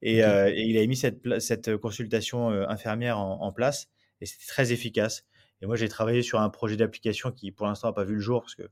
Et, 0.00 0.20
il 0.20 0.78
a 0.78 0.86
mis 0.86 0.96
cette, 0.96 1.38
cette 1.40 1.76
consultation 1.76 2.48
infirmière 2.48 3.18
en, 3.18 3.42
en 3.42 3.52
place, 3.52 3.90
et 4.22 4.26
c'était 4.26 4.46
très 4.46 4.72
efficace. 4.72 5.26
Et 5.60 5.66
moi, 5.66 5.76
j'ai 5.76 5.88
travaillé 5.88 6.22
sur 6.22 6.40
un 6.40 6.50
projet 6.50 6.76
d'application 6.76 7.30
qui, 7.32 7.50
pour 7.50 7.66
l'instant, 7.66 7.88
n'a 7.88 7.92
pas 7.92 8.04
vu 8.04 8.14
le 8.14 8.20
jour 8.20 8.42
parce 8.42 8.54
que 8.54 8.70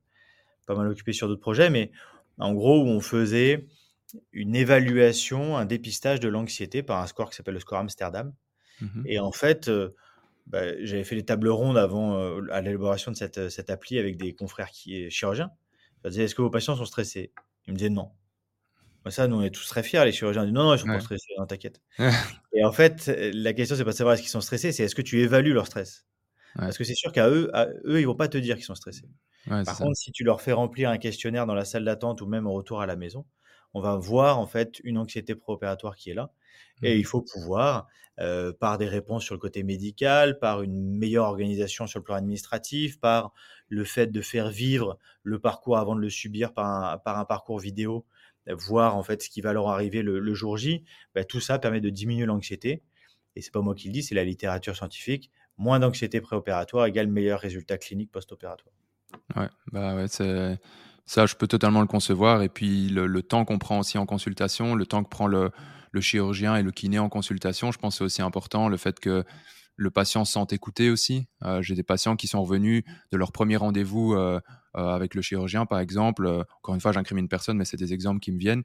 pas 0.66 0.74
mal 0.74 0.88
occupé 0.88 1.12
sur 1.12 1.28
d'autres 1.28 1.40
projets, 1.40 1.70
mais 1.70 1.90
en 2.38 2.52
gros, 2.52 2.82
où 2.82 2.86
on 2.86 3.00
faisait 3.00 3.66
une 4.32 4.54
évaluation, 4.54 5.56
un 5.56 5.64
dépistage 5.64 6.20
de 6.20 6.28
l'anxiété 6.28 6.82
par 6.82 7.00
un 7.02 7.06
score 7.06 7.30
qui 7.30 7.36
s'appelle 7.36 7.54
le 7.54 7.60
score 7.60 7.78
Amsterdam. 7.78 8.32
Mmh 8.80 9.02
Et 9.06 9.18
en 9.18 9.32
fait, 9.32 9.68
euh, 9.68 9.94
bah, 10.46 10.82
j'avais 10.84 11.04
fait 11.04 11.16
des 11.16 11.24
tables 11.24 11.48
rondes 11.48 11.78
avant 11.78 12.18
euh, 12.18 12.42
à 12.50 12.60
l'élaboration 12.60 13.10
de 13.10 13.16
cette, 13.16 13.48
cette, 13.48 13.70
appli 13.70 13.98
avec 13.98 14.16
des 14.16 14.34
confrères 14.34 14.70
qui 14.70 15.10
chirurgiens. 15.10 15.50
Je 16.04 16.10
disais, 16.10 16.24
est-ce 16.24 16.34
que 16.34 16.42
vos 16.42 16.50
patients 16.50 16.76
sont 16.76 16.84
stressés? 16.84 17.32
Ils 17.66 17.72
me 17.72 17.78
disaient 17.78 17.90
non. 17.90 18.10
ça, 19.08 19.26
nous, 19.26 19.36
on 19.36 19.42
est 19.42 19.50
tous 19.50 19.66
très 19.66 19.82
fiers, 19.82 20.04
les 20.04 20.12
chirurgiens. 20.12 20.44
Disent 20.44 20.54
non, 20.54 20.64
non, 20.64 20.74
ils 20.74 20.78
sont 20.78 20.86
pas 20.86 21.00
stressés, 21.00 21.32
non, 21.38 21.46
t'inquiète. 21.46 21.80
et 22.52 22.64
en 22.64 22.70
fait, 22.72 23.08
la 23.34 23.52
question, 23.52 23.74
c'est 23.74 23.84
pas 23.84 23.90
de 23.90 23.96
savoir 23.96 24.14
est-ce 24.14 24.22
qu'ils 24.22 24.30
sont 24.30 24.40
stressés, 24.40 24.70
c'est 24.70 24.84
est-ce 24.84 24.94
que 24.94 25.02
tu 25.02 25.20
évalues 25.20 25.52
leur 25.52 25.66
stress? 25.66 26.06
Parce 26.54 26.78
que 26.78 26.84
c'est 26.84 26.94
sûr 26.94 27.12
qu'à 27.12 27.28
eux, 27.28 27.50
à 27.54 27.66
eux, 27.84 28.00
ils 28.00 28.06
vont 28.06 28.14
pas 28.14 28.28
te 28.28 28.38
dire 28.38 28.56
qu'ils 28.56 28.64
sont 28.64 28.74
stressés. 28.74 29.08
Par 29.46 29.76
contre, 29.76 29.96
si 29.96 30.10
tu 30.12 30.24
leur 30.24 30.40
fais 30.40 30.52
remplir 30.52 30.90
un 30.90 30.98
questionnaire 30.98 31.46
dans 31.46 31.54
la 31.54 31.64
salle 31.64 31.84
d'attente 31.84 32.20
ou 32.20 32.26
même 32.26 32.46
au 32.46 32.52
retour 32.52 32.80
à 32.80 32.86
la 32.86 32.96
maison, 32.96 33.24
on 33.74 33.80
va 33.80 33.96
voir 33.96 34.38
en 34.38 34.46
fait 34.46 34.80
une 34.84 34.98
anxiété 34.98 35.34
préopératoire 35.34 35.96
qui 35.96 36.10
est 36.10 36.14
là. 36.14 36.30
Et 36.82 36.94
mmh. 36.94 36.98
il 36.98 37.04
faut 37.04 37.22
pouvoir, 37.22 37.86
euh, 38.20 38.52
par 38.52 38.78
des 38.78 38.88
réponses 38.88 39.24
sur 39.24 39.34
le 39.34 39.40
côté 39.40 39.62
médical, 39.62 40.38
par 40.38 40.62
une 40.62 40.96
meilleure 40.96 41.26
organisation 41.26 41.86
sur 41.86 42.00
le 42.00 42.04
plan 42.04 42.14
administratif, 42.14 43.00
par 43.00 43.32
le 43.68 43.84
fait 43.84 44.06
de 44.08 44.20
faire 44.20 44.48
vivre 44.50 44.98
le 45.22 45.38
parcours 45.38 45.78
avant 45.78 45.94
de 45.94 46.00
le 46.00 46.10
subir 46.10 46.52
par 46.52 46.66
un, 46.66 46.98
par 46.98 47.18
un 47.18 47.24
parcours 47.24 47.58
vidéo, 47.58 48.06
voir 48.48 48.96
en 48.96 49.02
fait 49.02 49.22
ce 49.22 49.28
qui 49.28 49.40
va 49.40 49.52
leur 49.52 49.68
arriver 49.68 50.02
le, 50.02 50.34
jour 50.34 50.56
J, 50.56 50.84
bah, 51.14 51.24
tout 51.24 51.40
ça 51.40 51.58
permet 51.58 51.80
de 51.80 51.90
diminuer 51.90 52.26
l'anxiété. 52.26 52.82
Et 53.34 53.42
c'est 53.42 53.52
pas 53.52 53.60
moi 53.60 53.74
qui 53.74 53.88
le 53.88 53.92
dis, 53.92 54.02
c'est 54.02 54.14
la 54.14 54.24
littérature 54.24 54.76
scientifique 54.76 55.30
moins 55.58 55.80
d'anxiété 55.80 56.20
préopératoire 56.20 56.86
égale 56.86 57.08
meilleur 57.08 57.40
résultat 57.40 57.78
clinique 57.78 58.10
post-opératoire. 58.12 58.74
Ouais, 59.36 59.48
bah 59.72 59.94
ouais, 59.94 60.08
c'est 60.08 60.58
ça, 61.06 61.24
je 61.26 61.34
peux 61.36 61.46
totalement 61.46 61.80
le 61.80 61.86
concevoir. 61.86 62.42
Et 62.42 62.48
puis 62.48 62.88
le, 62.88 63.22
temps 63.22 63.44
qu'on 63.44 63.58
prend 63.58 63.78
aussi 63.78 63.96
en 63.96 64.06
consultation, 64.06 64.74
le 64.74 64.86
temps 64.86 65.04
que 65.04 65.08
prend 65.08 65.26
le, 65.26 65.50
le, 65.92 66.00
chirurgien 66.00 66.56
et 66.56 66.62
le 66.62 66.70
kiné 66.70 66.98
en 66.98 67.08
consultation, 67.08 67.72
je 67.72 67.78
pense 67.78 67.94
que 67.94 67.98
c'est 67.98 68.04
aussi 68.04 68.22
important. 68.22 68.68
Le 68.68 68.76
fait 68.76 69.00
que 69.00 69.24
le 69.76 69.90
patient 69.90 70.24
sent 70.24 70.46
écouté 70.50 70.90
aussi. 70.90 71.26
J'ai 71.60 71.74
des 71.74 71.82
patients 71.82 72.16
qui 72.16 72.26
sont 72.26 72.42
revenus 72.42 72.82
de 73.12 73.16
leur 73.16 73.30
premier 73.30 73.56
rendez-vous 73.56 74.16
avec 74.74 75.14
le 75.14 75.22
chirurgien, 75.22 75.66
par 75.66 75.80
exemple. 75.80 76.26
encore 76.26 76.74
une 76.74 76.80
fois, 76.80 76.92
j'incrimine 76.92 77.28
personne, 77.28 77.58
mais 77.58 77.66
c'est 77.66 77.76
des 77.76 77.92
exemples 77.92 78.20
qui 78.20 78.32
me 78.32 78.38
viennent 78.38 78.62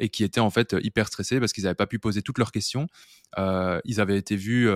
et 0.00 0.08
qui 0.08 0.24
étaient 0.24 0.40
en 0.40 0.50
fait 0.50 0.74
hyper 0.80 1.08
stressés 1.08 1.40
parce 1.40 1.52
qu'ils 1.52 1.64
n'avaient 1.64 1.74
pas 1.74 1.86
pu 1.86 1.98
poser 1.98 2.22
toutes 2.22 2.38
leurs 2.38 2.52
questions. 2.52 2.86
ils 3.36 4.00
avaient 4.00 4.16
été 4.16 4.36
vus 4.36 4.68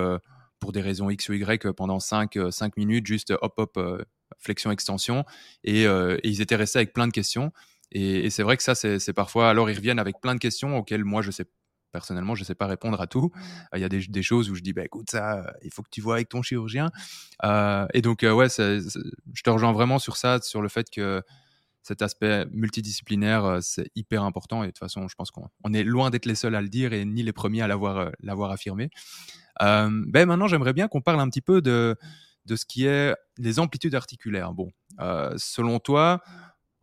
pour 0.60 0.72
des 0.72 0.82
raisons 0.82 1.08
X 1.08 1.28
ou 1.30 1.32
Y 1.32 1.72
pendant 1.72 1.98
5, 1.98 2.38
5 2.50 2.76
minutes, 2.76 3.06
juste 3.06 3.32
hop, 3.40 3.54
hop, 3.56 4.06
flexion, 4.38 4.70
extension, 4.70 5.24
et, 5.64 5.86
ils 6.24 6.40
étaient 6.42 6.56
restés 6.56 6.80
avec 6.80 6.92
plein 6.92 7.06
de 7.06 7.12
questions. 7.12 7.52
Et, 7.92 8.30
c'est 8.30 8.42
vrai 8.42 8.56
que 8.56 8.62
ça, 8.62 8.74
c'est 8.74 9.12
parfois. 9.12 9.48
Alors, 9.50 9.70
ils 9.70 9.76
reviennent 9.76 9.98
avec 9.98 10.20
plein 10.20 10.34
de 10.34 10.40
questions 10.40 10.76
auxquelles 10.76 11.04
moi, 11.04 11.22
je 11.22 11.30
sais 11.30 11.46
personnellement, 11.90 12.34
je 12.34 12.42
ne 12.42 12.44
sais 12.44 12.54
pas 12.54 12.66
répondre 12.66 13.00
à 13.00 13.06
tout. 13.06 13.30
Il 13.74 13.80
y 13.80 13.84
a 13.84 13.88
des, 13.88 14.22
choses 14.22 14.50
où 14.50 14.54
je 14.54 14.60
dis, 14.60 14.72
bah, 14.72 14.84
écoute, 14.84 15.10
ça, 15.10 15.52
il 15.62 15.72
faut 15.72 15.82
que 15.82 15.88
tu 15.90 16.00
vois 16.00 16.16
avec 16.16 16.28
ton 16.28 16.42
chirurgien. 16.42 16.90
et 17.42 18.02
donc, 18.02 18.22
ouais, 18.22 18.48
je 18.48 19.42
te 19.42 19.50
rejoins 19.50 19.72
vraiment 19.72 19.98
sur 19.98 20.16
ça, 20.16 20.40
sur 20.42 20.62
le 20.62 20.68
fait 20.68 20.90
que 20.90 21.22
cet 21.82 22.02
aspect 22.02 22.44
multidisciplinaire, 22.52 23.60
c'est 23.62 23.90
hyper 23.94 24.22
important. 24.22 24.62
Et 24.62 24.66
de 24.66 24.70
toute 24.72 24.78
façon, 24.78 25.08
je 25.08 25.14
pense 25.14 25.30
qu'on 25.30 25.72
est 25.72 25.84
loin 25.84 26.10
d'être 26.10 26.26
les 26.26 26.34
seuls 26.34 26.54
à 26.54 26.60
le 26.60 26.68
dire 26.68 26.92
et 26.92 27.04
ni 27.06 27.22
les 27.22 27.32
premiers 27.32 27.62
à 27.62 27.68
l'avoir 27.68 28.50
affirmé. 28.50 28.90
ben 29.58 30.26
maintenant, 30.26 30.46
j'aimerais 30.46 30.74
bien 30.74 30.88
qu'on 30.88 31.00
parle 31.00 31.20
un 31.20 31.28
petit 31.30 31.40
peu 31.40 31.62
de, 31.62 31.96
de 32.44 32.56
ce 32.56 32.66
qui 32.66 32.86
est 32.86 33.14
les 33.36 33.58
amplitudes 33.60 33.94
articulaires. 33.94 34.52
Bon, 34.52 34.70
selon 35.36 35.78
toi, 35.78 36.22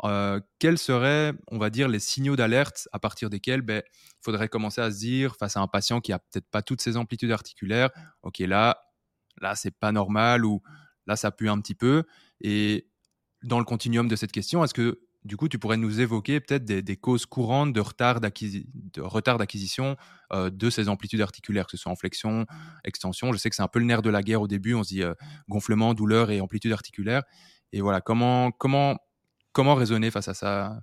euh, 0.04 0.40
quels 0.60 0.78
seraient, 0.78 1.34
on 1.48 1.58
va 1.58 1.70
dire, 1.70 1.88
les 1.88 2.00
signaux 2.00 2.36
d'alerte 2.36 2.88
à 2.92 3.00
partir 3.00 3.30
desquels 3.30 3.62
ben, 3.62 3.82
il 3.88 4.24
faudrait 4.24 4.50
commencer 4.50 4.82
à 4.82 4.92
se 4.92 4.98
dire, 4.98 5.36
face 5.38 5.56
à 5.56 5.62
un 5.62 5.68
patient 5.68 6.02
qui 6.02 6.12
a 6.12 6.20
peut-être 6.20 6.50
pas 6.50 6.62
toutes 6.62 6.82
ses 6.82 6.98
amplitudes 6.98 7.32
articulaires, 7.32 7.90
ok, 8.24 8.40
là, 8.40 8.80
là, 9.42 9.56
c'est 9.56 9.78
pas 9.78 9.92
normal 9.92 10.46
ou 10.46 10.62
là, 11.08 11.16
ça 11.16 11.32
pue 11.32 11.50
un 11.50 11.60
petit 11.62 11.76
peu. 11.76 12.04
Et 12.42 12.90
dans 13.44 13.60
le 13.60 13.66
continuum 13.66 14.08
de 14.08 14.16
cette 14.16 14.32
question, 14.32 14.64
est-ce 14.64 14.74
que 14.74 15.00
du 15.26 15.38
coup, 15.38 15.50
tu 15.50 15.58
pourrais 15.58 15.78
nous 15.78 16.02
évoquer 16.02 16.40
peut-être 16.40 16.66
des, 16.66 16.98
causes 16.98 17.26
courantes 17.26 17.74
de 17.74 17.80
retard 17.80 18.20
d'acquisition 18.20 19.98
euh, 20.32 20.52
de 20.52 20.70
ces 20.70 20.88
amplitudes 20.88 21.22
articulaires, 21.22 21.66
que 21.66 21.72
ce 21.72 21.78
soit 21.78 21.92
en 21.92 21.96
flexion, 21.96 22.46
extension? 22.84 23.34
Je 23.34 23.40
sais 23.40 23.50
que 23.50 23.56
c'est 23.56 23.64
un 23.64 23.68
peu 23.68 23.80
le 23.80 23.86
nerf 23.86 24.04
de 24.04 24.12
la 24.12 24.22
guerre 24.22 24.44
au 24.44 24.48
début. 24.48 24.76
On 24.76 24.84
se 24.84 24.90
dit 24.90 25.02
euh, 25.02 25.16
gonflement, 25.50 25.96
douleur 25.96 26.30
et 26.30 26.42
amplitude 26.42 26.72
articulaire. 26.72 27.24
Et 27.74 27.82
voilà, 27.82 28.02
comment, 28.02 28.52
comment 28.52 28.98
Comment 29.56 29.76
raisonner 29.76 30.12
face 30.12 30.28
à 30.28 30.34
ça? 30.34 30.82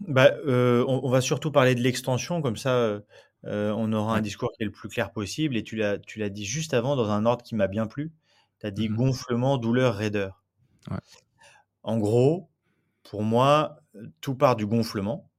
Bah, 0.00 0.32
euh, 0.48 0.84
on, 0.88 1.08
va 1.08 1.20
surtout 1.20 1.52
parler 1.52 1.76
de 1.76 1.80
l'extension, 1.80 2.42
comme 2.42 2.56
ça 2.56 2.74
euh, 2.74 3.00
euh, 3.44 3.72
on 3.76 3.92
aura 3.92 4.16
un 4.16 4.20
discours 4.20 4.50
qui 4.50 4.64
est 4.64 4.66
le 4.66 4.72
plus 4.72 4.88
clair 4.88 5.12
possible. 5.12 5.56
Et 5.56 5.62
tu 5.62 5.76
l'as, 5.76 5.96
tu 5.96 6.18
l'as 6.18 6.28
dit 6.28 6.44
juste 6.44 6.74
avant 6.74 6.96
dans 6.96 7.08
un 7.08 7.24
ordre 7.24 7.44
qui 7.44 7.54
m'a 7.54 7.68
bien 7.68 7.86
plu. 7.86 8.12
Tu 8.58 8.66
as 8.66 8.72
dit 8.72 8.88
mmh 8.88 8.96
gonflement, 8.96 9.58
douleur, 9.58 9.94
raideur. 9.94 10.42
En 11.84 11.98
gros, 11.98 12.50
pour 13.04 13.22
moi, 13.22 13.76
tout 14.20 14.34
part 14.34 14.56
du 14.56 14.66
gonflement. 14.66 15.30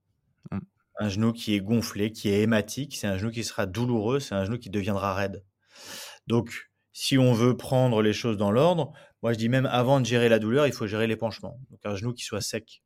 Mmh. 0.52 0.60
Un 1.00 1.10
genou 1.10 1.34
qui 1.34 1.56
est 1.56 1.60
gonflé, 1.60 2.14
qui 2.14 2.30
est 2.30 2.42
hématique, 2.42 2.96
c'est 2.96 3.08
un 3.08 3.18
genou 3.18 3.32
qui 3.32 3.44
sera 3.44 3.66
douloureux, 3.66 4.22
c'est 4.22 4.34
un 4.34 4.46
genou 4.46 4.58
qui 4.58 4.70
deviendra 4.70 5.14
raide. 5.14 5.44
Donc, 6.28 6.70
si 6.94 7.18
on 7.18 7.34
veut 7.34 7.58
prendre 7.58 8.02
les 8.02 8.14
choses 8.14 8.38
dans 8.38 8.50
l'ordre, 8.50 8.94
moi, 9.24 9.34
je 9.34 9.38
dis 9.38 9.50
même 9.50 9.66
avant 9.66 10.00
de 10.00 10.06
gérer 10.06 10.30
la 10.30 10.40
douleur, 10.40 10.68
il 10.68 10.74
faut 10.74 10.88
gérer 10.88 11.08
l'épanchement. 11.08 11.60
Donc, 11.72 11.80
un 11.84 11.96
genou 11.96 12.14
qui 12.14 12.24
soit 12.24 12.42
sec. 12.42 12.84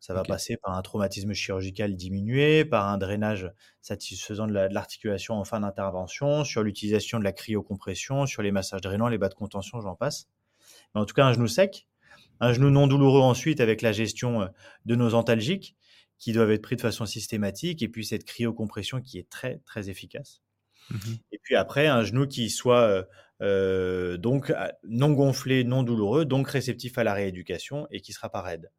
Ça 0.00 0.12
va 0.12 0.22
passer 0.22 0.58
par 0.58 0.74
un 0.74 0.82
traumatisme 0.82 1.32
chirurgical 1.32 1.96
diminué, 1.96 2.66
par 2.66 2.88
un 2.88 2.98
drainage 2.98 3.50
satisfaisant 3.80 4.46
de 4.46 4.52
l'articulation 4.52 5.34
en 5.36 5.44
fin 5.44 5.60
d'intervention, 5.60 6.44
sur 6.44 6.62
l'utilisation 6.62 7.18
de 7.18 7.24
la 7.24 7.32
cryocompression, 7.32 8.26
sur 8.26 8.42
les 8.42 8.52
massages 8.52 8.82
drainants, 8.82 9.08
les 9.08 9.16
bas 9.16 9.30
de 9.30 9.34
contention, 9.34 9.80
j'en 9.80 9.94
passe. 9.94 10.28
Mais 10.94 11.00
en 11.00 11.06
tout 11.06 11.14
cas, 11.14 11.24
un 11.24 11.32
genou 11.32 11.48
sec, 11.48 11.86
un 12.40 12.52
genou 12.52 12.68
non 12.68 12.86
douloureux 12.86 13.22
ensuite 13.22 13.60
avec 13.60 13.80
la 13.80 13.92
gestion 13.92 14.42
euh, 14.42 14.48
de 14.84 14.94
nos 14.94 15.14
antalgiques 15.14 15.74
qui 16.18 16.32
doivent 16.32 16.50
être 16.50 16.62
pris 16.62 16.76
de 16.76 16.82
façon 16.82 17.06
systématique 17.06 17.82
et 17.82 17.88
puis 17.88 18.04
cette 18.04 18.24
cryocompression 18.24 19.00
qui 19.00 19.18
est 19.18 19.28
très 19.30 19.62
très 19.64 19.88
efficace. 19.88 20.43
Mmh 20.90 21.14
et 21.32 21.38
puis 21.42 21.56
après, 21.56 21.86
un 21.86 22.02
genou 22.04 22.26
qui 22.26 22.48
soit 22.48 22.82
euh, 22.82 23.02
euh, 23.42 24.16
donc 24.16 24.52
non 24.84 25.12
gonflé, 25.12 25.64
non 25.64 25.82
douloureux, 25.82 26.24
donc 26.24 26.48
réceptif 26.48 26.96
à 26.98 27.04
la 27.04 27.12
rééducation 27.12 27.86
et 27.90 28.00
qui 28.00 28.12
sera 28.12 28.30
pas 28.30 28.40
raide. 28.40 28.70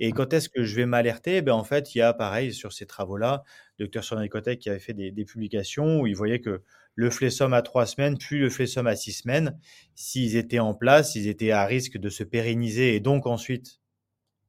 Et 0.00 0.12
quand 0.12 0.32
est-ce 0.32 0.48
que 0.48 0.64
je 0.64 0.74
vais 0.74 0.86
m'alerter? 0.86 1.42
Ben 1.42 1.52
En 1.52 1.62
fait, 1.62 1.94
il 1.94 1.98
y 1.98 2.00
a 2.00 2.14
pareil 2.14 2.54
sur 2.54 2.72
ces 2.72 2.86
travaux-là, 2.86 3.44
docteur 3.78 4.02
Sornicotek 4.02 4.58
qui 4.58 4.70
avait 4.70 4.78
fait 4.78 4.94
des, 4.94 5.24
publications 5.24 6.00
où 6.00 6.06
il 6.06 6.16
voyait 6.16 6.40
que 6.40 6.62
le 6.94 7.10
flessum 7.10 7.52
à 7.52 7.60
trois 7.60 7.86
semaines, 7.86 8.16
puis 8.16 8.38
le 8.38 8.48
flessum 8.48 8.86
à 8.86 8.96
six 8.96 9.12
semaines, 9.12 9.58
s'ils 9.94 10.36
étaient 10.36 10.58
en 10.58 10.74
place, 10.74 11.14
ils 11.14 11.28
étaient 11.28 11.50
à 11.50 11.66
risque 11.66 11.98
de 11.98 12.08
se 12.08 12.24
pérenniser 12.24 12.94
et 12.94 13.00
donc 13.00 13.26
ensuite 13.26 13.80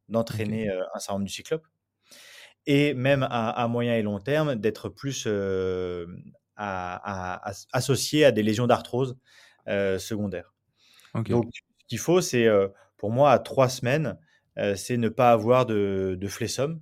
d'entraîner 0.07 0.69
euh, 0.69 0.83
un 0.95 0.99
syndrome 0.99 1.25
du 1.25 1.33
cyclope. 1.33 1.67
Et 2.65 2.93
même 2.93 3.27
à, 3.29 3.67
moyen 3.67 3.95
et 3.95 4.03
long 4.03 4.19
terme, 4.19 4.55
d'être 4.55 4.87
plus 4.87 5.23
euh, 5.25 6.05
associé 6.61 8.25
à 8.25 8.31
des 8.31 8.43
lésions 8.43 8.67
d'arthrose 8.67 9.17
euh, 9.67 9.99
secondaires. 9.99 10.53
Donc, 11.25 11.49
ce 11.53 11.85
qu'il 11.87 11.99
faut, 11.99 12.21
c'est 12.21 12.47
euh, 12.47 12.67
pour 12.97 13.11
moi, 13.11 13.31
à 13.31 13.39
trois 13.39 13.69
semaines, 13.69 14.17
euh, 14.57 14.75
c'est 14.75 14.97
ne 14.97 15.09
pas 15.09 15.31
avoir 15.31 15.65
de, 15.65 16.17
de 16.19 16.27
flessum, 16.27 16.81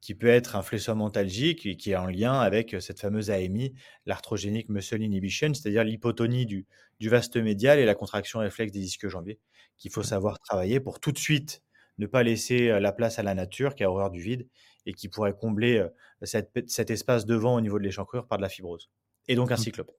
qui 0.00 0.14
peut 0.14 0.28
être 0.28 0.56
un 0.56 0.62
flessum 0.62 1.02
antalgique 1.02 1.66
et 1.66 1.76
qui 1.76 1.92
est 1.92 1.96
en 1.96 2.06
lien 2.06 2.40
avec 2.40 2.76
cette 2.80 3.00
fameuse 3.00 3.30
AMI, 3.30 3.74
l'arthrogénique 4.06 4.70
muscle 4.70 5.02
inhibition, 5.02 5.52
c'est-à-dire 5.52 5.84
l'hypotonie 5.84 6.46
du, 6.46 6.66
du 6.98 7.08
vaste 7.10 7.36
médial 7.36 7.78
et 7.78 7.84
la 7.84 7.94
contraction 7.94 8.40
réflexe 8.40 8.72
des 8.72 8.80
disques 8.80 9.08
jambiers, 9.08 9.38
qu'il 9.76 9.90
faut 9.90 10.02
savoir 10.02 10.38
travailler 10.40 10.80
pour 10.80 11.00
tout 11.00 11.12
de 11.12 11.18
suite 11.18 11.62
ne 11.98 12.06
pas 12.06 12.22
laisser 12.22 12.80
la 12.80 12.92
place 12.92 13.18
à 13.18 13.22
la 13.22 13.34
nature 13.34 13.74
qui 13.74 13.84
a 13.84 13.90
horreur 13.90 14.10
du 14.10 14.20
vide 14.20 14.48
et 14.86 14.94
qui 14.94 15.08
pourrait 15.08 15.34
combler 15.34 15.86
cet 16.22 16.90
espace 16.90 17.26
devant 17.26 17.56
au 17.56 17.60
niveau 17.60 17.78
de 17.78 17.84
l'échancrure 17.84 18.26
par 18.26 18.38
de 18.38 18.42
la 18.42 18.48
fibrose 18.48 18.90
et 19.28 19.34
donc 19.34 19.50
un 19.52 19.54
mmh. 19.54 19.58
cyclope. 19.58 19.92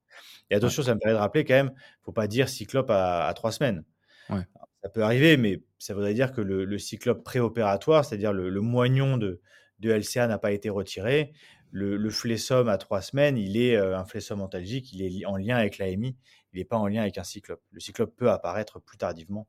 Et 0.49 0.55
attention, 0.55 0.84
ça 0.84 0.93
me 0.93 0.99
permet 0.99 1.15
de 1.15 1.19
rappeler 1.19 1.45
quand 1.45 1.53
même, 1.53 1.71
il 1.73 1.99
ne 2.01 2.03
faut 2.05 2.12
pas 2.12 2.27
dire 2.27 2.49
cyclope 2.49 2.89
à, 2.89 3.31
trois 3.36 3.51
semaines. 3.51 3.84
Ça 4.29 4.89
peut 4.89 5.03
arriver, 5.03 5.38
mais 5.38 5.62
ça 5.77 5.93
voudrait 5.93 6.13
dire 6.13 6.31
que 6.31 6.41
le, 6.41 6.77
cyclope 6.77 7.23
préopératoire, 7.23 8.05
c'est-à-dire 8.05 8.34
le, 8.34 8.62
moignon 8.62 9.17
de, 9.17 9.41
de 9.79 9.91
LCA 9.91 10.27
n'a 10.27 10.38
pas 10.38 10.51
été 10.51 10.69
retiré. 10.69 11.34
Le, 11.73 11.95
le 11.95 12.10
flessum 12.10 12.67
à 12.67 12.77
trois 12.77 13.01
semaines, 13.01 13.38
il 13.38 13.55
est 13.55 13.77
euh, 13.77 13.97
un 13.97 14.03
flessum 14.03 14.41
antalgique, 14.41 14.91
il 14.91 15.01
est 15.01 15.25
en 15.25 15.38
lien 15.38 15.55
avec 15.55 15.77
l'AMI, 15.77 16.17
il 16.51 16.60
n'est 16.60 16.65
pas 16.65 16.75
en 16.75 16.88
lien 16.88 17.01
avec 17.01 17.17
un 17.17 17.23
cyclope. 17.23 17.62
Le 17.71 17.79
cyclope 17.79 18.13
peut 18.17 18.29
apparaître 18.29 18.81
plus 18.81 18.97
tardivement, 18.97 19.47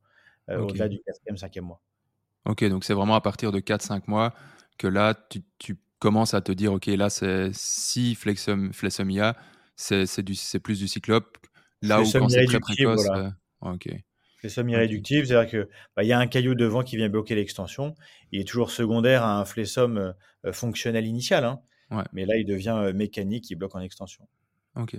euh, 0.49 0.61
au-delà 0.61 0.89
du 0.89 1.01
quatrième, 1.01 1.37
cinquième 1.37 1.65
mois. 1.65 1.83
Ok, 2.45 2.65
donc 2.65 2.85
c'est 2.85 2.95
vraiment 2.95 3.17
à 3.17 3.21
partir 3.21 3.51
de 3.51 3.59
4-5 3.59 4.05
mois 4.07 4.35
que 4.79 4.87
là, 4.87 5.15
tu, 5.29 5.43
tu, 5.59 5.79
commences 5.99 6.35
à 6.35 6.41
te 6.41 6.51
dire, 6.51 6.73
ok, 6.73 6.87
là, 6.87 7.11
c'est 7.11 7.51
si 7.53 8.17
flexum, 8.17 8.73
flessumia, 8.73 9.37
c'est 9.77 10.61
plus 10.61 10.79
du 10.79 10.89
cyclope. 10.89 11.39
Là 11.83 12.01
où 12.01 12.11
quand 12.11 12.29
c'est 12.29 12.45
très 12.45 12.61
précoce. 12.61 13.05
Voilà. 13.07 13.35
Euh, 13.65 13.73
ok. 13.73 13.89
C'est 14.41 14.49
semi-réductible, 14.49 15.27
c'est-à-dire 15.27 15.51
qu'il 15.51 15.69
bah, 15.97 16.03
y 16.03 16.13
a 16.13 16.19
un 16.19 16.27
caillou 16.27 16.55
devant 16.55 16.83
qui 16.83 16.97
vient 16.97 17.09
bloquer 17.09 17.35
l'extension. 17.35 17.95
Il 18.33 18.41
est 18.41 18.45
toujours 18.45 18.71
secondaire 18.71 19.23
à 19.23 19.39
un 19.39 19.45
flessum 19.45 19.99
euh, 19.99 20.13
euh, 20.47 20.53
fonctionnel 20.53 21.07
initial. 21.07 21.45
Hein. 21.45 21.61
Ouais. 21.91 22.05
Mais 22.13 22.25
là, 22.25 22.37
il 22.37 22.45
devient 22.45 22.93
mécanique, 22.95 23.51
il 23.51 23.57
bloque 23.57 23.75
en 23.75 23.81
extension. 23.81 24.27
Ok. 24.77 24.97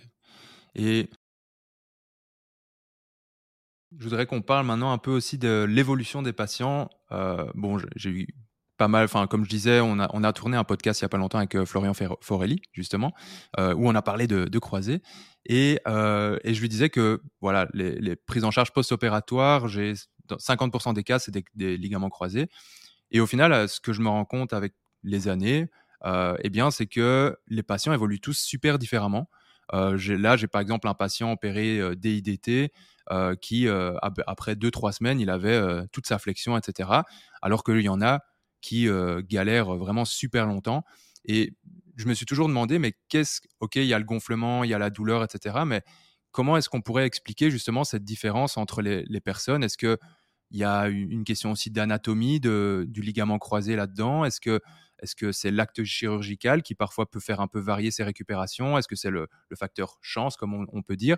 Et 0.75 1.09
je 3.97 4.03
voudrais 4.03 4.25
qu'on 4.25 4.41
parle 4.41 4.65
maintenant 4.65 4.91
un 4.91 4.97
peu 4.97 5.12
aussi 5.12 5.38
de 5.38 5.65
l'évolution 5.67 6.21
des 6.21 6.33
patients. 6.33 6.89
bon, 7.55 7.79
j'ai 7.95 8.09
eu 8.09 8.27
mal, 8.87 9.05
enfin 9.05 9.27
comme 9.27 9.43
je 9.43 9.49
disais, 9.49 9.79
on 9.79 9.99
a, 9.99 10.09
on 10.13 10.23
a 10.23 10.33
tourné 10.33 10.57
un 10.57 10.63
podcast 10.63 11.01
il 11.01 11.03
y 11.03 11.05
a 11.05 11.09
pas 11.09 11.17
longtemps 11.17 11.37
avec 11.37 11.55
euh, 11.55 11.65
Florian 11.65 11.93
Forelli 12.21 12.61
justement, 12.71 13.13
euh, 13.59 13.73
où 13.73 13.87
on 13.87 13.95
a 13.95 14.01
parlé 14.01 14.27
de, 14.27 14.59
croisés 14.59 15.01
et, 15.45 15.79
euh, 15.87 16.37
et, 16.43 16.53
je 16.53 16.61
lui 16.61 16.69
disais 16.69 16.89
que 16.89 17.21
voilà 17.41 17.67
les, 17.73 17.99
les 17.99 18.15
prises 18.15 18.43
en 18.43 18.51
charge 18.51 18.71
post-opératoires, 18.71 19.67
j'ai 19.67 19.93
dans 20.27 20.37
50% 20.37 20.93
des 20.93 21.03
cas 21.03 21.19
c'est 21.19 21.35
des, 21.55 21.77
ligaments 21.77 22.09
croisés 22.09 22.47
et 23.11 23.19
au 23.19 23.27
final 23.27 23.67
ce 23.67 23.79
que 23.79 23.93
je 23.93 24.01
me 24.01 24.09
rends 24.09 24.25
compte 24.25 24.53
avec 24.53 24.73
les 25.03 25.27
années, 25.27 25.67
eh 26.05 26.49
bien 26.49 26.71
c'est 26.71 26.87
que 26.87 27.37
les 27.47 27.63
patients 27.63 27.93
évoluent 27.93 28.21
tous 28.21 28.37
super 28.37 28.79
différemment. 28.79 29.29
là 29.71 30.37
j'ai 30.37 30.47
par 30.47 30.61
exemple 30.61 30.87
un 30.87 30.93
patient 30.93 31.31
opéré 31.31 31.95
DIDT 31.95 32.71
qui 33.41 33.67
après 33.67 34.55
2-3 34.55 34.93
semaines 34.93 35.19
il 35.19 35.29
avait 35.29 35.61
toute 35.91 36.07
sa 36.07 36.19
flexion 36.19 36.57
etc. 36.57 36.89
Alors 37.41 37.63
qu'il 37.65 37.81
y 37.81 37.89
en 37.89 38.01
a 38.01 38.21
qui 38.63 38.88
euh, 38.88 39.21
galèrent 39.21 39.76
vraiment 39.76 40.06
super 40.06 40.47
longtemps. 40.47 40.84
Et 41.26 41.54
je 41.95 42.08
me 42.08 42.15
suis 42.15 42.26
toujours 42.26 42.47
demandé, 42.47 42.80
mais 42.80 42.93
qu'est-ce 43.10 43.41
Ok, 43.60 43.76
il 43.76 43.86
y 43.86 43.93
a 43.93 43.99
le 43.99 44.06
gonflement, 44.06 44.63
il 44.63 44.71
y 44.71 44.73
a 44.73 44.80
la 44.80 44.89
douleur, 44.89 45.23
etc. 45.23 45.60
Mais 45.67 45.84
comment 46.32 46.58
est-ce 46.58 46.69
qu'on 46.69 46.82
pourrait 46.82 47.06
expliquer 47.06 47.52
justement 47.52 47.84
cette 47.84 48.06
différence 48.06 48.58
entre 48.58 48.82
les, 48.82 49.21
personnes? 49.21 49.63
Est-ce 49.63 49.78
que 49.78 49.99
il 50.49 50.60
y 50.60 50.63
a 50.63 50.88
une 50.88 51.23
question 51.23 51.52
aussi 51.52 51.71
d'anatomie 51.71 52.39
du 52.39 53.02
ligament 53.02 53.38
croisé 53.38 53.76
là-dedans? 53.76 54.23
Est-ce 54.23 54.39
que 54.39 54.62
Est-ce 55.02 55.15
que 55.15 55.32
c'est 55.34 55.52
l'acte 55.52 55.84
chirurgical 55.84 56.63
qui 56.63 56.73
parfois 56.73 57.10
peut 57.10 57.19
faire 57.19 57.41
un 57.41 57.47
peu 57.47 57.60
varier 57.60 57.91
ses 57.91 58.04
récupérations? 58.04 58.78
Est-ce 58.78 58.88
que 58.88 58.95
c'est 58.95 59.10
le, 59.10 59.28
facteur 59.56 59.97
chance, 60.02 60.38
comme 60.38 60.65
on, 60.71 60.82
peut 60.84 60.95
dire? 60.95 61.17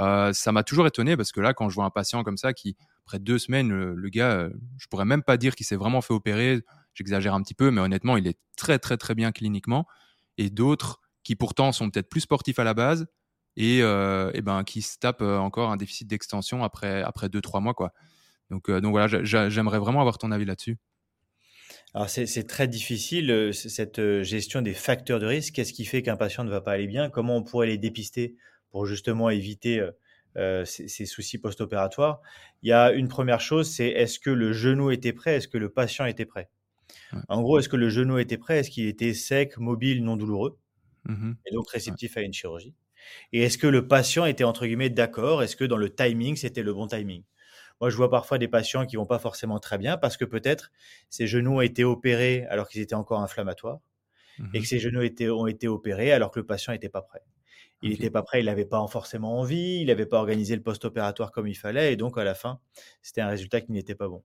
Euh, 0.00 0.32
Ça 0.32 0.50
m'a 0.50 0.64
toujours 0.64 0.86
étonné 0.86 1.16
parce 1.16 1.30
que 1.30 1.40
là, 1.40 1.54
quand 1.54 1.68
je 1.68 1.74
vois 1.76 1.84
un 1.84 1.90
patient 1.90 2.24
comme 2.24 2.36
ça 2.36 2.52
qui, 2.52 2.76
après 3.04 3.18
deux 3.18 3.38
semaines, 3.38 3.70
le, 3.70 4.08
gars, 4.08 4.32
euh, 4.32 4.50
je 4.78 4.86
pourrais 4.88 5.04
même 5.04 5.22
pas 5.22 5.36
dire 5.36 5.54
qu'il 5.54 5.66
s'est 5.66 5.76
vraiment 5.76 6.00
fait 6.00 6.14
opérer. 6.14 6.62
J'exagère 6.94 7.34
un 7.34 7.42
petit 7.42 7.54
peu, 7.54 7.70
mais 7.70 7.80
honnêtement, 7.80 8.16
il 8.16 8.26
est 8.26 8.38
très 8.56 8.78
très 8.78 8.96
très 8.96 9.14
bien 9.14 9.32
cliniquement. 9.32 9.86
Et 10.38 10.50
d'autres 10.50 11.00
qui 11.22 11.36
pourtant 11.36 11.72
sont 11.72 11.90
peut-être 11.90 12.08
plus 12.08 12.22
sportifs 12.22 12.58
à 12.58 12.64
la 12.64 12.74
base 12.74 13.06
et, 13.56 13.80
euh, 13.82 14.30
ben 14.42 14.64
qui 14.64 14.82
se 14.82 14.98
tapent 14.98 15.22
encore 15.22 15.70
un 15.70 15.76
déficit 15.76 16.08
d'extension 16.08 16.64
après 16.64 17.02
après 17.02 17.28
deux 17.28 17.40
trois 17.40 17.60
mois 17.60 17.74
quoi. 17.74 17.92
Donc 18.50 18.70
donc 18.70 18.90
voilà, 18.90 19.06
j'aimerais 19.24 19.78
vraiment 19.78 20.00
avoir 20.00 20.18
ton 20.18 20.32
avis 20.32 20.44
là-dessus. 20.44 20.78
Alors 21.94 22.08
c'est 22.08 22.46
très 22.46 22.68
difficile, 22.68 23.50
cette 23.52 24.22
gestion 24.22 24.62
des 24.62 24.74
facteurs 24.74 25.18
de 25.20 25.26
risque. 25.26 25.54
Qu'est-ce 25.54 25.72
qui 25.72 25.84
fait 25.84 26.02
qu'un 26.02 26.16
patient 26.16 26.44
ne 26.44 26.50
va 26.50 26.60
pas 26.60 26.72
aller 26.72 26.86
bien? 26.86 27.10
Comment 27.10 27.36
on 27.36 27.42
pourrait 27.42 27.66
les 27.66 27.78
dépister 27.78 28.36
pour 28.70 28.86
justement 28.86 29.28
éviter 29.30 29.84
ces, 30.64 31.06
soucis 31.06 31.38
post-opératoires? 31.38 32.20
Il 32.62 32.68
y 32.68 32.72
a 32.72 32.92
une 32.92 33.08
première 33.08 33.40
chose, 33.40 33.68
c'est 33.68 33.88
est-ce 33.88 34.20
que 34.20 34.30
le 34.30 34.52
genou 34.52 34.90
était 34.90 35.12
prêt? 35.12 35.36
Est-ce 35.36 35.48
que 35.48 35.58
le 35.58 35.68
patient 35.68 36.06
était 36.06 36.26
prêt? 36.26 36.48
En 37.28 37.42
gros, 37.42 37.58
est-ce 37.58 37.68
que 37.68 37.76
le 37.76 37.88
genou 37.90 38.18
était 38.18 38.38
prêt? 38.38 38.58
Est-ce 38.60 38.70
qu'il 38.70 38.86
était 38.86 39.14
sec, 39.14 39.58
mobile, 39.58 40.04
non 40.04 40.16
douloureux? 40.16 40.58
Mmh 41.04 41.32
Et 41.46 41.54
donc 41.54 41.68
réceptif 41.70 42.16
à 42.16 42.22
une 42.22 42.32
chirurgie. 42.32 42.74
Et 43.32 43.42
est-ce 43.42 43.58
que 43.58 43.66
le 43.66 43.88
patient 43.88 44.26
était 44.26 44.44
entre 44.44 44.66
guillemets 44.66 44.90
d'accord? 44.90 45.42
Est-ce 45.42 45.56
que 45.56 45.64
dans 45.64 45.76
le 45.78 45.94
timing, 45.94 46.36
c'était 46.36 46.62
le 46.62 46.74
bon 46.74 46.86
timing? 46.86 47.24
Moi, 47.80 47.90
je 47.90 47.96
vois 47.96 48.10
parfois 48.10 48.38
des 48.38 48.48
patients 48.48 48.86
qui 48.86 48.96
vont 48.96 49.06
pas 49.06 49.18
forcément 49.18 49.58
très 49.58 49.78
bien 49.78 49.96
parce 49.98 50.16
que 50.16 50.24
peut-être 50.26 50.70
ces 51.08 51.26
genoux 51.26 51.56
ont 51.56 51.60
été 51.62 51.84
opérés 51.84 52.46
alors 52.50 52.68
qu'ils 52.68 52.82
étaient 52.82 52.94
encore 52.94 53.20
inflammatoires 53.22 53.80
et 54.52 54.60
que 54.60 54.64
mmh 54.64 54.66
ces 54.66 54.78
genoux 54.78 55.00
ont 55.00 55.46
été 55.46 55.68
opérés 55.68 56.12
alors 56.12 56.30
que 56.30 56.40
le 56.40 56.46
patient 56.46 56.72
n'était 56.72 56.88
pas 56.88 57.02
prêt. 57.02 57.22
Il 57.82 57.90
n'était 57.90 58.10
pas 58.10 58.22
prêt, 58.22 58.40
il 58.40 58.46
n'avait 58.46 58.66
pas 58.66 58.86
forcément 58.88 59.38
envie, 59.40 59.80
il 59.80 59.86
n'avait 59.86 60.06
pas 60.06 60.18
organisé 60.18 60.56
le 60.56 60.62
post-opératoire 60.62 61.32
comme 61.32 61.48
il 61.48 61.54
fallait 61.56 61.92
et 61.92 61.96
donc 61.96 62.18
à 62.18 62.24
la 62.24 62.34
fin, 62.34 62.60
c'était 63.02 63.22
un 63.22 63.28
résultat 63.28 63.60
qui 63.62 63.72
n'était 63.72 63.94
pas 63.94 64.08
bon. 64.08 64.22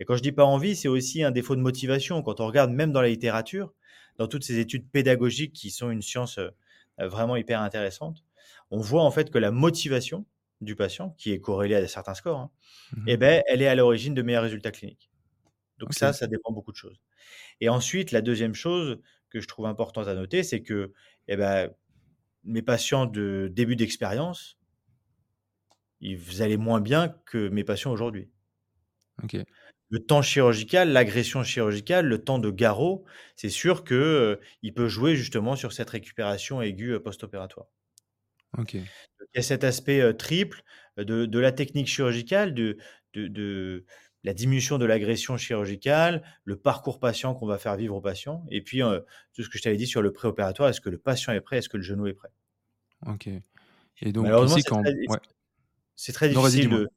Et 0.00 0.04
quand 0.04 0.16
je 0.16 0.22
dis 0.22 0.32
pas 0.32 0.44
envie, 0.44 0.74
c'est 0.74 0.88
aussi 0.88 1.22
un 1.22 1.30
défaut 1.30 1.54
de 1.54 1.60
motivation. 1.60 2.22
Quand 2.22 2.40
on 2.40 2.46
regarde 2.46 2.72
même 2.72 2.90
dans 2.90 3.02
la 3.02 3.08
littérature, 3.08 3.72
dans 4.18 4.26
toutes 4.26 4.44
ces 4.44 4.58
études 4.58 4.90
pédagogiques 4.90 5.52
qui 5.52 5.70
sont 5.70 5.90
une 5.90 6.02
science 6.02 6.38
euh, 6.38 6.50
vraiment 6.98 7.36
hyper 7.36 7.60
intéressante, 7.60 8.24
on 8.70 8.80
voit 8.80 9.02
en 9.02 9.10
fait 9.10 9.30
que 9.30 9.38
la 9.38 9.50
motivation, 9.50 10.26
du 10.60 10.76
patient, 10.76 11.10
qui 11.16 11.32
est 11.32 11.40
corrélée 11.40 11.74
à 11.74 11.88
certains 11.88 12.14
scores, 12.14 12.38
hein, 12.38 12.50
mmh 12.96 13.04
eh 13.08 13.16
ben, 13.16 13.42
elle 13.46 13.62
est 13.62 13.66
à 13.66 13.74
l'origine 13.74 14.14
de 14.14 14.22
meilleurs 14.22 14.42
résultats 14.42 14.70
cliniques. 14.70 15.10
Donc 15.78 15.94
ça, 15.94 16.12
ça 16.12 16.26
dépend 16.26 16.52
beaucoup 16.52 16.72
de 16.72 16.76
choses. 16.76 17.00
Et 17.60 17.68
ensuite, 17.70 18.12
la 18.12 18.20
deuxième 18.20 18.54
chose 18.54 19.00
que 19.30 19.40
je 19.40 19.48
trouve 19.48 19.66
importante 19.66 20.06
à 20.06 20.14
noter, 20.14 20.42
c'est 20.42 20.62
que 20.62 20.92
eh 21.28 21.36
ben, 21.36 21.70
mes 22.44 22.62
patients 22.62 23.06
de 23.06 23.50
début 23.50 23.76
d'expérience, 23.76 24.58
ils 26.00 26.42
allaient 26.42 26.56
moins 26.58 26.80
bien 26.80 27.08
que 27.26 27.48
mes 27.48 27.64
patients 27.64 27.92
aujourd'hui. 27.92 28.30
Le 29.90 29.98
temps 29.98 30.22
chirurgical, 30.22 30.92
l'agression 30.92 31.42
chirurgicale, 31.42 32.06
le 32.06 32.22
temps 32.22 32.38
de 32.38 32.50
garrot, 32.50 33.04
c'est 33.34 33.48
sûr 33.48 33.84
qu'il 33.84 33.96
euh, 33.96 34.36
peut 34.74 34.88
jouer 34.88 35.16
justement 35.16 35.56
sur 35.56 35.72
cette 35.72 35.90
récupération 35.90 36.62
aiguë 36.62 36.94
euh, 36.94 37.00
post-opératoire. 37.00 37.66
Ok. 38.56 38.74
Il 38.74 38.86
y 39.34 39.38
a 39.38 39.42
cet 39.42 39.64
aspect 39.64 40.14
triple 40.14 40.62
de, 40.96 41.38
la 41.38 41.52
technique 41.52 41.86
chirurgicale, 41.86 42.54
de, 42.54 42.78
de, 43.14 43.84
la 44.24 44.34
diminution 44.34 44.78
de 44.78 44.84
l'agression 44.84 45.36
chirurgicale, 45.36 46.22
le 46.44 46.56
parcours 46.56 46.98
patient 46.98 47.34
qu'on 47.34 47.46
va 47.46 47.58
faire 47.58 47.76
vivre 47.76 47.94
au 47.94 48.00
patient, 48.00 48.44
et 48.50 48.60
puis 48.60 48.80
tout 49.32 49.42
ce 49.44 49.48
que 49.48 49.56
je 49.56 49.62
t'avais 49.62 49.76
dit 49.76 49.86
sur 49.86 50.02
le 50.02 50.12
préopératoire, 50.12 50.68
est-ce 50.68 50.80
que 50.80 50.90
le 50.90 50.98
patient 50.98 51.32
est 51.32 51.40
prêt, 51.40 51.58
est-ce 51.58 51.68
que 51.68 51.76
le 51.76 51.82
genou 51.84 52.08
est 52.08 52.14
prêt? 52.14 52.30
Ok. 53.06 53.28
Et 54.02 54.12
donc, 54.12 54.26
c'est 55.94 56.12
très, 56.12 56.28
difficile 56.28 56.88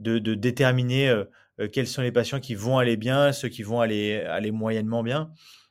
de, 0.00 0.34
déterminer 0.34 1.24
quels 1.72 1.86
sont 1.86 2.02
les 2.02 2.12
patients 2.12 2.40
qui 2.40 2.54
vont 2.54 2.78
aller 2.78 2.96
bien, 2.96 3.32
ceux 3.32 3.48
qui 3.48 3.62
vont 3.62 3.80
aller, 3.80 4.50
moyennement 4.52 5.02
bien. 5.02 5.30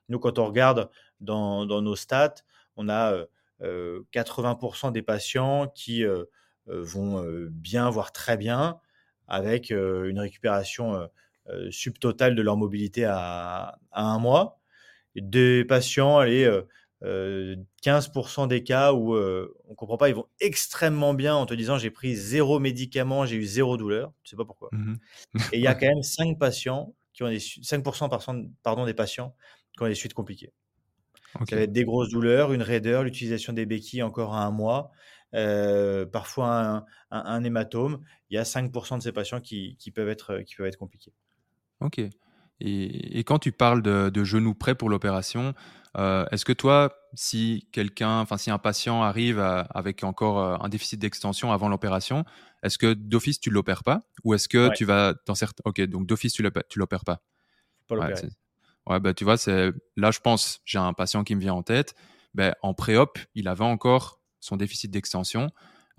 Nous, 0.10 0.20
quand 0.20 0.40
on 0.40 0.46
regarde 0.46 0.90
dans, 1.20 1.66
dans 1.66 1.82
nos 1.82 1.96
stats, 1.96 2.36
on 2.76 2.90
a 2.90 3.26
80% 3.62 4.92
des 4.92 5.02
patients 5.02 5.68
qui 5.68 6.04
vont 6.66 7.24
bien, 7.52 7.90
voire 7.90 8.12
très 8.12 8.38
bien, 8.38 8.80
avec 9.28 9.70
une 9.70 10.20
récupération 10.20 11.10
subtotale 11.70 12.36
de 12.36 12.42
leur 12.42 12.58
mobilité 12.58 13.06
à, 13.06 13.78
un 13.92 14.20
mois. 14.20 14.60
Des 15.16 15.64
patients, 15.66 16.18
allez, 16.18 16.50
15% 17.06 18.48
des 18.48 18.64
cas 18.64 18.94
où 18.94 19.16
on 19.16 19.70
ne 19.70 19.76
comprend 19.76 19.98
pas, 19.98 20.10
ils 20.10 20.16
vont 20.16 20.28
extrêmement 20.40 21.14
bien 21.14 21.36
en 21.36 21.46
te 21.46 21.54
disant 21.54 21.78
j'ai 21.78 21.92
pris 21.92 22.16
zéro 22.16 22.60
médicament, 22.60 23.26
j'ai 23.26 23.36
eu 23.36 23.46
zéro 23.46 23.78
douleur. 23.78 24.14
Je 24.24 24.28
ne 24.28 24.30
sais 24.32 24.38
pas 24.38 24.46
pourquoi. 24.46 24.70
Mmh 24.72 24.96
Et 25.54 25.58
il 25.58 25.62
y 25.62 25.68
a 25.68 25.76
quand 25.76 25.88
même 25.88 26.04
5 26.04 26.40
patients 26.40 26.94
qui 27.14 27.24
ont 27.24 27.30
des 27.30 27.40
5% 27.40 28.50
pardon, 28.64 28.86
des 28.86 28.94
patients 28.94 29.36
qui 29.76 29.84
ont 29.84 29.88
des 29.88 29.96
suites 29.96 30.14
compliquées. 30.14 30.52
Ça 31.50 31.58
va 31.58 31.64
être 31.64 31.74
des 31.74 31.84
grosses 31.84 32.10
douleurs, 32.10 32.54
une 32.54 32.62
raideur, 32.62 33.04
l'utilisation 33.04 33.52
des 33.52 33.66
béquilles 33.66 34.04
encore 34.04 34.36
à 34.36 34.46
un 34.46 34.52
mois, 34.52 34.92
euh, 35.34 36.06
parfois 36.06 36.86
un, 37.12 37.44
hématome. 37.44 38.00
Il 38.30 38.36
y 38.36 38.38
a 38.38 38.44
5% 38.44 38.98
de 38.98 39.04
ces 39.04 39.12
patients 39.12 39.42
qui, 39.42 39.78
peuvent 39.94 40.08
être, 40.08 40.40
qui 40.46 40.56
peuvent 40.56 40.68
être 40.68 40.78
compliqués. 40.78 41.14
Ok. 41.82 42.02
Et, 42.62 43.24
quand 43.26 43.40
tu 43.40 43.52
parles 43.52 43.82
de, 43.82 44.10
de 44.10 44.24
genoux 44.24 44.54
prêts 44.56 44.76
pour 44.76 44.90
l'opération, 44.90 45.54
euh, 45.98 46.26
est-ce 46.32 46.46
que 46.46 46.54
toi, 46.54 46.96
si 47.14 47.68
quelqu'un, 47.72 48.20
enfin 48.20 48.38
si 48.38 48.52
un 48.52 48.58
patient 48.58 49.04
arrive 49.04 49.40
avec 49.40 50.04
encore 50.04 50.40
euh, 50.40 50.58
un 50.60 50.70
déficit 50.70 51.00
d'extension 51.00 51.52
avant 51.52 51.70
l'opération, 51.70 52.26
est-ce 52.64 52.78
que 52.78 52.94
d'office 52.94 53.40
tu 53.40 53.50
l'opères 53.50 53.84
pas 53.84 54.02
ou 54.24 54.34
est-ce 54.34 54.50
que 54.50 54.74
tu 54.76 54.86
vas 54.86 55.14
dans 55.26 55.36
certains, 55.36 55.62
ok, 55.66 55.82
donc 55.82 56.08
d'office 56.08 56.34
tu 56.34 56.42
l'opères 56.42 57.06
pas? 57.06 57.22
Pas 57.88 57.96
Ouais, 58.88 59.00
bah, 59.00 59.14
tu 59.14 59.24
vois, 59.24 59.38
c'est 59.38 59.72
là, 59.96 60.12
je 60.12 60.20
pense, 60.20 60.62
j'ai 60.66 60.78
un 60.78 60.94
patient 60.94 61.24
qui 61.24 61.36
me 61.36 61.42
vient 61.42 61.54
en 61.54 61.64
tête. 61.64 61.96
Ben, 62.34 62.54
en 62.62 62.74
pré-op, 62.74 63.18
il 63.34 63.48
avait 63.48 63.64
encore 63.64 64.20
son 64.40 64.58
déficit 64.58 64.92
d'extension, 64.92 65.50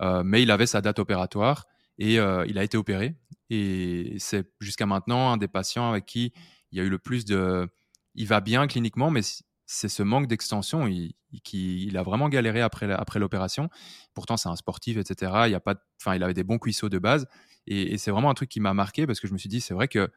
euh, 0.01 0.23
mais 0.23 0.41
il 0.43 0.51
avait 0.51 0.67
sa 0.67 0.81
date 0.81 0.99
opératoire 0.99 1.65
et 1.97 2.19
euh, 2.19 2.45
il 2.47 2.57
a 2.57 2.63
été 2.63 2.77
opéré. 2.77 3.15
Et 3.49 4.15
c'est 4.19 4.49
jusqu'à 4.61 4.85
maintenant 4.85 5.31
un 5.31 5.37
des 5.37 5.47
patients 5.47 5.89
avec 5.89 6.05
qui 6.05 6.31
il 6.71 6.77
y 6.77 6.81
a 6.81 6.83
eu 6.83 6.89
le 6.89 6.99
plus 6.99 7.25
de. 7.25 7.67
Il 8.15 8.27
va 8.27 8.39
bien 8.39 8.67
cliniquement, 8.67 9.11
mais 9.11 9.21
c'est 9.67 9.89
ce 9.89 10.01
manque 10.01 10.25
d'extension. 10.25 10.87
Il, 10.87 11.13
qui, 11.43 11.85
il 11.85 11.97
a 11.97 12.03
vraiment 12.03 12.29
galéré 12.29 12.61
après, 12.61 12.91
après 12.91 13.19
l'opération. 13.19 13.69
Pourtant, 14.15 14.37
c'est 14.37 14.49
un 14.49 14.55
sportif, 14.55 14.97
etc. 14.97 15.31
Il, 15.45 15.51
y 15.51 15.55
a 15.55 15.59
pas 15.59 15.75
enfin, 16.01 16.15
il 16.15 16.23
avait 16.23 16.33
des 16.33 16.43
bons 16.43 16.57
cuisseaux 16.57 16.89
de 16.89 16.97
base. 16.97 17.27
Et, 17.67 17.97
c'est 17.97 18.11
vraiment 18.11 18.29
un 18.29 18.33
truc 18.33 18.49
qui 18.49 18.61
m'a 18.61 18.73
marqué 18.73 19.05
parce 19.05 19.19
que 19.19 19.27
je 19.27 19.33
me 19.33 19.37
suis 19.37 19.49
dit, 19.49 19.61
c'est 19.61 19.73
vrai 19.73 19.87
que 19.87 20.09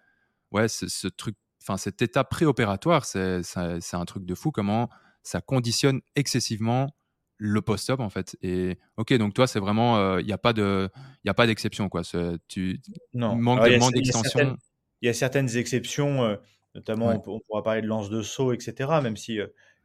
ouais, 0.52 0.68
ce 0.68 1.08
truc 1.08 1.36
enfin, 1.62 1.76
cette 1.76 2.00
étape 2.00 2.30
préopératoire, 2.30 3.04
c'est 3.04 3.42
un 3.54 4.04
truc 4.06 4.24
de 4.24 4.34
fou 4.34 4.50
comment 4.50 4.88
ça 5.22 5.40
conditionne 5.42 6.00
excessivement 6.16 6.94
le 7.36 7.60
post-op 7.60 8.00
en 8.00 8.08
fait. 8.08 8.36
Et 8.42 8.78
ok, 8.96 9.14
donc 9.14 9.34
toi, 9.34 9.46
c'est 9.46 9.60
vraiment, 9.60 10.18
il 10.18 10.26
n'y 10.26 10.32
a 10.32 10.38
pas 10.38 10.52
de, 10.52 10.88
il 11.24 11.30
a 11.30 11.34
pas 11.34 11.46
d'exception 11.46 11.88
quoi. 11.88 12.02
Tu 12.48 12.80
non. 13.14 13.36
manque 13.36 13.60
de 13.64 13.94
d'extension. 13.94 14.56
Il 15.02 15.06
y 15.06 15.08
a 15.08 15.14
certaines 15.14 15.56
exceptions, 15.56 16.38
notamment 16.74 17.09
on, 17.09 17.40
pourra 17.40 17.62
parler 17.62 17.83
de 17.83 17.87
lance 17.87 18.11
de 18.11 18.22
saut, 18.22 18.52
etc. 18.52 18.90
Même 19.02 19.16
si 19.16 19.38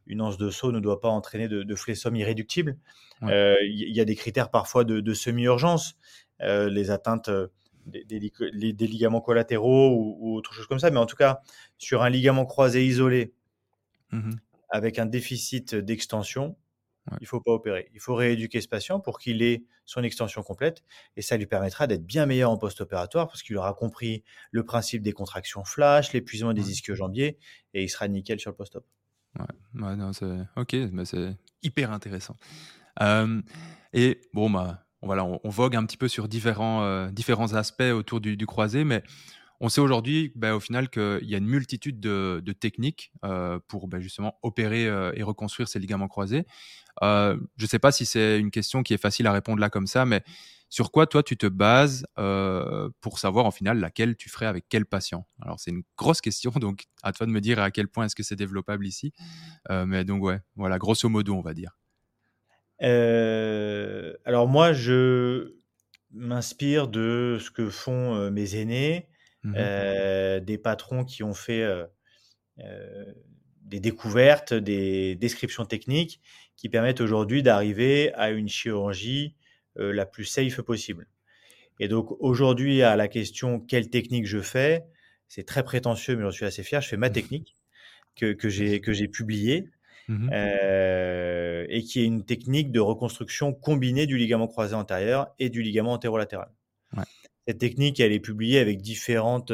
une 0.08 0.20
lance 0.20 0.38
de 0.38 0.50
saut 0.50 0.72
ne 0.72 0.80
doit 0.80 1.02
pas 1.02 1.10
entraîner 1.10 1.48
de, 1.48 1.64
de 1.64 1.76
flessum 1.76 2.16
irréductible. 2.16 2.78
Il 3.22 3.94
y, 3.96 4.00
a 4.00 4.06
des 4.06 4.16
critères 4.16 4.52
parfois 4.52 4.84
de, 4.84 5.00
de 5.00 5.14
semi-urgence, 5.14 5.98
les 6.40 6.92
atteintes 6.92 7.30
des, 7.86 8.88
ligaments 8.88 9.22
collatéraux 9.22 10.18
ou, 10.20 10.36
autre 10.36 10.54
chose 10.54 10.68
comme 10.68 10.80
ça. 10.80 10.92
Mais 10.92 11.00
en 11.00 11.06
tout 11.06 11.16
cas, 11.16 11.42
sur 11.78 12.04
un 12.04 12.10
ligament 12.10 12.46
croisé 12.46 12.86
isolé, 12.86 13.34
mmh 14.12 14.32
avec 14.70 15.00
un 15.00 15.06
déficit 15.06 15.76
d'extension, 15.76 16.58
il 17.12 17.24
ne 17.24 17.28
faut 17.28 17.42
pas 17.42 17.52
opérer. 17.52 17.90
Il 17.94 18.00
faut 18.00 18.16
rééduquer 18.16 18.62
ce 18.62 18.68
patient 18.68 19.00
pour 19.00 19.20
qu'il 19.20 19.42
ait 19.44 19.64
son 19.86 20.02
extension 20.04 20.42
complète 20.42 20.84
et 21.16 21.22
ça 21.22 21.38
lui 21.38 21.46
permettra 21.46 21.86
d'être 21.86 22.06
bien 22.06 22.26
meilleur 22.26 22.50
en 22.50 22.58
post-opératoire 22.58 23.28
parce 23.28 23.44
qu'il 23.44 23.56
aura 23.58 23.74
compris 23.74 24.24
le 24.52 24.64
principe 24.64 25.04
des 25.04 25.14
contractions 25.14 25.64
flash, 25.64 26.14
l'épuisement 26.14 26.54
des 26.54 26.72
ischio-jambiers 26.72 27.38
et 27.74 27.84
il 27.84 27.90
sera 27.90 28.08
nickel 28.08 28.40
sur 28.40 28.52
le 28.52 28.56
post-op. 28.56 28.86
Ouais, 29.38 29.96
non, 29.96 30.14
c'est 30.14 30.40
ok, 30.56 30.74
mais 30.92 31.06
c'est 31.06 31.38
hyper 31.62 31.92
intéressant. 31.92 32.38
et 33.94 34.22
bon, 34.34 34.50
bah, 34.50 34.86
voilà, 35.06 35.24
on, 35.24 35.50
vogue 35.50 35.76
un 35.76 35.86
petit 35.86 35.98
peu 35.98 36.08
sur 36.08 36.28
différents, 36.28 36.84
euh, 36.84 37.12
différents 37.12 37.54
aspects 37.54 37.82
autour 37.82 38.22
du, 38.22 38.46
croisé, 38.48 38.84
mais 38.84 39.04
on 39.62 39.70
sait 39.70 39.82
aujourd'hui, 39.82 40.32
bah, 40.36 40.56
au 40.56 40.60
final, 40.60 40.90
qu'il 40.90 41.24
y 41.24 41.36
a 41.36 41.38
une 41.38 41.48
multitude 41.48 42.00
de, 42.00 42.42
techniques 42.60 43.12
euh, 43.24 43.60
pour 43.68 43.88
bah, 43.88 44.00
justement 44.00 44.38
opérer 44.42 44.88
euh, 44.88 45.12
et 45.16 45.24
reconstruire 45.24 45.68
ces 45.68 45.80
ligaments 45.80 46.08
croisés. 46.08 46.46
Euh, 47.04 47.38
je 47.58 47.64
ne 47.64 47.68
sais 47.68 47.80
pas 47.80 47.92
si 47.92 48.06
c'est 48.06 48.40
une 48.40 48.52
question 48.52 48.84
qui 48.84 48.94
est 48.94 49.02
facile 49.02 49.28
à 49.28 49.32
répondre 49.32 49.60
là 49.60 49.70
comme 49.70 49.88
ça, 49.88 50.06
mais 50.06 50.24
sur 50.70 50.92
quoi 50.92 51.08
toi 51.08 51.24
tu 51.24 51.38
te 51.38 51.46
bases 51.46 52.06
pour 53.02 53.20
savoir 53.20 53.46
en 53.46 53.52
final 53.52 53.80
laquelle 53.80 54.16
tu 54.16 54.30
ferais 54.30 54.46
avec 54.46 54.66
quel 54.68 54.86
patient? 54.86 55.26
Alors 55.42 55.60
c'est 55.60 55.72
une 55.72 55.84
grosse 55.98 56.22
question, 56.22 56.52
donc 56.60 56.86
à 57.04 57.14
toi 57.14 57.26
de 57.26 57.32
me 57.32 57.40
dire 57.40 57.60
à 57.60 57.72
quel 57.72 57.88
point 57.88 58.06
est-ce 58.06 58.16
que 58.16 58.24
c'est 58.24 58.36
développable 58.36 58.86
ici. 58.86 59.14
mais 59.70 60.04
donc 60.04 60.24
ouais, 60.24 60.40
voilà, 60.56 60.78
grosso 60.78 61.08
modo, 61.08 61.36
on 61.36 61.42
va 61.42 61.54
dire. 61.54 61.78
alors 64.26 64.48
moi, 64.48 64.74
je 64.74 65.56
m'inspire 66.12 66.88
de 66.88 67.38
ce 67.40 67.52
que 67.52 67.70
font 67.70 68.32
mes 68.32 68.56
aînés 68.56 69.10
Mmh 69.46 69.54
euh, 69.58 70.40
des 70.40 70.58
patrons 70.58 71.04
qui 71.04 71.22
ont 71.22 71.36
fait 71.36 71.62
euh, 71.62 71.86
euh, 72.62 73.06
des 73.62 73.80
découvertes, 73.80 74.56
des 74.56 75.16
descriptions 75.16 75.66
techniques 75.66 76.20
qui 76.56 76.68
permettent 76.68 77.00
aujourd'hui 77.00 77.44
d'arriver 77.44 78.12
à 78.16 78.32
une 78.32 78.50
chirurgie 78.50 79.36
la 79.76 80.06
plus 80.06 80.24
safe 80.24 80.62
possible. 80.62 81.08
Et 81.82 81.90
donc 81.90 82.10
aujourd'hui, 82.22 82.82
à 82.82 82.96
la 82.96 83.08
question 83.10 83.60
quelle 83.60 83.90
technique 83.90 84.26
je 84.26 84.40
fais, 84.40 84.86
c'est 85.28 85.46
très 85.46 85.64
prétentieux, 85.64 86.16
mais 86.16 86.24
j'en 86.24 86.32
suis 86.32 86.46
assez 86.46 86.64
fier. 86.64 86.82
Je 86.82 86.88
fais 86.88 86.98
ma 86.98 87.10
technique 87.10 87.56
que, 88.16 88.32
que 88.32 88.48
j'ai 88.48 88.80
que 88.80 88.94
j'ai 88.94 89.08
publiée 89.08 89.70
mmh 90.08 90.30
et 91.68 91.84
qui 91.84 92.00
est 92.00 92.06
une 92.06 92.24
technique 92.24 92.72
de 92.72 92.80
reconstruction 92.80 93.54
combinée 93.54 94.08
du 94.08 94.18
ligament 94.18 94.48
croisé 94.48 94.76
antérieur 94.76 95.28
et 95.40 95.50
du 95.50 95.62
ligament 95.62 95.94
antérolatéral. 95.94 96.50
Cette 97.48 97.60
technique, 97.60 98.00
elle 98.00 98.12
est 98.12 98.20
publiée 98.20 98.60
avec 98.60 98.82
différentes 98.82 99.54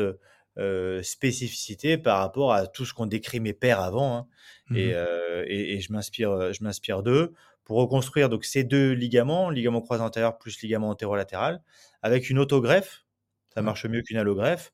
euh, 0.58 1.02
spécificités 1.04 1.98
par 1.98 2.20
rapport 2.20 2.54
à 2.54 2.68
tout 2.68 2.86
ce 2.86 2.94
qu'ont 2.94 3.06
décrit 3.06 3.40
mes 3.40 3.54
pères 3.54 3.80
avant. 3.80 4.18
Hein. 4.18 4.28
Mmh 4.70 4.78
euh, 4.78 5.44
et, 5.48 5.76
et, 5.76 5.80
je 5.80 5.92
m'inspire, 5.94 6.54
je 6.54 6.64
m'inspire 6.64 7.04
d'eux 7.04 7.34
pour 7.64 7.78
reconstruire 7.78 8.30
donc 8.30 8.44
ces 8.46 8.64
deux 8.64 8.92
ligaments, 8.92 9.50
ligament 9.50 9.82
croisé 9.82 10.04
antérieur 10.04 10.38
plus 10.38 10.62
ligament 10.62 10.90
antérolatéral, 10.90 11.62
avec 12.02 12.30
une 12.30 12.40
autogreffe. 12.40 13.06
Ça 13.54 13.62
marche 13.62 13.86
mieux 13.86 14.02
qu'une 14.02 14.18
allogreffe. 14.18 14.74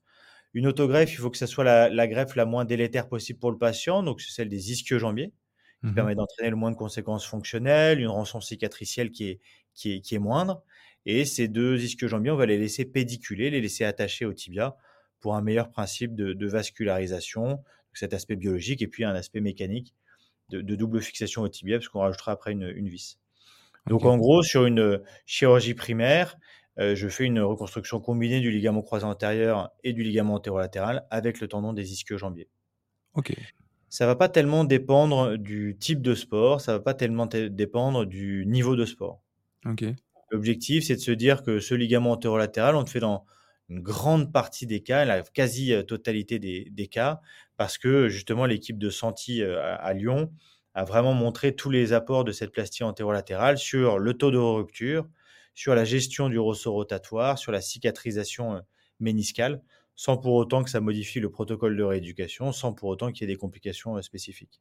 Une 0.54 0.66
autogreffe, 0.66 1.12
il 1.12 1.16
faut 1.16 1.30
que 1.30 1.38
ce 1.38 1.46
soit 1.46 1.64
la, 1.64 2.08
greffe 2.08 2.34
la 2.34 2.44
moins 2.44 2.64
délétère 2.64 3.08
possible 3.08 3.38
pour 3.38 3.50
le 3.52 3.58
patient, 3.58 4.02
donc 4.02 4.20
c'est 4.20 4.32
celle 4.32 4.48
des 4.48 4.72
ischio-jambiers, 4.72 5.32
qui 5.80 5.86
mmh 5.86 5.94
permet 5.94 6.14
d'entraîner 6.14 6.50
le 6.50 6.56
moins 6.56 6.70
de 6.72 6.76
conséquences 6.76 7.26
fonctionnelles, 7.26 8.00
une 8.00 8.08
rançon 8.08 8.40
cicatricielle 8.40 9.10
qui 9.10 9.28
est, 9.28 9.40
qui 9.74 9.92
est, 9.92 10.00
qui 10.00 10.14
est 10.16 10.18
moindre. 10.18 10.64
Et 11.10 11.24
ces 11.24 11.48
deux 11.48 11.82
ischio-jambiers, 11.82 12.30
on 12.30 12.36
va 12.36 12.44
les 12.44 12.58
laisser 12.58 12.84
pédiculer, 12.84 13.48
les 13.48 13.62
laisser 13.62 13.82
attachés 13.82 14.26
au 14.26 14.34
tibia 14.34 14.76
pour 15.20 15.36
un 15.36 15.40
meilleur 15.40 15.70
principe 15.70 16.14
de, 16.14 16.46
vascularisation, 16.46 17.64
cet 17.94 18.12
aspect 18.12 18.36
biologique, 18.36 18.82
et 18.82 18.88
puis 18.88 19.04
un 19.04 19.14
aspect 19.14 19.40
mécanique 19.40 19.94
de, 20.50 20.60
double 20.60 21.00
fixation 21.00 21.40
au 21.40 21.48
tibia, 21.48 21.78
parce 21.78 21.88
qu'on 21.88 22.00
rajoutera 22.00 22.32
après 22.32 22.52
une, 22.52 22.88
vis. 22.88 23.18
Donc 23.86 24.04
en 24.04 24.18
gros, 24.18 24.42
sur 24.42 24.66
une 24.66 25.00
chirurgie 25.24 25.72
primaire, 25.72 26.36
euh, 26.78 26.94
je 26.94 27.08
fais 27.08 27.24
une 27.24 27.40
reconstruction 27.40 28.00
combinée 28.00 28.40
du 28.40 28.50
ligament 28.50 28.82
croisé 28.82 29.06
antérieur 29.06 29.70
et 29.84 29.94
du 29.94 30.02
ligament 30.02 30.34
antérolatéral 30.34 31.06
avec 31.10 31.40
le 31.40 31.48
tendon 31.48 31.72
des 31.72 31.90
ischio-jambiers. 31.90 32.50
Ok. 33.14 33.34
Ça 33.88 34.04
va 34.04 34.14
pas 34.14 34.28
tellement 34.28 34.64
dépendre 34.64 35.38
du 35.38 35.74
type 35.80 36.02
de 36.02 36.14
sport, 36.14 36.60
ça 36.60 36.74
va 36.74 36.80
pas 36.80 36.92
tellement 36.92 37.24
dépendre 37.24 38.04
du 38.04 38.44
niveau 38.44 38.76
de 38.76 38.84
sport. 38.84 39.22
Ok. 39.64 39.86
L'objectif, 40.30 40.84
c'est 40.84 40.96
de 40.96 41.00
se 41.00 41.10
dire 41.10 41.42
que 41.42 41.60
ce 41.60 41.74
ligament 41.74 42.12
antérolatéral, 42.12 42.76
on 42.76 42.80
le 42.80 42.86
fait 42.86 43.00
dans 43.00 43.24
une 43.68 43.80
grande 43.80 44.32
partie 44.32 44.66
des 44.66 44.82
cas, 44.82 45.04
la 45.04 45.22
quasi-totalité 45.22 46.38
des, 46.38 46.86
cas, 46.88 47.20
parce 47.56 47.78
que 47.78 48.08
justement 48.08 48.46
l'équipe 48.46 48.78
de 48.78 48.90
Santi 48.90 49.42
euh, 49.42 49.76
à, 49.78 49.92
Lyon 49.92 50.32
a 50.74 50.84
vraiment 50.84 51.12
montré 51.12 51.54
tous 51.54 51.70
les 51.70 51.92
apports 51.92 52.24
de 52.24 52.32
cette 52.32 52.52
plastie 52.52 52.84
antérolatérale 52.84 53.58
sur 53.58 53.98
le 53.98 54.14
taux 54.14 54.30
de 54.30 54.38
rupture, 54.38 55.06
sur 55.54 55.74
la 55.74 55.84
gestion 55.84 56.28
du 56.28 56.38
ressort 56.38 56.74
rotatoire, 56.74 57.38
sur 57.38 57.52
la 57.52 57.60
cicatrisation 57.60 58.56
euh, 58.56 58.60
méniscale, 59.00 59.60
sans 59.96 60.16
pour 60.16 60.34
autant 60.34 60.62
que 60.62 60.70
ça 60.70 60.80
modifie 60.80 61.20
le 61.20 61.30
protocole 61.30 61.76
de 61.76 61.82
rééducation, 61.82 62.52
sans 62.52 62.72
pour 62.72 62.88
autant 62.88 63.12
qu'il 63.12 63.22
y 63.28 63.30
ait 63.30 63.34
des 63.34 63.38
complications 63.38 63.96
euh, 63.96 64.02
spécifiques. 64.02 64.60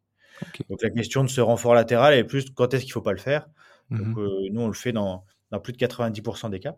Donc 0.69 0.81
la 0.81 0.89
question 0.89 1.23
de 1.23 1.29
ce 1.29 1.39
renfort 1.39 1.73
latéral 1.73 2.13
est 2.13 2.23
plus 2.23 2.49
quand 2.51 2.73
est-ce 2.73 2.83
qu'il 2.83 2.91
ne 2.91 2.93
faut 2.93 3.01
pas 3.01 3.13
le 3.13 3.19
faire? 3.19 3.47
Mmh 3.89 4.49
nous, 4.51 4.61
on 4.61 4.67
le 4.67 4.73
fait 4.73 4.91
dans, 4.91 5.23
dans 5.51 5.59
plus 5.59 5.73
de 5.73 5.77
90% 5.77 6.49
des 6.49 6.59
cas. 6.59 6.77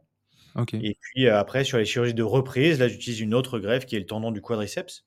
Et 0.73 0.97
puis 0.99 1.27
euh, 1.27 1.37
après, 1.37 1.63
sur 1.63 1.77
les 1.77 1.85
chirurgies 1.85 2.13
de 2.13 2.23
reprise, 2.23 2.79
là, 2.79 2.87
j'utilise 2.87 3.19
une 3.19 3.33
autre 3.33 3.59
greffe 3.59 3.85
qui 3.85 3.95
est 3.95 3.99
le 3.99 4.05
tendon 4.05 4.31
du 4.31 4.41
quadriceps. 4.41 5.05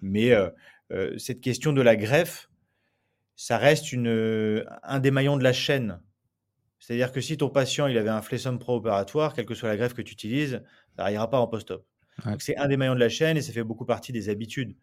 Mais 0.00 0.32
euh, 0.32 0.50
euh, 0.92 1.16
cette 1.18 1.40
question 1.40 1.72
de 1.72 1.82
la 1.82 1.96
greffe, 1.96 2.50
ça 3.36 3.58
reste 3.58 3.92
une, 3.92 4.64
un 4.82 4.98
des 4.98 5.10
maillons 5.10 5.36
de 5.36 5.44
la 5.44 5.52
chaîne. 5.52 6.00
C'est-à-dire 6.78 7.12
que 7.12 7.20
si 7.20 7.36
ton 7.36 7.48
patient 7.48 7.86
il 7.86 7.96
avait 7.98 8.10
un 8.10 8.22
flessum 8.22 8.58
pro-opératoire, 8.58 9.34
quelle 9.34 9.46
que 9.46 9.54
soit 9.54 9.68
la 9.68 9.76
greffe 9.76 9.94
que 9.94 10.02
tu 10.02 10.12
utilises, 10.12 10.62
ça 10.96 11.02
n'arrivera 11.02 11.30
pas 11.30 11.38
en 11.38 11.46
post-op. 11.46 11.84
C'est 12.38 12.56
un 12.56 12.66
des 12.66 12.78
maillons 12.78 12.94
de 12.94 13.00
la 13.00 13.10
chaîne 13.10 13.36
et 13.36 13.42
ça 13.42 13.52
fait 13.52 13.64
beaucoup 13.64 13.84
partie 13.84 14.10
des 14.10 14.30
habitudes. 14.30 14.74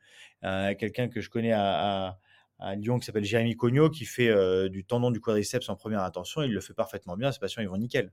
Quelqu'un 0.42 1.08
que 1.08 1.20
je 1.20 1.32
connais 1.32 1.52
à, 1.52 2.10
à 2.10 2.20
Lyon 2.76 3.00
qui 3.00 3.06
s'appelle 3.06 3.26
Jérémy 3.26 3.56
Cognot 3.56 3.90
qui 3.90 4.06
fait 4.06 4.30
euh, 4.30 4.70
du 4.70 4.86
tendon 4.86 5.12
du 5.12 5.20
quadriceps 5.20 5.68
en 5.70 5.76
première 5.76 6.04
intention. 6.04 6.44
Il 6.44 6.54
le 6.54 6.62
fait 6.62 6.74
parfaitement 6.74 7.18
bien. 7.18 7.32
Ses 7.32 7.40
patients, 7.40 7.62
ils 7.62 7.68
vont 7.68 7.78
nickel. 7.78 8.12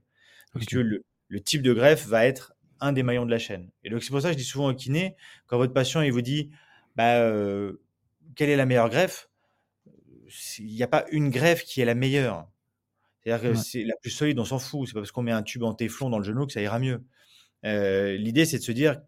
le, 0.71 1.03
type 1.41 1.61
de 1.61 1.73
greffe 1.73 2.05
va 2.07 2.25
être 2.25 2.53
un 2.79 2.91
des 2.91 3.03
maillons 3.03 3.25
de 3.25 3.31
la 3.31 3.39
chaîne. 3.39 3.69
Et 3.83 3.89
donc, 3.89 4.03
c'est 4.03 4.09
pour 4.09 4.21
ça 4.21 4.29
que 4.29 4.33
je 4.33 4.37
dis 4.37 4.43
souvent 4.43 4.69
au 4.69 4.73
kiné, 4.73 5.15
quand 5.47 5.57
votre 5.57 5.73
patient 5.73 6.01
il 6.01 6.11
vous 6.11 6.21
dit 6.21 6.49
bah, 6.95 7.19
euh, 7.19 7.81
quelle 8.35 8.49
est 8.49 8.55
la 8.55 8.65
meilleure 8.65 8.89
greffe? 8.89 9.29
Il 10.59 10.73
n'y 10.73 10.83
a 10.83 10.87
pas 10.87 11.05
une 11.11 11.29
greffe 11.29 11.63
qui 11.63 11.81
est 11.81 11.85
la 11.85 11.95
meilleure. 11.95 12.47
C'est-à-dire 13.23 13.51
que 13.51 13.57
c'est 13.57 13.83
la 13.83 13.93
plus 14.01 14.09
solide, 14.09 14.39
on 14.39 14.45
s'en 14.45 14.59
fout. 14.59 14.87
C'est 14.87 14.93
pas 14.93 15.01
parce 15.01 15.11
qu'on 15.11 15.21
met 15.21 15.31
un 15.31 15.43
tube 15.43 15.63
en 15.63 15.73
téflon 15.73 16.09
dans 16.09 16.17
le 16.17 16.23
genou 16.23 16.47
que 16.47 16.53
ça 16.53 16.61
ira 16.61 16.79
mieux. 16.79 17.03
Euh, 17.65 18.17
l'idée, 18.17 18.45
c'est 18.45 18.57
de 18.57 18.63
se 18.63 18.71
dire 18.71 18.99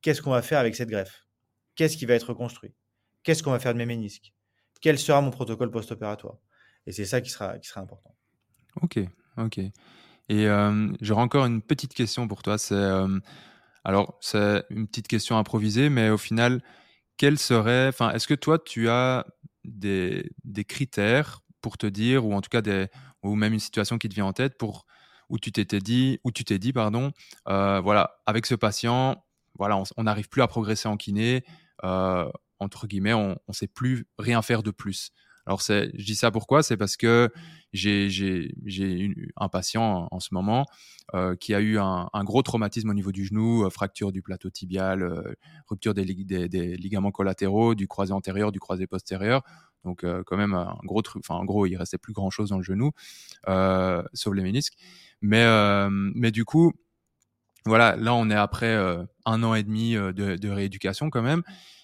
qu'est-ce 0.00 0.22
qu'on 0.22 0.30
va 0.30 0.42
faire 0.42 0.60
avec 0.60 0.76
cette 0.76 0.88
greffe? 0.88 1.26
Qu'est-ce 1.74 1.96
qui 1.96 2.06
va 2.06 2.14
être 2.14 2.34
construit? 2.34 2.72
Qu'est-ce 3.22 3.42
qu'on 3.42 3.50
va 3.50 3.58
faire 3.58 3.72
de 3.72 3.78
mes 3.78 3.86
ménisques? 3.86 4.32
Quel 4.80 4.98
sera 4.98 5.20
mon 5.20 5.30
protocole 5.30 5.70
post-opératoire 5.70 6.36
Et 6.86 6.92
c'est 6.92 7.04
ça 7.04 7.20
qui 7.20 7.30
sera, 7.30 7.58
qui 7.58 7.68
sera 7.68 7.80
important. 7.80 8.14
Ok, 8.82 9.00
ok. 9.36 9.58
Et 9.58 10.46
euh, 10.46 10.92
j'aurais 11.00 11.22
encore 11.22 11.46
une 11.46 11.62
petite 11.62 11.94
question 11.94 12.28
pour 12.28 12.42
toi. 12.42 12.58
C'est 12.58 12.74
euh, 12.74 13.18
alors 13.84 14.18
c'est 14.20 14.64
une 14.70 14.86
petite 14.86 15.08
question 15.08 15.38
improvisée, 15.38 15.88
mais 15.88 16.10
au 16.10 16.18
final, 16.18 16.62
quel 17.16 17.38
serait, 17.38 17.90
est-ce 18.12 18.28
que 18.28 18.34
toi 18.34 18.58
tu 18.58 18.88
as 18.88 19.26
des, 19.64 20.30
des, 20.44 20.64
critères 20.64 21.40
pour 21.60 21.78
te 21.78 21.86
dire, 21.86 22.26
ou 22.26 22.34
en 22.34 22.40
tout 22.40 22.50
cas 22.50 22.60
des, 22.62 22.88
ou 23.22 23.34
même 23.34 23.52
une 23.52 23.58
situation 23.58 23.98
qui 23.98 24.08
te 24.08 24.14
vient 24.14 24.26
en 24.26 24.32
tête 24.32 24.56
pour 24.58 24.86
où 25.28 25.38
tu 25.38 25.52
t'étais 25.52 25.80
dit, 25.80 26.20
où 26.24 26.30
tu 26.30 26.44
t'es 26.44 26.58
dit, 26.58 26.72
pardon, 26.72 27.12
euh, 27.48 27.80
voilà, 27.80 28.18
avec 28.26 28.46
ce 28.46 28.54
patient, 28.54 29.22
voilà, 29.58 29.82
on 29.96 30.04
n'arrive 30.04 30.28
plus 30.28 30.42
à 30.42 30.48
progresser 30.48 30.88
en 30.88 30.96
kiné 30.96 31.44
entre 32.58 32.86
guillemets, 32.86 33.14
on 33.14 33.36
ne 33.48 33.52
sait 33.52 33.68
plus 33.68 34.06
rien 34.18 34.42
faire 34.42 34.62
de 34.62 34.70
plus. 34.70 35.12
Alors, 35.48 35.62
je 35.62 36.04
dis 36.04 36.14
ça 36.14 36.30
pourquoi? 36.30 36.62
C'est 36.62 36.76
parce 36.76 36.98
que 36.98 37.30
j'ai 37.72 38.44
un 39.38 39.48
patient 39.48 40.06
en 40.10 40.20
ce 40.20 40.28
moment 40.32 40.66
euh, 41.14 41.36
qui 41.36 41.54
a 41.54 41.60
eu 41.60 41.78
un, 41.78 42.06
gros 42.24 42.42
traumatisme 42.42 42.90
au 42.90 42.92
niveau 42.92 43.12
du 43.12 43.24
genou, 43.24 43.64
euh, 43.64 43.70
fracture 43.70 44.12
du 44.12 44.20
plateau 44.20 44.50
tibial, 44.50 45.02
euh, 45.02 45.22
rupture 45.66 45.94
des, 45.94 46.04
des, 46.04 46.76
ligaments 46.76 47.12
collatéraux, 47.12 47.74
du 47.74 47.88
croisé 47.88 48.12
antérieur, 48.12 48.52
du 48.52 48.60
croisé 48.60 48.86
postérieur. 48.86 49.42
Donc, 49.84 50.04
quand 50.26 50.36
même, 50.36 50.52
un 50.52 50.76
gros 50.84 51.00
truc. 51.00 51.22
Enfin, 51.24 51.40
en 51.40 51.46
gros, 51.46 51.64
il 51.64 51.76
restait 51.76 51.96
plus 51.96 52.12
grand 52.12 52.28
chose 52.28 52.50
dans 52.50 52.58
le 52.58 52.62
genou, 52.62 52.90
sauf 54.12 54.34
les 54.34 54.42
ménisques. 54.42 54.74
Mais, 55.22 55.46
mais 56.14 56.30
du 56.30 56.44
coup, 56.44 56.74
voilà, 57.64 57.96
là, 57.96 58.12
on 58.12 58.28
est 58.28 58.34
après 58.34 58.76
un 59.24 59.42
an 59.42 59.54
et 59.54 59.62
demi 59.62 59.94
de, 59.94 60.12
de 60.12 60.48
rééducation 60.50 61.08
quand 61.08 61.22
même. 61.22 61.42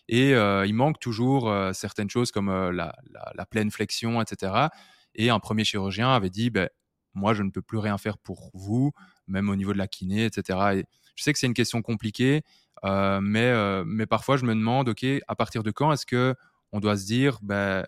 Et 0.08 0.34
euh, 0.34 0.66
il 0.66 0.74
manque 0.74 1.00
toujours 1.00 1.48
euh, 1.48 1.72
certaines 1.72 2.10
choses 2.10 2.30
comme 2.30 2.48
euh, 2.48 2.72
la, 2.72 3.46
pleine 3.46 3.70
flexion, 3.70 4.20
etc. 4.20 4.68
Et 5.14 5.30
un 5.30 5.38
premier 5.38 5.64
chirurgien 5.64 6.10
avait 6.10 6.30
dit, 6.30 6.50
ben, 6.50 6.68
moi, 7.14 7.32
je 7.34 7.42
ne 7.42 7.50
peux 7.50 7.62
plus 7.62 7.78
rien 7.78 7.96
faire 7.96 8.18
pour 8.18 8.50
vous, 8.54 8.92
même 9.28 9.48
au 9.48 9.56
niveau 9.56 9.72
de 9.72 9.78
la 9.78 9.86
kiné, 9.86 10.24
etc. 10.24 10.58
Et 10.74 10.84
je 11.14 11.22
sais 11.22 11.32
que 11.32 11.38
c'est 11.38 11.46
une 11.46 11.54
question 11.54 11.80
compliquée, 11.80 12.42
mais, 12.82 13.84
mais 13.86 14.06
parfois, 14.06 14.36
je 14.36 14.44
me 14.44 14.54
demande, 14.54 14.88
OK, 14.88 15.06
à 15.28 15.36
partir 15.36 15.62
de 15.62 15.70
quand 15.70 15.92
est-ce 15.92 16.06
que 16.06 16.34
on 16.72 16.80
doit 16.80 16.96
se 16.96 17.06
dire, 17.06 17.38
ben, 17.40 17.86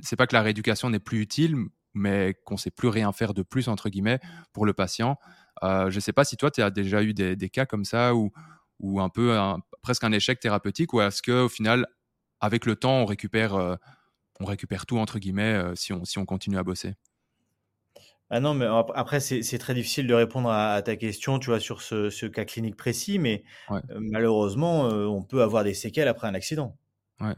c'est 0.00 0.14
pas 0.14 0.28
que 0.28 0.34
la 0.34 0.42
rééducation 0.42 0.90
n'est 0.90 1.00
plus 1.00 1.20
utile, 1.20 1.56
mais 1.92 2.36
qu'on 2.44 2.56
sait 2.56 2.70
plus 2.70 2.86
rien 2.86 3.10
faire 3.10 3.34
de 3.34 3.42
plus, 3.42 3.66
entre 3.66 3.88
guillemets, 3.88 4.20
pour 4.52 4.64
le 4.64 4.74
patient. 4.74 5.18
je 5.62 5.92
ne 5.92 6.00
sais 6.00 6.12
pas 6.12 6.24
si 6.24 6.36
toi, 6.36 6.52
tu 6.52 6.62
as 6.62 6.70
déjà 6.70 7.02
eu 7.02 7.12
des, 7.12 7.50
cas 7.50 7.66
comme 7.66 7.84
ça 7.84 8.14
ou 8.14 9.00
un 9.00 9.08
peu 9.08 9.36
presque 9.82 10.04
un 10.04 10.12
échec 10.12 10.40
thérapeutique 10.40 10.92
ou 10.92 11.00
est-ce 11.00 11.22
qu'au 11.22 11.48
final, 11.48 11.86
avec 12.40 12.66
le 12.66 12.76
temps, 12.76 13.02
on 13.02 13.04
récupère, 13.04 13.54
euh, 13.54 13.76
on 14.40 14.44
récupère 14.44 14.86
tout, 14.86 14.98
entre 14.98 15.18
guillemets, 15.18 15.54
euh, 15.54 15.74
si, 15.74 15.92
on, 15.92 16.04
si 16.04 16.18
on 16.18 16.24
continue 16.24 16.58
à 16.58 16.62
bosser? 16.62 16.94
Ah 18.32 18.38
non, 18.38 18.54
mais 18.54 18.66
après, 18.94 19.18
c'est 19.18 19.58
très 19.58 19.74
difficile 19.74 20.06
de 20.06 20.14
répondre 20.14 20.50
à, 20.50 20.80
ta 20.82 20.94
question, 20.94 21.40
tu 21.40 21.46
vois, 21.50 21.58
sur 21.58 21.82
ce, 21.82 22.26
cas 22.26 22.44
clinique 22.44 22.76
précis, 22.76 23.18
mais 23.18 23.42
euh, 23.72 23.80
malheureusement, 23.98 24.82
on 24.84 25.20
peut 25.24 25.42
avoir 25.42 25.64
des 25.64 25.74
séquelles 25.74 26.06
après 26.06 26.28
un 26.28 26.34
accident. 26.34 26.76
Ouais. 27.18 27.34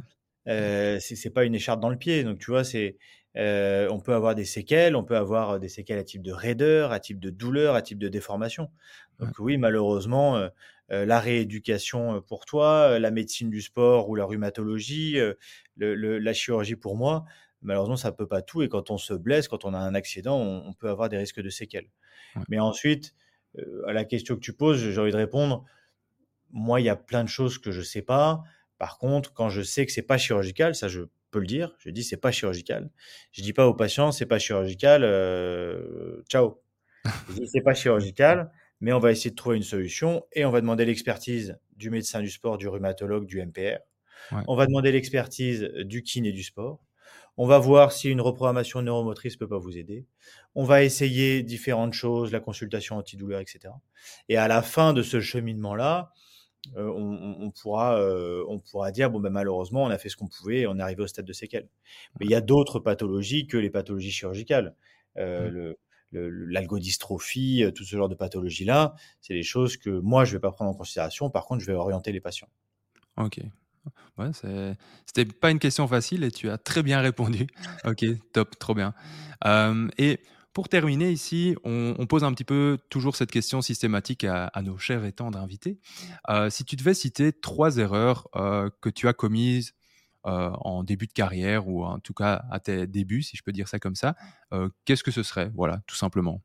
C'est 1.01 1.31
pas 1.33 1.45
une 1.45 1.55
écharpe 1.55 1.81
dans 1.81 1.89
le 1.89 1.97
pied, 1.97 2.25
donc 2.25 2.41
tu 2.41 2.51
vois, 2.51 2.63
c'est 2.63 2.99
euh, 3.37 3.89
on 3.91 4.01
peut 4.01 4.15
avoir 4.15 4.35
des 4.35 4.45
séquelles, 4.45 4.97
on 4.97 5.05
peut 5.05 5.17
avoir 5.17 5.59
des 5.61 5.69
séquelles 5.69 5.99
à 5.99 6.05
type 6.05 6.23
de 6.23 6.33
raideur, 6.33 6.93
à 6.93 7.01
type 7.01 7.21
de 7.21 7.31
douleur, 7.31 7.75
à 7.75 7.83
type 7.83 7.99
de 7.99 8.09
déformation. 8.09 8.71
Donc 9.19 9.39
oui, 9.39 9.57
malheureusement, 9.57 10.49
la 10.89 11.21
rééducation 11.21 12.21
pour 12.23 12.45
toi, 12.45 12.99
la 12.99 13.11
médecine 13.11 13.51
du 13.51 13.63
sport 13.63 14.09
ou 14.09 14.17
la 14.17 14.25
rhumatologie, 14.25 15.17
la 15.77 16.33
chirurgie 16.33 16.77
pour 16.77 16.97
moi, 16.97 17.25
malheureusement, 17.63 17.97
ça 17.97 18.11
ne 18.11 18.17
peut 18.17 18.27
pas 18.27 18.43
tout. 18.43 18.63
Et 18.63 18.69
quand 18.69 18.91
on 18.91 18.99
se 18.99 19.15
blesse, 19.15 19.49
quand 19.49 19.65
on 19.65 19.75
a 19.75 19.79
un 19.79 19.95
accident, 19.95 20.39
on, 20.39 20.73
peut 20.73 20.89
avoir 20.89 21.09
des 21.09 21.17
risques 21.17 21.41
de 21.41 21.51
séquelles. 21.51 21.89
Mais 22.49 22.59
ensuite, 22.59 23.15
euh, 23.59 23.87
à 23.87 23.93
la 23.93 24.05
question 24.05 24.35
que 24.35 24.41
tu 24.41 24.53
poses, 24.53 24.79
j'ai 24.79 25.01
envie 25.01 25.13
de 25.13 25.17
répondre. 25.17 25.65
Moi, 26.51 26.81
il 26.81 26.85
y 26.85 26.89
a 26.89 26.97
plein 26.97 27.25
de 27.25 27.29
choses 27.29 27.59
que 27.59 27.71
je 27.71 27.81
ne 27.81 27.85
sais 27.85 28.03
pas. 28.03 28.43
Par 28.79 28.99
contre, 28.99 29.33
quand 29.33 29.49
je 29.49 29.63
sais 29.63 29.87
que 29.87 29.93
c'est 29.93 30.03
pas 30.03 30.19
chirurgical, 30.19 30.75
ça 30.75 30.89
je 30.89 31.03
peux 31.33 31.41
le 31.41 31.47
dire. 31.47 31.75
Je 31.79 31.91
dis 31.91 32.05
c'est 32.05 32.17
pas 32.17 32.31
chirurgical. 32.31 32.91
Je 33.33 33.43
dis 33.43 33.53
pas 33.53 33.67
aux 33.67 33.75
patients 33.75 34.13
c'est 34.13 34.27
pas 34.27 34.39
chirurgical. 34.39 35.03
Euh, 35.05 36.23
ciao. 36.29 36.63
Je 37.29 37.35
dis 37.35 37.49
c'est 37.49 37.63
pas 37.63 37.75
chirurgical, 37.75 38.53
mais 38.81 38.93
on 38.93 39.01
va 39.01 39.11
essayer 39.11 39.31
de 39.31 39.37
trouver 39.37 39.57
une 39.57 39.65
solution 39.65 40.25
et 40.33 40.45
on 40.45 40.51
va 40.51 40.61
demander 40.61 40.85
l'expertise 40.85 41.59
du 41.77 41.91
médecin 41.91 42.21
du 42.21 42.31
sport, 42.31 42.59
du 42.59 42.69
rhumatologue, 42.69 43.27
du 43.27 43.45
MPR. 43.45 43.79
On 44.47 44.55
va 44.55 44.67
demander 44.67 44.93
l'expertise 44.93 45.63
du 45.63 46.03
kiné 46.03 46.31
du 46.31 46.45
sport. 46.45 46.85
On 47.37 47.47
va 47.47 47.59
voir 47.59 47.93
si 47.93 48.11
une 48.11 48.21
reprogrammation 48.21 48.83
neuromotrice 48.83 49.37
peut 49.37 49.49
pas 49.49 49.59
vous 49.59 49.79
aider. 49.79 50.07
On 50.55 50.65
va 50.65 50.83
essayer 50.85 51.43
différentes 51.43 51.95
choses, 51.95 52.31
la 52.31 52.41
consultation 52.41 52.97
antidouleur, 52.97 53.41
etc. 53.41 53.75
Et 54.29 54.37
à 54.37 54.49
la 54.49 54.63
fin 54.63 54.93
de 54.93 55.03
ce 55.03 55.21
cheminement-là, 55.21 56.13
euh, 56.77 56.89
on, 56.95 57.51
pourra, 57.51 57.99
euh, 57.99 58.45
on 58.49 58.61
pourra 58.61 58.93
dire 58.93 59.11
bon 59.11 59.19
ben 59.19 59.31
malheureusement 59.31 59.83
on 59.83 59.91
a 59.91 59.99
fait 59.99 60.09
ce 60.09 60.17
qu'on 60.17 60.29
pouvait 60.29 60.61
et 60.61 60.67
on 60.67 60.79
est 60.79 60.83
arrivé 60.83 61.03
au 61.03 61.07
stade 61.07 61.25
de 61.25 61.33
séquelles. 61.33 61.69
Mais 62.19 62.27
il 62.27 62.31
y 62.31 62.35
a 62.35 62.41
d'autres 62.41 62.79
pathologies 62.79 63.47
que 63.47 63.57
les 63.57 63.71
pathologies 63.71 64.13
chirurgicales. 64.13 64.75
Euh, 65.19 65.75
mmh. 66.13 66.19
l'algodystrophie, 66.19 67.65
tout 67.75 67.85
ce 67.85 67.97
genre 67.97 68.09
de 68.09 68.15
pathologies-là, 68.15 68.95
c'est 69.21 69.35
des 69.35 69.43
choses 69.43 69.77
que 69.77 69.91
moi, 69.91 70.25
je 70.25 70.31
ne 70.31 70.37
vais 70.37 70.41
pas 70.41 70.53
prendre 70.53 70.71
en 70.71 70.75
considération. 70.75 71.31
Par 71.31 71.45
contre, 71.45 71.61
je 71.61 71.67
vais 71.67 71.75
orienter 71.75 72.13
les 72.13 72.21
patients. 72.21 72.49
Ok, 73.19 73.41
Ouais, 74.17 74.31
c'était 75.07 75.25
pas 75.25 75.51
une 75.51 75.59
question 75.59 75.89
facile 75.89 76.23
et 76.23 76.31
tu 76.31 76.49
as 76.49 76.59
très 76.59 76.83
bien 76.83 77.01
répondu. 77.01 77.47
Ok, 77.85 78.05
top, 78.33 78.59
trop 78.59 78.75
bien. 78.75 78.95
et 79.99 80.21
pour 80.53 80.69
terminer 80.69 81.11
ici, 81.11 81.57
on, 81.65 82.07
pose 82.07 82.25
un 82.25 82.33
petit 82.33 82.45
peu 82.45 82.79
toujours 82.91 83.17
cette 83.17 83.31
question 83.31 83.63
systématique 83.63 84.25
à, 84.25 84.51
nos 84.63 84.77
chers 84.77 85.05
et 85.05 85.13
tendres 85.13 85.39
invités. 85.39 85.79
Euh, 86.29 86.51
si 86.51 86.65
tu 86.65 86.77
devais 86.77 86.95
citer 86.95 87.33
trois 87.33 87.79
erreurs 87.79 88.29
euh, 88.37 88.69
que 88.81 88.91
tu 88.91 89.09
as 89.09 89.15
commises 89.15 89.75
euh, 90.27 90.51
en 90.61 90.85
début 90.85 91.07
de 91.07 91.13
carrière 91.13 91.69
ou 91.69 91.85
en 91.85 91.99
tout 91.99 92.13
cas 92.13 92.45
à 92.51 92.61
tes 92.61 92.87
débuts, 92.87 93.23
si 93.23 93.37
je 93.37 93.43
peux 93.43 93.53
dire 93.53 93.69
ça 93.69 93.79
comme 93.79 93.95
ça, 93.95 94.15
qu'est-ce 94.85 95.03
que 95.03 95.11
ce 95.11 95.23
serait? 95.23 95.51
Voilà, 95.55 95.81
tout 95.87 95.97
simplement. 95.97 96.43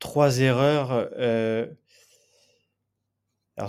Trois 0.00 0.40
erreurs 0.40 1.08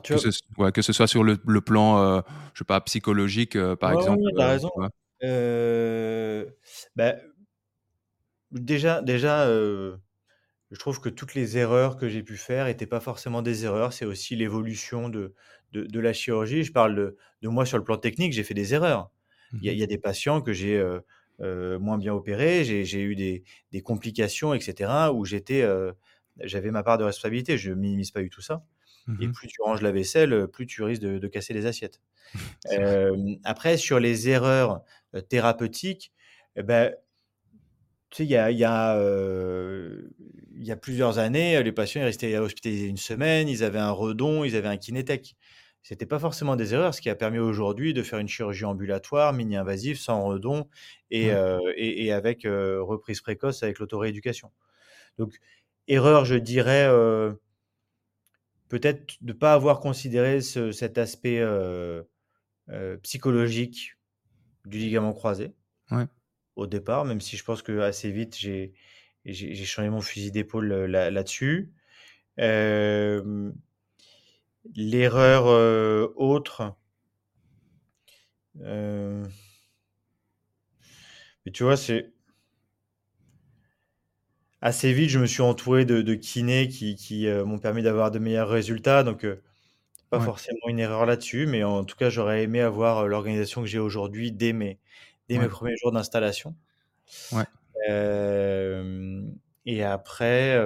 que, 0.04 0.18
ce, 0.18 0.42
que 0.72 0.82
ce 0.82 0.94
soit 0.94 1.08
sur 1.08 1.24
le, 1.24 1.62
plan, 1.62 2.24
je 2.54 2.60
sais 2.60 2.66
pas, 2.66 2.82
psychologique, 2.82 3.58
par 3.76 3.92
exemple. 3.92 4.24
Oui, 4.24 4.34
tu 4.36 4.42
as 4.42 4.48
raison. 4.48 4.72
Bah, 6.96 7.16
déjà, 8.52 9.02
déjà 9.02 9.46
je 10.72 10.78
trouve 10.78 11.00
que 11.00 11.10
toutes 11.10 11.34
les 11.34 11.58
erreurs 11.58 11.98
que 11.98 12.08
j'ai 12.08 12.22
pu 12.22 12.38
faire 12.38 12.66
n'étaient 12.66 12.86
pas 12.86 13.00
forcément 13.00 13.42
des 13.42 13.66
erreurs, 13.66 13.92
c'est 13.94 14.06
aussi 14.06 14.36
l'évolution 14.36 15.10
de, 15.10 15.34
de, 15.74 16.00
la 16.00 16.14
chirurgie. 16.14 16.64
Je 16.64 16.72
parle 16.72 16.96
de, 16.96 17.18
de, 17.42 17.50
moi 17.50 17.66
sur 17.66 17.78
le 17.78 17.84
plan 17.84 17.98
technique, 17.98 18.34
j'ai 18.34 18.44
fait 18.44 18.54
des 18.54 18.74
erreurs. 18.74 19.10
Il 19.54 19.64
y, 19.64 19.70
a, 19.70 19.74
mmh 19.74 19.78
y, 19.78 19.84
a 19.84 19.88
des 19.88 19.98
patients 19.98 20.42
que 20.42 20.54
j'ai 20.54 20.80
moins 21.40 21.98
bien 21.98 22.14
opérés, 22.14 22.64
j'ai 22.64 23.02
eu 23.02 23.16
des, 23.16 23.44
des, 23.72 23.82
complications, 23.82 24.54
etc., 24.54 25.10
où 25.12 25.26
j'étais, 25.26 25.66
j'avais 26.42 26.70
ma 26.70 26.84
part 26.84 27.00
de 27.00 27.04
responsabilité. 27.04 27.58
Je 27.58 27.72
ne 27.72 27.76
minimise 27.76 28.12
pas 28.12 28.22
tout 28.30 28.42
ça. 28.42 28.64
Et 29.20 29.26
mmh 29.26 29.32
plus 29.32 29.48
tu 29.48 29.60
ranges 29.64 29.82
la 29.82 29.92
vaisselle, 29.92 30.48
plus 30.48 30.68
tu 30.68 30.84
risques 30.84 31.02
de, 31.02 31.28
casser 31.28 31.56
les 31.56 31.66
assiettes. 31.66 32.00
après, 33.44 33.78
sur 33.78 34.00
les 34.00 34.30
erreurs 34.30 34.84
thérapeutiques, 35.30 36.14
eh 36.56 36.62
ben, 36.62 36.94
tu 38.10 38.18
sais, 38.18 38.24
il 38.24 38.30
y 38.30 38.36
a, 38.38 38.52
y, 38.52 38.64
a, 38.64 39.00
y 40.56 40.72
a, 40.72 40.76
plusieurs 40.76 41.20
années, 41.20 41.62
les 41.62 41.72
patients 41.72 42.02
ils 42.02 42.06
restaient 42.06 42.38
hospitalisés 42.38 42.88
une 42.88 42.98
semaine, 42.98 43.48
ils 43.48 43.64
avaient 43.64 43.80
un 43.80 43.92
redon, 43.92 44.44
ils 44.44 44.56
avaient 44.56 44.68
un 44.68 44.78
kinétech. 44.78 45.36
Ce 45.82 45.94
n'était 45.94 46.06
pas 46.06 46.20
forcément 46.20 46.56
des 46.56 46.74
erreurs, 46.74 46.94
ce 46.94 47.02
qui 47.02 47.10
a 47.10 47.16
permis 47.16 47.40
aujourd'hui 47.40 47.94
de 47.94 48.04
faire 48.04 48.20
une 48.20 48.28
chirurgie 48.28 48.66
ambulatoire, 48.66 49.32
mini-invasive, 49.32 49.98
sans 49.98 50.24
redon 50.24 50.68
et, 51.10 51.28
et, 51.78 52.06
et 52.06 52.12
avec 52.12 52.44
reprise 52.44 53.22
précoce 53.22 53.64
avec 53.64 53.80
l'autorééducation. 53.80 54.52
Donc, 55.18 55.40
erreur, 55.88 56.26
je 56.26 56.36
dirais, 56.36 56.88
peut-être 58.70 59.16
de 59.22 59.34
ne 59.34 59.38
pas 59.38 59.54
avoir 59.54 59.80
considéré 59.80 60.42
cet 60.42 60.98
aspect 60.98 61.44
psychologique 63.02 63.96
du 64.66 64.78
ligament 64.78 65.14
croisé 65.14 65.54
au 66.60 66.68
départ, 66.68 67.06
même 67.06 67.22
si 67.22 67.38
je 67.38 67.44
pense 67.44 67.62
que 67.62 67.80
assez 67.82 68.12
vite 68.12 68.38
j'ai 68.38 68.74
j'ai 69.26 69.66
changé 69.66 69.90
mon 69.90 70.02
fusil 70.02 70.32
d'épaule 70.32 70.68
là-dessus. 70.86 71.72
L'erreur 74.76 75.46
autre, 76.18 76.76
mais 81.46 81.52
tu 81.52 81.64
vois, 81.64 81.78
c'est 81.78 82.12
assez 84.62 84.94
vite, 84.94 85.10
je 85.10 85.20
me 85.20 85.26
suis 85.26 85.42
entouré 85.42 85.86
de, 85.86 86.02
de 86.02 86.14
kinés 86.16 86.68
qui, 86.68 87.28
euh, 87.28 87.46
m'ont 87.46 87.60
permis 87.60 87.82
d'avoir 87.84 88.12
de 88.12 88.20
meilleurs 88.20 88.50
résultats. 88.50 89.04
Donc, 89.04 89.24
euh, 89.26 89.42
pas 90.10 90.20
forcément 90.22 90.60
une 90.70 90.80
erreur 90.80 91.06
là-dessus, 91.06 91.48
mais 91.48 91.64
en 91.64 91.84
tout 91.86 91.96
cas, 91.98 92.10
j'aurais 92.12 92.44
aimé 92.44 92.62
avoir 92.62 93.00
euh, 93.00 93.08
l'organisation 93.08 93.62
que 93.62 93.68
j'ai 93.68 93.80
aujourd'hui 93.80 94.32
dès 94.32 94.54
mes, 94.54 94.80
dès 95.30 95.38
mes 95.38 95.48
premiers 95.48 95.78
jours 95.78 95.92
d'installation. 95.92 96.56
Ouais. 97.32 97.46
et 99.66 99.84
après, 99.84 100.60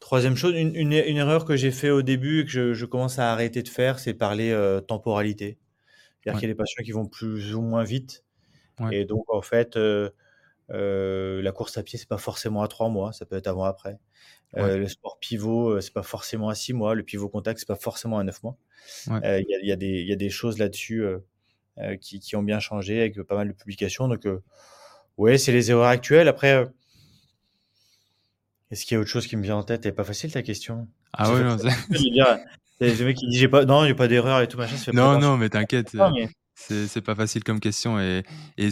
troisième 0.00 0.36
chose, 0.36 0.54
une, 0.56 0.74
une, 0.74 0.92
erreur 0.92 1.44
que 1.44 1.56
j'ai 1.56 1.70
fait 1.70 1.90
au 1.90 2.02
début 2.02 2.40
et 2.40 2.44
que 2.44 2.50
je, 2.50 2.72
je, 2.72 2.86
commence 2.86 3.18
à 3.18 3.32
arrêter 3.32 3.62
de 3.62 3.68
faire, 3.68 3.98
c'est 3.98 4.14
parler 4.14 4.56
temporalité. 4.88 5.58
C'est-à-dire 6.20 6.40
qu'il 6.40 6.48
y 6.48 6.52
a 6.52 6.54
des 6.54 6.58
patients 6.58 6.84
qui 6.84 6.92
vont 6.92 7.06
plus 7.06 7.54
ou 7.54 7.60
moins 7.60 7.84
vite. 7.84 8.24
Et 8.90 9.04
donc, 9.04 9.24
en 9.32 9.42
fait, 9.42 9.78
la 10.72 11.52
course 11.52 11.76
à 11.78 11.82
pied, 11.82 11.98
c'est 11.98 12.08
pas 12.08 12.18
forcément 12.18 12.62
à 12.62 12.68
trois 12.68 12.88
mois, 12.88 13.12
ça 13.12 13.26
peut 13.26 13.36
être 13.36 13.46
avant 13.46 13.64
après. 13.64 13.98
le 14.54 14.86
sport 14.88 15.18
pivot, 15.18 15.80
c'est 15.80 15.92
pas 15.92 16.02
forcément 16.02 16.48
à 16.48 16.54
six 16.54 16.72
mois. 16.72 16.94
Le 16.94 17.02
pivot 17.02 17.28
contact, 17.28 17.60
c'est 17.60 17.68
pas 17.68 17.76
forcément 17.76 18.18
à 18.18 18.24
neuf 18.24 18.42
mois. 18.42 18.56
Il 19.06 19.44
y, 19.48 19.66
y, 19.66 20.06
y, 20.06 20.12
a 20.12 20.16
des 20.16 20.30
choses 20.30 20.58
là-dessus 20.58 21.04
qui, 22.00 22.20
qui, 22.20 22.36
ont 22.36 22.42
bien 22.42 22.60
changé 22.60 23.00
avec 23.00 23.20
pas 23.22 23.36
mal 23.36 23.48
de 23.48 23.52
publications. 23.52 24.08
Donc, 24.08 24.26
ouais, 25.16 25.38
c'est 25.38 25.52
les 25.52 25.70
erreurs 25.70 25.86
actuelles. 25.86 26.28
Après, 26.28 26.66
est-ce 28.72 28.86
qu'il 28.86 28.94
y 28.94 28.98
a 28.98 29.00
autre 29.00 29.10
chose 29.10 29.26
qui 29.26 29.36
me 29.36 29.42
vient 29.42 29.56
en 29.56 29.62
tête? 29.62 29.82
C'est 29.84 29.92
pas 29.92 30.02
facile 30.02 30.32
ta 30.32 30.42
question. 30.42 30.88
Ah 31.12 31.32
ouais, 31.32 31.42
non, 31.42 31.58
c'est. 31.58 31.68
Le 32.80 33.04
mec 33.04 33.16
qui 33.16 33.28
dit 33.28 33.38
j'ai 33.38 33.46
pas, 33.46 33.64
non, 33.66 33.86
j'ai 33.86 33.94
pas 33.94 34.08
d'erreur 34.08 34.40
et 34.40 34.48
tout 34.48 34.56
machin. 34.56 34.76
non, 34.92 35.18
non, 35.18 35.36
mais 35.36 35.50
t'inquiète. 35.50 35.94
C'est 36.68 37.00
pas 37.00 37.14
facile 37.14 37.44
comme 37.44 37.60
question. 37.60 37.98
Et, 37.98 38.22
et, 38.58 38.70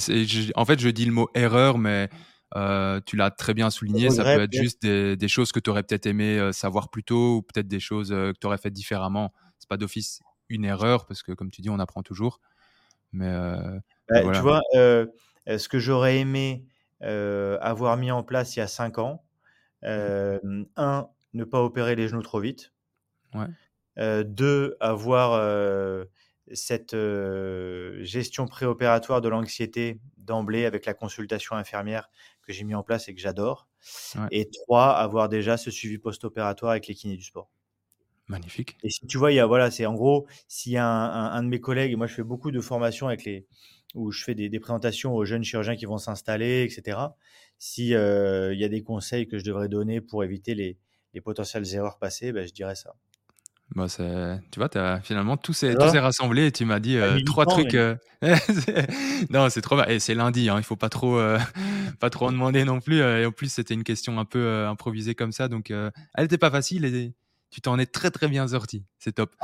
en 0.54 0.64
fait, 0.64 0.80
je 0.80 0.88
dis 0.88 1.04
le 1.04 1.12
mot 1.12 1.28
erreur, 1.34 1.78
mais 1.78 2.08
euh, 2.56 3.00
tu 3.06 3.16
l'as 3.16 3.30
très 3.30 3.54
bien 3.54 3.70
souligné. 3.70 4.10
Ça 4.10 4.24
peut 4.24 4.42
être 4.42 4.52
juste 4.52 4.82
des, 4.82 5.16
des 5.16 5.28
choses 5.28 5.52
que 5.52 5.60
tu 5.60 5.70
aurais 5.70 5.82
peut-être 5.82 6.06
aimé 6.06 6.38
euh, 6.38 6.52
savoir 6.52 6.90
plus 6.90 7.04
tôt 7.04 7.36
ou 7.36 7.42
peut-être 7.42 7.68
des 7.68 7.80
choses 7.80 8.12
euh, 8.12 8.32
que 8.32 8.38
tu 8.38 8.46
aurais 8.46 8.58
faites 8.58 8.72
différemment. 8.72 9.32
C'est 9.58 9.68
pas 9.68 9.76
d'office 9.76 10.20
une 10.48 10.64
erreur 10.64 11.06
parce 11.06 11.22
que, 11.22 11.32
comme 11.32 11.50
tu 11.50 11.62
dis, 11.62 11.70
on 11.70 11.78
apprend 11.78 12.02
toujours. 12.02 12.40
Mais, 13.12 13.32
bah, 14.08 14.22
tu 14.32 14.40
vois, 14.40 14.60
ce 14.74 15.68
que 15.68 15.78
j'aurais 15.78 16.18
aimé 16.18 16.64
avoir 17.00 17.96
mis 17.96 18.10
en 18.10 18.22
place 18.22 18.56
il 18.56 18.60
y 18.60 18.62
a 18.62 18.68
cinq 18.68 18.98
ans, 18.98 19.24
mmh 19.82 20.64
un, 20.76 21.08
ne 21.32 21.44
pas 21.44 21.62
opérer 21.62 21.94
les 21.94 22.08
genoux 22.08 22.22
trop 22.22 22.40
vite. 22.40 22.72
Ouais. 23.34 24.24
deux, 24.24 24.76
avoir 24.80 25.32
cette 26.52 26.96
gestion 28.02 28.46
préopératoire 28.46 29.20
de 29.20 29.28
l'anxiété 29.28 30.00
d'emblée 30.18 30.64
avec 30.64 30.86
la 30.86 30.94
consultation 30.94 31.56
infirmière 31.56 32.10
que 32.42 32.52
j'ai 32.52 32.64
mis 32.64 32.74
en 32.74 32.82
place 32.82 33.08
et 33.08 33.14
que 33.14 33.20
j'adore. 33.20 33.68
Et 34.30 34.48
trois, 34.50 34.90
avoir 34.90 35.28
déjà 35.28 35.56
ce 35.56 35.70
suivi 35.70 35.98
post-opératoire 35.98 36.72
avec 36.72 36.86
les 36.86 36.94
kinés 36.94 37.16
du 37.16 37.24
sport. 37.24 37.50
Magnifique. 38.28 38.76
Et 38.84 38.90
si 38.90 39.06
tu 39.06 39.18
vois, 39.18 39.32
il 39.32 39.36
y 39.36 39.40
a, 39.40 39.46
voilà, 39.46 39.70
c'est 39.70 39.86
en 39.86 39.94
gros, 39.94 40.26
s'il 40.46 40.72
y 40.72 40.76
a 40.76 40.86
un, 40.86 41.42
de 41.42 41.48
mes 41.48 41.60
collègues, 41.60 41.92
et 41.92 41.96
moi 41.96 42.06
je 42.06 42.14
fais 42.14 42.22
beaucoup 42.22 42.52
de 42.52 42.60
formations 42.60 43.08
avec 43.08 43.24
les, 43.24 43.46
où 43.94 44.12
je 44.12 44.22
fais 44.22 44.34
des, 44.36 44.60
présentations 44.60 45.14
aux 45.14 45.24
jeunes 45.24 45.42
chirurgiens 45.42 45.74
qui 45.74 45.86
vont 45.86 45.98
s'installer, 45.98 46.62
etc. 46.62 46.98
S'il 47.58 47.88
y 47.88 47.94
a 47.94 48.68
des 48.68 48.82
conseils 48.82 49.26
que 49.26 49.38
je 49.38 49.44
devrais 49.44 49.68
donner 49.68 50.00
pour 50.00 50.22
éviter 50.22 50.54
les, 50.54 50.78
potentielles 51.22 51.74
erreurs 51.74 51.98
passées, 51.98 52.32
ben, 52.32 52.46
je 52.46 52.52
dirais 52.52 52.76
ça. 52.76 52.94
Bah, 53.74 53.86
tu 53.88 54.58
vois, 54.58 54.76
as, 54.76 55.00
finalement, 55.00 55.36
tout 55.36 55.52
s'est 55.52 55.74
rassemblé 55.74 56.46
et 56.46 56.52
tu 56.52 56.64
m'as 56.64 56.80
dit 56.80 56.98
trois 57.24 57.46
trucs. 57.46 57.76
non, 59.30 59.48
c'est 59.48 59.62
trop 59.62 59.76
bien. 59.76 59.86
Et 59.86 59.98
c'est 59.98 60.14
lundi, 60.14 60.48
hein, 60.48 60.56
il 60.58 60.64
faut 60.64 60.76
pas 60.76 60.88
trop, 60.88 61.20
pas 62.00 62.10
trop 62.10 62.26
en 62.26 62.32
demander 62.32 62.64
non 62.64 62.80
plus. 62.80 62.98
et 62.98 63.26
en 63.26 63.32
plus, 63.32 63.52
c'était 63.52 63.74
une 63.74 63.84
question 63.84 64.18
un 64.18 64.24
peu 64.24 64.66
improvisée 64.66 65.14
comme 65.14 65.32
ça. 65.32 65.48
Donc, 65.48 65.70
elle 65.70 65.92
n'était 66.18 66.38
pas 66.38 66.50
facile. 66.50 66.84
Et 66.84 67.14
tu 67.50 67.60
t'en 67.60 67.78
es 67.78 67.86
très 67.86 68.10
très 68.10 68.28
bien 68.28 68.46
sorti. 68.48 68.84
C'est 68.98 69.12
top. 69.12 69.34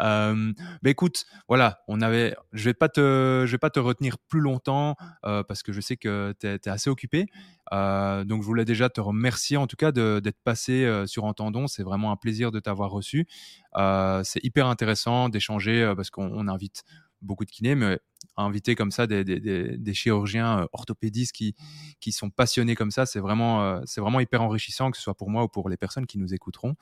Euh, 0.00 0.52
bah, 0.82 0.90
écoute, 0.90 1.26
voilà, 1.48 1.82
on 1.88 2.00
avait, 2.00 2.36
je 2.52 2.64
vais 2.64 2.74
pas 2.74 2.88
te, 2.88 3.44
je 3.46 3.50
vais 3.50 3.58
pas 3.58 3.70
te 3.70 3.80
retenir 3.80 4.18
plus 4.18 4.40
longtemps 4.40 4.96
euh, 5.24 5.42
parce 5.42 5.62
que 5.62 5.72
je 5.72 5.80
sais 5.80 5.96
que 5.96 6.34
tu 6.38 6.46
es, 6.46 6.68
assez 6.68 6.90
occupé. 6.90 7.26
Euh, 7.72 8.24
donc 8.24 8.42
je 8.42 8.46
voulais 8.46 8.64
déjà 8.64 8.88
te 8.88 9.00
remercier 9.00 9.56
en 9.56 9.66
tout 9.66 9.76
cas 9.76 9.92
d'être 9.92 10.40
passé 10.44 11.04
sur 11.06 11.24
Entendons. 11.24 11.66
C'est 11.66 11.82
vraiment 11.82 12.12
un 12.12 12.16
plaisir 12.16 12.52
de 12.52 12.60
t'avoir 12.60 12.90
reçu. 12.90 13.26
C'est 13.74 14.44
hyper 14.44 14.66
intéressant 14.66 15.28
d'échanger 15.28 15.92
parce 15.96 16.10
qu'on 16.10 16.48
invite 16.48 16.84
beaucoup 17.22 17.44
de 17.44 17.50
kinés, 17.50 17.74
mais 17.74 17.98
inviter 18.36 18.74
comme 18.74 18.90
ça 18.90 19.06
des, 19.06 19.24
des, 19.24 19.40
des, 19.76 19.94
chirurgiens 19.94 20.60
euh, 20.60 20.66
orthopédistes 20.72 21.32
qui, 21.32 21.54
qui 22.00 22.12
sont 22.12 22.30
passionnés 22.30 22.74
comme 22.74 22.90
ça, 22.90 23.06
c'est 23.06 23.20
vraiment, 23.20 23.62
euh, 23.62 23.80
c'est 23.84 24.00
vraiment 24.00 24.20
hyper 24.20 24.42
enrichissant, 24.42 24.90
que 24.90 24.96
ce 24.96 25.02
soit 25.02 25.14
pour 25.14 25.30
moi 25.30 25.44
ou 25.44 25.48
pour 25.48 25.68
les 25.68 25.76
personnes 25.76 26.06
qui 26.06 26.18
nous 26.18 26.34
écouteront. 26.34 26.74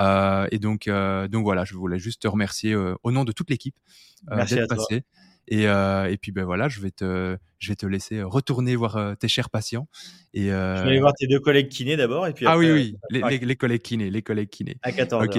Euh, 0.00 0.46
et 0.50 0.58
donc, 0.58 0.88
donc 0.88 1.44
voilà, 1.44 1.64
je 1.64 1.74
voulais 1.74 1.98
juste 1.98 2.22
te 2.22 2.28
remercier 2.28 2.74
au 2.74 3.12
nom 3.12 3.24
de 3.24 3.32
toute 3.32 3.50
l'équipe 3.50 3.76
d'être 4.30 4.68
passé. 4.68 5.04
Et, 5.48 5.64
et, 5.64 6.18
puis 6.20 6.32
ben 6.32 6.44
voilà, 6.44 6.68
je 6.68 6.80
vais 6.80 6.90
te, 6.90 7.36
je 7.58 7.68
vais 7.68 7.76
te 7.76 7.86
laisser 7.86 8.22
retourner 8.22 8.74
voir 8.76 9.16
tes 9.18 9.28
chers 9.28 9.50
patients. 9.50 9.88
Et, 10.34 10.46
Je 10.46 10.50
vais 10.50 10.88
aller 10.88 11.00
voir 11.00 11.12
tes 11.14 11.26
deux 11.26 11.40
collègues 11.40 11.68
kinés 11.68 11.96
d'abord. 11.96 12.26
Et 12.26 12.32
puis 12.32 12.46
ah 12.46 12.56
oui, 12.56 12.70
oui, 12.70 12.96
les, 13.10 13.38
les, 13.38 13.56
collègues 13.56 13.82
kinés, 13.82 14.10
les 14.10 14.22
collègues 14.22 14.50
kinés. 14.50 14.78
À 14.82 14.92
14 14.92 15.26
Ok, 15.26 15.38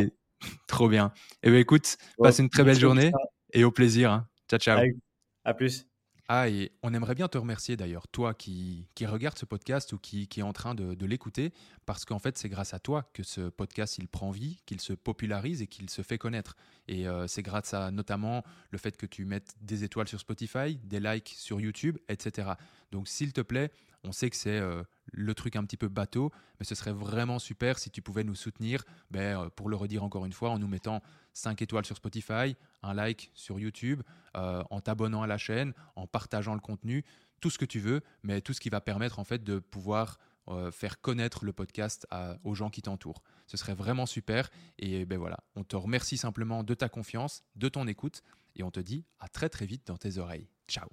trop 0.68 0.88
bien. 0.88 1.12
Et 1.44 1.48
eh 1.48 1.52
ben 1.52 1.58
écoute, 1.58 1.98
passe 2.18 2.40
une 2.40 2.50
très 2.50 2.64
belle 2.64 2.80
journée 2.80 3.12
et 3.58 3.64
au 3.64 3.72
plaisir. 3.72 4.12
Hein. 4.12 4.28
Ciao, 4.48 4.60
ciao. 4.60 4.80
À 5.44 5.54
plus. 5.54 5.88
Ah, 6.30 6.50
et 6.50 6.74
on 6.84 6.94
aimerait 6.94 7.16
bien 7.16 7.30
te 7.30 7.38
remercier 7.38 7.78
d'ailleurs, 7.78 8.08
toi 8.10 8.34
qui, 8.34 8.86
qui 8.96 9.06
regarde 9.06 9.38
ce 9.38 9.46
podcast 9.46 9.94
ou 9.94 9.98
qui, 9.98 10.28
qui 10.28 10.42
est 10.42 10.44
en 10.44 10.52
train 10.52 10.76
de, 10.76 10.94
de 10.94 11.06
l'écouter, 11.06 11.54
parce 11.86 12.04
qu'en 12.04 12.20
fait, 12.20 12.38
c'est 12.38 12.50
grâce 12.50 12.74
à 12.74 12.80
toi 12.80 13.10
que 13.14 13.24
ce 13.24 13.48
podcast, 13.50 13.98
il 13.98 14.10
prend 14.10 14.30
vie, 14.30 14.60
qu'il 14.66 14.82
se 14.82 14.92
popularise 14.92 15.62
et 15.62 15.68
qu'il 15.68 15.90
se 15.90 16.02
fait 16.02 16.18
connaître. 16.18 16.58
Et 16.90 17.08
euh, 17.08 17.28
c'est 17.28 17.44
grâce 17.44 17.74
à 17.74 17.92
notamment 17.92 18.44
le 18.72 18.78
fait 18.78 18.98
que 18.98 19.06
tu 19.06 19.24
mettes 19.24 19.56
des 19.62 19.86
étoiles 19.86 20.10
sur 20.10 20.20
Spotify, 20.20 20.76
des 20.84 21.00
likes 21.00 21.34
sur 21.38 21.62
YouTube, 21.62 21.98
etc. 22.10 22.50
Donc, 22.92 23.08
s'il 23.08 23.32
te 23.32 23.42
plaît, 23.42 23.72
on 24.08 24.12
sait 24.12 24.30
que 24.30 24.36
c'est 24.36 24.58
euh, 24.58 24.84
le 25.12 25.34
truc 25.36 25.56
un 25.56 25.64
petit 25.64 25.78
peu 25.78 25.88
bateau, 25.88 26.32
mais 26.60 26.66
ce 26.66 26.76
serait 26.76 26.94
vraiment 26.94 27.40
super 27.40 27.78
si 27.78 27.90
tu 27.90 28.02
pouvais 28.02 28.24
nous 28.24 28.36
soutenir, 28.36 28.84
ben, 29.12 29.42
euh, 29.42 29.50
pour 29.50 29.70
le 29.70 29.76
redire 29.76 30.04
encore 30.04 30.26
une 30.26 30.34
fois, 30.34 30.50
en 30.50 30.60
nous 30.60 30.68
mettant 30.68 31.02
5 31.34 31.62
étoiles 31.62 31.86
sur 31.86 31.98
Spotify, 31.98 32.56
un 32.84 32.94
like 32.94 33.32
sur 33.34 33.60
YouTube, 33.60 34.02
euh, 34.36 34.64
en 34.70 34.80
t'abonnant 34.82 35.22
à 35.22 35.28
la 35.28 35.38
chaîne, 35.38 35.74
en 35.96 36.08
partageant 36.08 36.54
le 36.54 36.62
contenu, 36.62 37.04
tout 37.42 37.50
ce 37.50 37.58
que 37.58 37.66
tu 37.66 37.80
veux, 37.80 38.02
mais 38.24 38.42
tout 38.42 38.54
ce 38.54 38.60
qui 38.60 38.70
va 38.70 38.82
permettre 38.82 39.20
en 39.20 39.24
fait 39.24 39.44
de 39.44 39.60
pouvoir 39.60 40.18
faire 40.72 41.02
connaître 41.02 41.44
le 41.44 41.52
podcast 41.52 42.08
aux 42.46 42.56
gens 42.56 42.70
qui 42.70 42.82
t'entourent. 42.82 43.22
Ce 43.48 43.58
serait 43.58 43.74
vraiment 43.74 44.06
super. 44.06 44.50
Et 44.80 45.06
ben 45.06 45.20
voilà, 45.20 45.40
on 45.58 45.66
te 45.66 45.76
remercie 45.76 46.16
simplement 46.16 46.64
de 46.64 46.74
ta 46.74 46.88
confiance, 46.88 47.44
de 47.58 47.68
ton 47.68 47.86
écoute, 47.86 48.24
et 48.56 48.64
on 48.64 48.72
te 48.72 48.80
dit 48.80 49.04
à 49.20 49.28
très 49.28 49.50
très 49.50 49.66
vite 49.66 49.86
dans 49.88 49.98
tes 49.98 50.20
oreilles. 50.20 50.48
Ciao 50.70 50.88